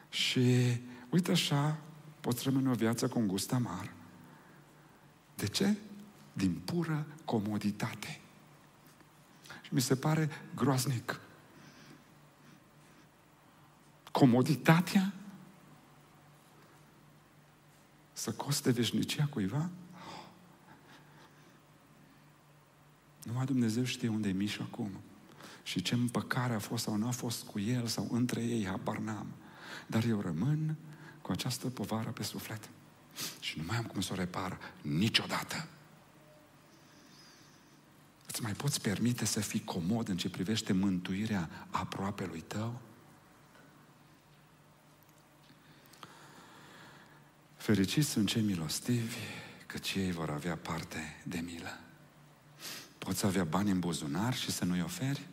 Și 0.09 0.77
uite 1.09 1.31
așa, 1.31 1.77
poți 2.21 2.43
rămâne 2.43 2.69
o 2.69 2.73
viață 2.73 3.07
cu 3.07 3.19
un 3.19 3.27
gust 3.27 3.53
amar. 3.53 3.93
De 5.35 5.47
ce? 5.47 5.75
Din 6.33 6.53
pură 6.65 7.05
comoditate. 7.25 8.19
Și 9.61 9.73
mi 9.73 9.81
se 9.81 9.95
pare 9.95 10.29
groaznic. 10.55 11.19
Comoditatea 14.11 15.13
să 18.25 18.31
coste 18.31 18.71
veșnicia 18.71 19.25
cuiva? 19.25 19.69
Numai 23.23 23.45
Dumnezeu 23.45 23.83
știe 23.83 24.07
unde 24.07 24.29
e 24.29 24.31
Mișu 24.31 24.61
acum. 24.61 24.89
Și 25.63 25.81
ce 25.81 25.93
împăcare 25.93 26.53
a 26.53 26.59
fost 26.59 26.83
sau 26.83 26.95
nu 26.95 27.07
a 27.07 27.11
fost 27.11 27.43
cu 27.43 27.59
el 27.59 27.87
sau 27.87 28.07
între 28.11 28.43
ei, 28.43 28.65
habar 28.65 28.97
n-am. 28.97 29.27
Dar 29.87 30.03
eu 30.03 30.21
rămân 30.21 30.75
cu 31.21 31.31
această 31.31 31.67
povară 31.67 32.09
pe 32.09 32.23
suflet. 32.23 32.69
Și 33.39 33.57
nu 33.57 33.63
mai 33.67 33.77
am 33.77 33.83
cum 33.83 34.01
să 34.01 34.13
o 34.13 34.15
repar 34.15 34.57
niciodată. 34.81 35.67
Îți 38.27 38.41
mai 38.41 38.53
poți 38.53 38.81
permite 38.81 39.25
să 39.25 39.39
fii 39.39 39.63
comod 39.63 40.07
în 40.07 40.17
ce 40.17 40.29
privește 40.29 40.73
mântuirea 40.73 41.49
aproape 41.69 42.25
lui 42.25 42.41
tău? 42.41 42.81
Fericiți 47.65 48.09
sunt 48.09 48.27
cei 48.27 48.41
milostivi, 48.41 49.17
căci 49.65 49.93
ei 49.93 50.11
vor 50.11 50.29
avea 50.29 50.55
parte 50.55 51.21
de 51.23 51.39
milă. 51.39 51.79
Poți 52.97 53.25
avea 53.25 53.43
bani 53.43 53.71
în 53.71 53.79
buzunar 53.79 54.35
și 54.35 54.51
să 54.51 54.65
nu-i 54.65 54.81
oferi? 54.81 55.27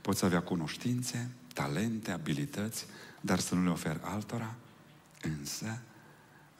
Poți 0.00 0.24
avea 0.24 0.42
cunoștințe, 0.42 1.30
talente, 1.54 2.10
abilități, 2.10 2.86
dar 3.20 3.38
să 3.38 3.54
nu 3.54 3.62
le 3.62 3.70
oferi 3.70 4.00
altora? 4.02 4.54
Însă, 5.22 5.82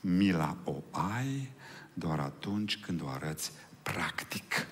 mila 0.01 0.57
o 0.65 0.83
ai 0.91 1.51
doar 1.95 2.19
atunci 2.19 2.79
când 2.79 3.03
o 3.03 3.09
arăți 3.09 3.53
practic. 3.83 4.67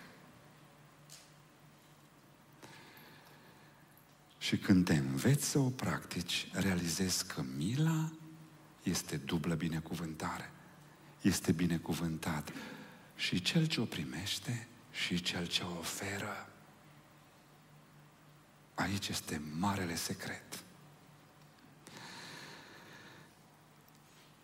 Și 4.38 4.56
când 4.56 4.84
te 4.84 4.94
înveți 4.94 5.44
să 5.44 5.58
o 5.58 5.68
practici, 5.68 6.48
realizezi 6.52 7.26
că 7.26 7.44
mila 7.56 8.10
este 8.90 9.16
dublă 9.16 9.54
binecuvântare. 9.54 10.50
Este 11.20 11.52
binecuvântat 11.52 12.52
și 13.16 13.42
cel 13.42 13.66
ce 13.66 13.80
o 13.80 13.84
primește 13.84 14.68
și 14.90 15.22
cel 15.22 15.46
ce 15.46 15.62
o 15.62 15.78
oferă. 15.78 16.48
Aici 18.74 19.08
este 19.08 19.42
marele 19.58 19.94
secret. 19.94 20.64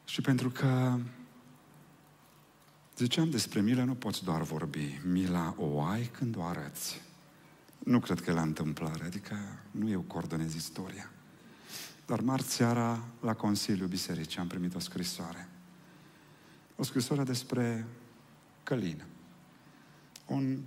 Și 0.04 0.20
pentru 0.20 0.50
că 0.50 0.98
ziceam 2.96 3.30
despre 3.30 3.60
milă, 3.60 3.84
nu 3.84 3.94
poți 3.94 4.24
doar 4.24 4.42
vorbi. 4.42 5.00
Mila 5.04 5.54
o 5.56 5.82
ai 5.82 6.04
când 6.04 6.36
o 6.36 6.42
arăți. 6.42 7.00
Nu 7.78 8.00
cred 8.00 8.20
că 8.20 8.30
e 8.30 8.34
la 8.34 8.42
întâmplare, 8.42 9.04
adică 9.04 9.36
nu 9.70 9.88
eu 9.88 10.00
coordonez 10.00 10.54
istoria. 10.54 11.11
Dar 12.06 12.20
marți 12.20 12.52
seara, 12.52 13.04
la 13.20 13.34
Consiliul 13.34 13.88
Bisericii, 13.88 14.40
am 14.40 14.46
primit 14.46 14.74
o 14.74 14.78
scrisoare. 14.78 15.48
O 16.76 16.82
scrisoare 16.82 17.22
despre 17.22 17.86
Călin. 18.62 19.04
Un 20.26 20.60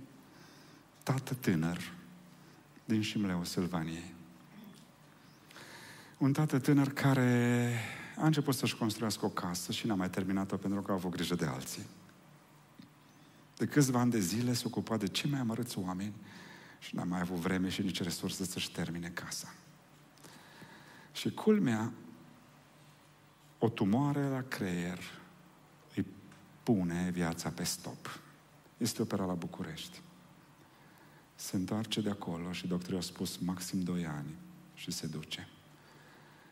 tată 1.02 1.34
tânăr 1.34 1.92
din 2.84 3.02
Șimleu, 3.02 3.44
Silvaniei. 3.44 4.14
Un 6.18 6.32
tată 6.32 6.58
tânăr 6.58 6.92
care 6.92 7.72
a 8.16 8.26
început 8.26 8.54
să-și 8.54 8.76
construiască 8.76 9.24
o 9.24 9.28
casă 9.28 9.72
și 9.72 9.86
n-a 9.86 9.94
mai 9.94 10.10
terminat-o 10.10 10.56
pentru 10.56 10.82
că 10.82 10.90
a 10.90 10.94
avut 10.94 11.10
grijă 11.10 11.34
de 11.34 11.44
alții. 11.44 11.86
De 13.56 13.66
câțiva 13.66 14.00
ani 14.00 14.10
de 14.10 14.20
zile 14.20 14.52
se 14.52 14.62
ocupa 14.66 14.96
de 14.96 15.06
cei 15.06 15.30
mai 15.30 15.40
amărâți 15.40 15.78
oameni 15.78 16.14
și 16.78 16.94
n-a 16.94 17.04
mai 17.04 17.20
avut 17.20 17.36
vreme 17.36 17.68
și 17.68 17.82
nici 17.82 18.02
resurse 18.02 18.44
să-și 18.44 18.72
termine 18.72 19.08
casa. 19.08 19.54
Și 21.16 21.30
culmea, 21.30 21.92
o 23.58 23.68
tumoare 23.68 24.28
la 24.28 24.42
creier 24.42 24.98
îi 25.94 26.06
pune 26.62 27.10
viața 27.10 27.50
pe 27.50 27.64
stop. 27.64 28.20
Este 28.76 29.02
operat 29.02 29.26
la 29.26 29.34
București. 29.34 30.00
Se 31.34 31.56
întoarce 31.56 32.00
de 32.00 32.10
acolo 32.10 32.52
și 32.52 32.66
doctorul 32.66 32.98
a 32.98 33.00
spus 33.00 33.36
maxim 33.36 33.82
2 33.82 34.06
ani 34.06 34.36
și 34.74 34.90
se 34.90 35.06
duce. 35.06 35.48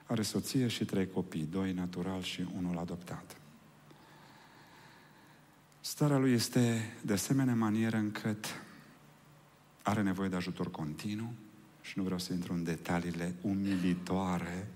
Are 0.06 0.22
soție 0.22 0.68
și 0.68 0.84
trei 0.84 1.10
copii, 1.10 1.44
doi 1.44 1.72
natural 1.72 2.22
și 2.22 2.46
unul 2.56 2.78
adoptat. 2.78 3.36
Starea 5.80 6.18
lui 6.18 6.32
este 6.32 6.92
de 7.02 7.12
asemenea 7.12 7.54
manieră 7.54 7.96
încât 7.96 8.46
are 9.82 10.02
nevoie 10.02 10.28
de 10.28 10.36
ajutor 10.36 10.70
continuu 10.70 11.32
și 11.84 11.98
nu 11.98 12.04
vreau 12.04 12.18
să 12.18 12.32
intru 12.32 12.52
în 12.52 12.64
detaliile 12.64 13.34
umilitoare 13.40 14.68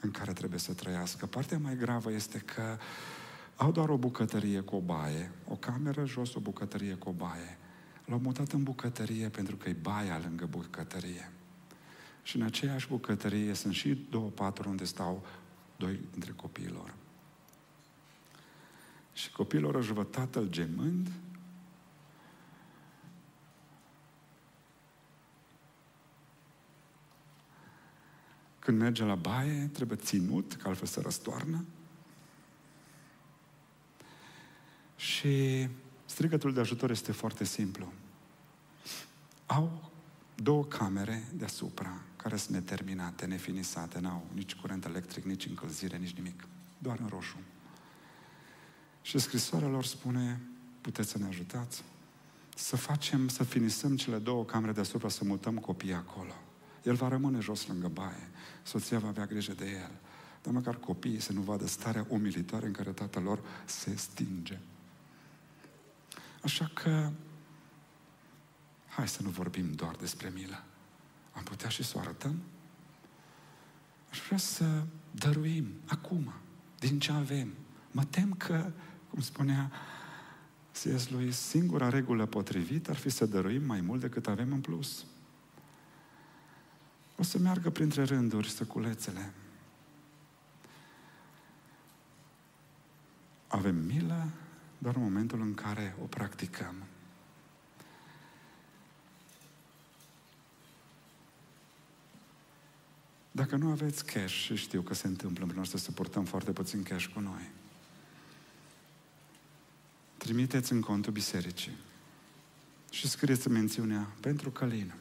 în 0.00 0.10
care 0.10 0.32
trebuie 0.32 0.58
să 0.58 0.72
trăiască. 0.72 1.26
Partea 1.26 1.58
mai 1.58 1.76
gravă 1.76 2.12
este 2.12 2.38
că 2.38 2.78
au 3.56 3.72
doar 3.72 3.88
o 3.88 3.96
bucătărie 3.96 4.60
cu 4.60 4.76
o 4.76 4.80
baie, 4.80 5.30
o 5.48 5.54
cameră 5.54 6.06
jos, 6.06 6.34
o 6.34 6.40
bucătărie 6.40 6.94
cu 6.94 7.08
o 7.08 7.12
baie. 7.12 7.58
L-au 8.04 8.18
mutat 8.18 8.52
în 8.52 8.62
bucătărie 8.62 9.28
pentru 9.28 9.56
că 9.56 9.68
e 9.68 9.76
baia 9.82 10.18
lângă 10.18 10.46
bucătărie. 10.46 11.32
Și 12.22 12.36
în 12.36 12.42
aceeași 12.42 12.88
bucătărie 12.88 13.54
sunt 13.54 13.74
și 13.74 14.06
două 14.10 14.28
patru 14.28 14.68
unde 14.68 14.84
stau 14.84 15.26
doi 15.76 16.00
dintre 16.10 16.32
copiilor. 16.36 16.94
Și 19.12 19.30
copiilor 19.30 19.74
își 19.74 19.92
văd 19.92 20.10
tatăl 20.10 20.48
gemând 20.48 21.10
Când 28.66 28.78
merge 28.78 29.04
la 29.04 29.14
baie, 29.14 29.70
trebuie 29.72 29.98
ținut, 29.98 30.54
că 30.54 30.68
altfel 30.68 30.86
se 30.86 31.00
răstoarnă. 31.00 31.64
Și 34.96 35.68
strigătul 36.06 36.52
de 36.52 36.60
ajutor 36.60 36.90
este 36.90 37.12
foarte 37.12 37.44
simplu. 37.44 37.92
Au 39.46 39.92
două 40.34 40.64
camere 40.64 41.28
deasupra, 41.32 42.00
care 42.16 42.36
sunt 42.36 42.54
neterminate, 42.54 43.26
nefinisate, 43.26 43.98
n-au 43.98 44.26
nici 44.34 44.54
curent 44.54 44.84
electric, 44.84 45.24
nici 45.24 45.46
încălzire, 45.46 45.96
nici 45.96 46.16
nimic. 46.16 46.44
Doar 46.78 46.98
în 47.00 47.06
roșu. 47.06 47.38
Și 49.02 49.18
scrisoarea 49.18 49.68
lor 49.68 49.84
spune, 49.84 50.40
puteți 50.80 51.10
să 51.10 51.18
ne 51.18 51.26
ajutați? 51.26 51.82
Să 52.56 52.76
facem, 52.76 53.28
să 53.28 53.44
finisăm 53.44 53.96
cele 53.96 54.18
două 54.18 54.44
camere 54.44 54.72
deasupra, 54.72 55.08
să 55.08 55.24
mutăm 55.24 55.58
copiii 55.58 55.94
acolo. 55.94 56.32
El 56.86 56.94
va 56.94 57.08
rămâne 57.08 57.40
jos 57.40 57.66
lângă 57.66 57.88
baie. 57.88 58.28
Soția 58.62 58.98
va 58.98 59.08
avea 59.08 59.26
grijă 59.26 59.52
de 59.52 59.70
el. 59.70 59.90
Dar 60.42 60.52
măcar 60.52 60.76
copiii 60.76 61.20
să 61.20 61.32
nu 61.32 61.40
vadă 61.40 61.66
starea 61.66 62.06
umilitoare 62.08 62.66
în 62.66 62.72
care 62.72 62.90
tatăl 62.90 63.22
lor 63.22 63.40
se 63.64 63.96
stinge. 63.96 64.58
Așa 66.42 66.70
că 66.74 67.10
hai 68.88 69.08
să 69.08 69.22
nu 69.22 69.28
vorbim 69.28 69.72
doar 69.72 69.96
despre 69.96 70.32
milă. 70.34 70.64
Am 71.32 71.42
putea 71.42 71.68
și 71.68 71.82
să 71.82 71.94
o 71.96 72.00
arătăm? 72.00 72.42
Aș 74.10 74.20
vrea 74.26 74.38
să 74.38 74.82
Dăruim, 75.18 75.66
acum, 75.86 76.32
din 76.78 76.98
ce 76.98 77.12
avem. 77.12 77.52
Mă 77.90 78.04
tem 78.04 78.32
că, 78.32 78.70
cum 79.10 79.20
spunea 79.20 79.70
C.S. 80.72 81.10
lui, 81.10 81.32
singura 81.32 81.88
regulă 81.88 82.26
potrivită 82.26 82.90
ar 82.90 82.96
fi 82.96 83.08
să 83.08 83.26
dăruim 83.26 83.62
mai 83.64 83.80
mult 83.80 84.00
decât 84.00 84.26
avem 84.26 84.52
în 84.52 84.60
plus. 84.60 85.04
O 87.16 87.22
să 87.22 87.38
meargă 87.38 87.70
printre 87.70 88.02
rânduri 88.02 88.50
săculețele. 88.50 89.32
Avem 93.46 93.76
milă 93.76 94.28
doar 94.78 94.94
în 94.94 95.02
momentul 95.02 95.40
în 95.40 95.54
care 95.54 95.96
o 96.02 96.04
practicăm. 96.04 96.74
Dacă 103.30 103.56
nu 103.56 103.70
aveți 103.70 104.04
cash, 104.04 104.34
și 104.34 104.56
știu 104.56 104.80
că 104.80 104.94
se 104.94 105.06
întâmplă 105.06 105.44
în 105.44 105.54
noastră 105.54 105.78
să 105.78 105.92
purtăm 105.92 106.24
foarte 106.24 106.52
puțin 106.52 106.82
cash 106.82 107.06
cu 107.06 107.20
noi, 107.20 107.50
trimiteți 110.16 110.72
în 110.72 110.80
contul 110.80 111.12
bisericii 111.12 111.76
și 112.90 113.08
scrieți 113.08 113.48
mențiunea 113.48 114.08
pentru 114.20 114.50
Călin. 114.50 114.94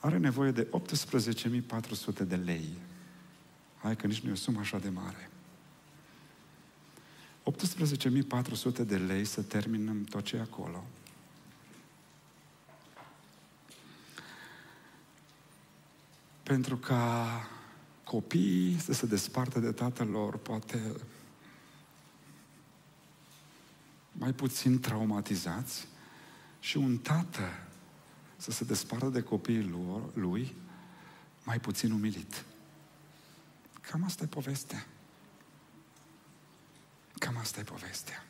Are 0.00 0.18
nevoie 0.18 0.50
de 0.50 0.66
18.400 0.66 2.26
de 2.26 2.36
lei. 2.36 2.68
Hai 3.82 3.96
că 3.96 4.06
nici 4.06 4.20
nu 4.20 4.28
e 4.28 4.32
o 4.32 4.36
sumă 4.36 4.60
așa 4.60 4.78
de 4.78 4.88
mare. 4.88 5.30
18.400 7.44 8.86
de 8.86 8.96
lei 8.96 9.24
să 9.24 9.42
terminăm 9.42 10.04
tot 10.04 10.24
ce 10.24 10.36
e 10.36 10.40
acolo. 10.40 10.84
Pentru 16.42 16.76
ca 16.76 17.28
copiii 18.04 18.78
să 18.78 18.92
se 18.92 19.06
despartă 19.06 19.60
de 19.60 19.72
tatăl 19.72 20.08
lor, 20.08 20.36
poate 20.36 20.92
mai 24.12 24.32
puțin 24.32 24.80
traumatizați 24.80 25.86
și 26.60 26.76
un 26.76 26.98
tată 26.98 27.69
să 28.40 28.50
se 28.50 28.64
despartă 28.64 29.08
de 29.08 29.22
copiii 29.22 29.68
lui 30.14 30.56
mai 31.44 31.60
puțin 31.60 31.92
umilit. 31.92 32.44
Cam 33.80 34.04
asta 34.04 34.24
e 34.24 34.26
povestea. 34.26 34.86
Cam 37.18 37.36
asta 37.36 37.60
e 37.60 37.62
povestea 37.62 38.24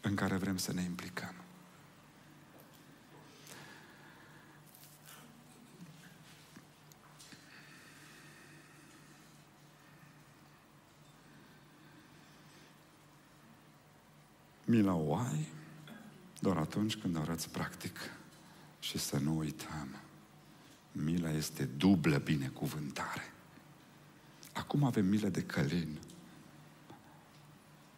în 0.00 0.14
care 0.14 0.36
vrem 0.36 0.56
să 0.56 0.72
ne 0.72 0.82
implicăm. 0.82 1.34
Mila 14.64 14.94
o 14.94 15.16
ai 15.16 15.48
doar 16.40 16.56
atunci 16.56 16.96
când 16.96 17.16
arăți 17.16 17.50
practic. 17.50 17.98
Și 18.82 18.98
să 18.98 19.18
nu 19.18 19.36
uităm, 19.36 19.96
mila 20.92 21.30
este 21.30 21.64
dublă 21.64 22.16
binecuvântare. 22.16 23.32
Acum 24.52 24.84
avem 24.84 25.06
milă 25.06 25.28
de 25.28 25.42
călin. 25.42 25.98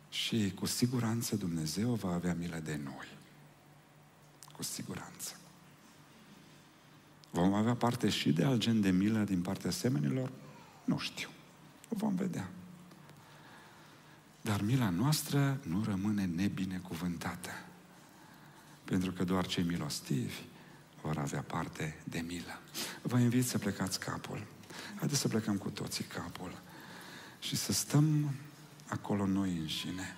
Și 0.09 0.53
cu 0.55 0.67
siguranță 0.67 1.37
Dumnezeu 1.37 1.95
va 1.95 2.13
avea 2.13 2.35
milă 2.35 2.59
de 2.59 2.81
noi. 2.85 3.09
Cu 4.57 4.63
siguranță. 4.63 5.37
Vom 7.31 7.55
avea 7.55 7.75
parte 7.75 8.09
și 8.09 8.33
de 8.33 8.45
alt 8.45 8.61
gen 8.61 8.81
de 8.81 8.91
milă 8.91 9.25
din 9.25 9.43
partea 9.43 9.71
semenilor? 9.71 10.33
Nu 10.85 10.99
știu. 10.99 11.29
O 11.89 11.97
vom 11.97 12.15
vedea. 12.15 12.51
Dar 14.41 14.63
mila 14.63 14.91
noastră 14.91 15.61
nu 15.63 15.85
rămâne 15.85 16.25
nebinecuvântată. 16.25 17.51
Pentru 18.85 19.13
că 19.13 19.25
doar 19.25 19.47
cei 19.47 19.65
milostivi 19.65 20.43
vor 21.05 21.19
avea 21.19 21.41
parte 21.41 22.01
de 22.05 22.21
milă. 22.21 22.61
Vă 23.03 23.19
invit 23.19 23.47
să 23.47 23.59
plecați 23.59 24.01
capul. 24.01 24.47
Haideți 24.97 25.21
să 25.21 25.29
plecăm 25.29 25.57
cu 25.57 25.71
toții 25.71 26.05
capul 26.05 26.61
și 27.39 27.57
să 27.57 27.73
stăm 27.73 28.35
acolo 28.89 29.27
noi 29.27 29.57
înșine 29.57 30.17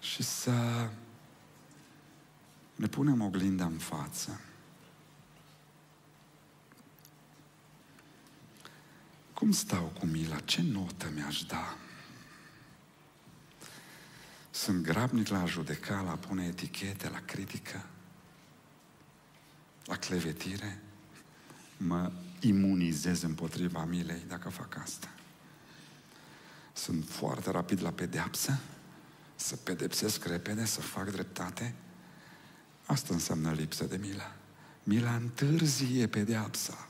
și 0.00 0.22
să 0.22 0.88
ne 2.74 2.86
punem 2.86 3.20
oglinda 3.20 3.64
în 3.64 3.78
față. 3.78 4.40
Cum 9.34 9.52
stau 9.52 9.92
cu 9.98 10.06
mila? 10.06 10.40
Ce 10.40 10.62
notă 10.62 11.10
mi-aș 11.14 11.42
da? 11.42 11.76
Sunt 14.50 14.82
grabnic 14.82 15.28
la 15.28 15.40
a 15.40 15.46
judeca, 15.46 16.00
la 16.00 16.10
a 16.10 16.16
pune 16.16 16.44
etichete, 16.46 17.08
la 17.08 17.20
critică, 17.20 17.86
la 19.90 19.96
clevetire. 19.96 20.80
Mă 21.76 22.12
imunizez 22.40 23.22
împotriva 23.22 23.84
milei 23.84 24.24
dacă 24.28 24.48
fac 24.48 24.76
asta. 24.82 25.14
Sunt 26.72 27.04
foarte 27.08 27.50
rapid 27.50 27.82
la 27.82 27.90
pedeapsă, 27.90 28.58
să 29.36 29.56
pedepsesc 29.56 30.24
repede, 30.24 30.64
să 30.64 30.80
fac 30.80 31.10
dreptate. 31.10 31.74
Asta 32.86 33.14
înseamnă 33.14 33.52
lipsă 33.52 33.84
de 33.84 33.96
milă. 33.96 34.32
Mila 34.82 35.14
întârzie 35.14 36.06
pedeapsa. 36.06 36.88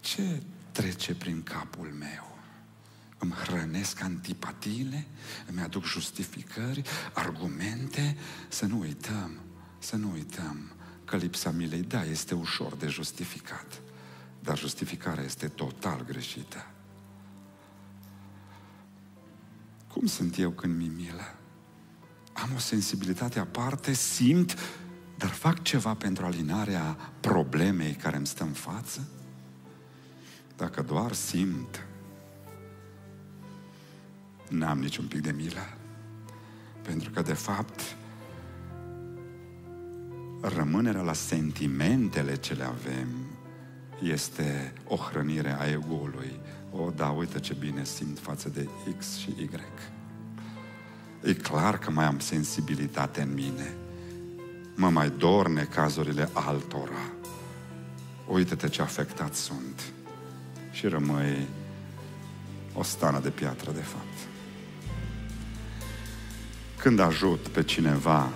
Ce 0.00 0.42
trece 0.72 1.14
prin 1.14 1.42
capul 1.42 1.86
meu? 1.86 2.27
Îmi 3.18 3.32
hrănesc 3.32 4.02
antipatiile, 4.02 5.06
îmi 5.46 5.60
aduc 5.60 5.84
justificări, 5.84 6.82
argumente, 7.12 8.16
să 8.48 8.66
nu 8.66 8.78
uităm, 8.78 9.38
să 9.78 9.96
nu 9.96 10.10
uităm 10.10 10.72
că 11.04 11.16
lipsa 11.16 11.50
milei, 11.50 11.82
da, 11.82 12.04
este 12.04 12.34
ușor 12.34 12.76
de 12.76 12.86
justificat, 12.86 13.80
dar 14.40 14.58
justificarea 14.58 15.24
este 15.24 15.48
total 15.48 16.04
greșită. 16.04 16.66
Cum 19.92 20.06
sunt 20.06 20.38
eu 20.38 20.50
când 20.50 20.76
mi 20.76 20.86
milă? 20.86 21.34
Am 22.32 22.50
o 22.54 22.58
sensibilitate 22.58 23.38
aparte, 23.38 23.92
simt, 23.92 24.58
dar 25.16 25.30
fac 25.30 25.62
ceva 25.62 25.94
pentru 25.94 26.24
alinarea 26.24 26.96
problemei 27.20 27.92
care 27.92 28.16
îmi 28.16 28.26
stă 28.26 28.42
în 28.42 28.52
față? 28.52 29.08
Dacă 30.56 30.82
doar 30.82 31.12
simt, 31.12 31.87
n-am 34.48 34.78
niciun 34.78 35.06
pic 35.06 35.20
de 35.20 35.30
milă. 35.30 35.76
Pentru 36.82 37.10
că, 37.10 37.22
de 37.22 37.32
fapt, 37.32 37.80
rămânerea 40.40 41.02
la 41.02 41.12
sentimentele 41.12 42.36
ce 42.36 42.54
le 42.54 42.64
avem 42.64 43.08
este 44.02 44.72
o 44.84 44.96
hrănire 44.96 45.56
a 45.58 45.70
egoului. 45.70 46.40
O, 46.72 46.90
da, 46.90 47.08
uite 47.08 47.40
ce 47.40 47.54
bine 47.54 47.84
simt 47.84 48.18
față 48.18 48.48
de 48.48 48.68
X 48.98 49.16
și 49.16 49.30
Y. 49.30 49.50
E 51.22 51.34
clar 51.34 51.78
că 51.78 51.90
mai 51.90 52.04
am 52.04 52.18
sensibilitate 52.18 53.20
în 53.20 53.34
mine. 53.34 53.74
Mă 54.74 54.88
mai 54.88 55.10
dor 55.10 55.48
necazurile 55.48 56.28
altora. 56.32 57.12
Uite-te 58.26 58.68
ce 58.68 58.82
afectat 58.82 59.34
sunt. 59.34 59.82
Și 60.70 60.86
rămâi 60.86 61.46
o 62.74 62.82
stană 62.82 63.20
de 63.20 63.30
piatră, 63.30 63.72
de 63.72 63.80
fapt. 63.80 64.28
Când 66.78 67.00
ajut 67.00 67.48
pe 67.48 67.62
cineva, 67.62 68.28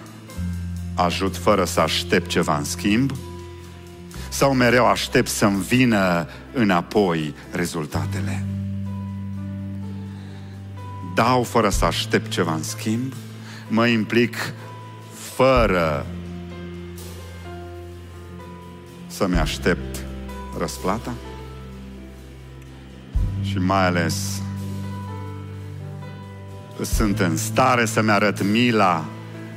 ajut 0.95 1.37
fără 1.37 1.65
să 1.65 1.81
aștept 1.81 2.29
ceva 2.29 2.57
în 2.57 2.65
schimb? 2.65 3.13
Sau 4.29 4.55
mereu 4.55 4.87
aștept 4.87 5.29
să-mi 5.29 5.63
vină 5.63 6.29
înapoi 6.53 7.35
rezultatele? 7.53 8.47
Dau 11.15 11.43
fără 11.43 11.69
să 11.69 11.85
aștept 11.85 12.31
ceva 12.31 12.55
în 12.55 12.63
schimb? 12.63 13.13
Mă 13.69 13.87
implic 13.87 14.37
fără 15.35 16.07
să-mi 19.07 19.39
aștept 19.39 20.05
răsplata? 20.59 21.13
Și 23.43 23.59
mai 23.59 23.87
ales 23.87 24.42
sunt 26.81 27.19
în 27.19 27.37
stare 27.37 27.85
să-mi 27.85 28.11
arăt 28.11 28.43
mila 28.43 29.05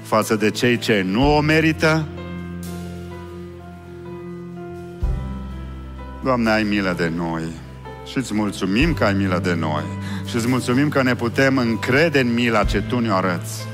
față 0.03 0.35
de 0.35 0.49
cei 0.49 0.77
ce 0.77 1.01
nu 1.01 1.35
o 1.35 1.41
merită? 1.41 2.05
Doamne, 6.23 6.49
ai 6.49 6.63
milă 6.63 6.93
de 6.97 7.11
noi 7.15 7.43
și 8.05 8.17
îți 8.17 8.33
mulțumim 8.33 8.93
că 8.93 9.03
ai 9.03 9.13
milă 9.13 9.39
de 9.43 9.53
noi 9.53 9.83
și 10.25 10.35
îți 10.35 10.47
mulțumim 10.47 10.89
că 10.89 11.03
ne 11.03 11.15
putem 11.15 11.57
încrede 11.57 12.19
în 12.19 12.33
mila 12.33 12.63
ce 12.63 12.81
Tu 12.81 12.99
ne 12.99 13.11
arăți. 13.11 13.67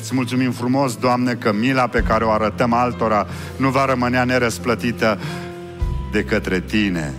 Îți 0.00 0.14
mulțumim 0.14 0.50
frumos, 0.50 0.96
Doamne, 0.96 1.34
că 1.34 1.52
mila 1.52 1.86
pe 1.86 2.00
care 2.00 2.24
o 2.24 2.30
arătăm 2.30 2.72
altora 2.72 3.26
nu 3.56 3.68
va 3.68 3.84
rămâne 3.84 4.24
nerăsplătită 4.24 5.18
de 6.12 6.24
către 6.24 6.60
Tine. 6.60 7.14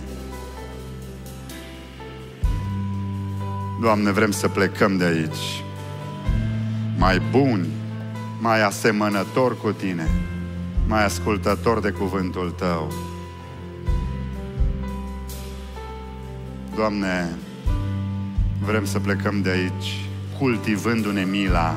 Doamne, 3.82 4.10
vrem 4.10 4.30
să 4.30 4.48
plecăm 4.48 4.96
de 4.96 5.04
aici 5.04 5.64
mai 6.98 7.22
buni, 7.30 7.66
mai 8.40 8.62
asemănători 8.62 9.58
cu 9.58 9.72
Tine, 9.72 10.08
mai 10.86 11.04
ascultător 11.04 11.80
de 11.80 11.90
cuvântul 11.90 12.50
Tău. 12.50 12.92
Doamne, 16.74 17.28
vrem 18.64 18.84
să 18.84 18.98
plecăm 18.98 19.42
de 19.42 19.50
aici 19.50 20.06
cultivându-ne 20.38 21.24
mila, 21.24 21.74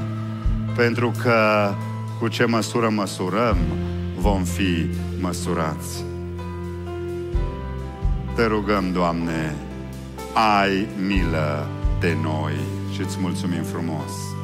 pentru 0.75 1.11
că 1.23 1.71
cu 2.19 2.27
ce 2.27 2.45
măsură 2.45 2.89
măsurăm, 2.89 3.57
vom 4.17 4.43
fi 4.43 4.89
măsurați. 5.19 6.03
Te 8.35 8.45
rugăm, 8.45 8.91
Doamne, 8.91 9.55
ai 10.33 10.87
milă 11.07 11.67
de 12.05 12.17
noi 12.21 12.53
și 12.93 13.01
îți 13.01 13.19
mulțumim 13.19 13.63
frumos. 13.63 14.34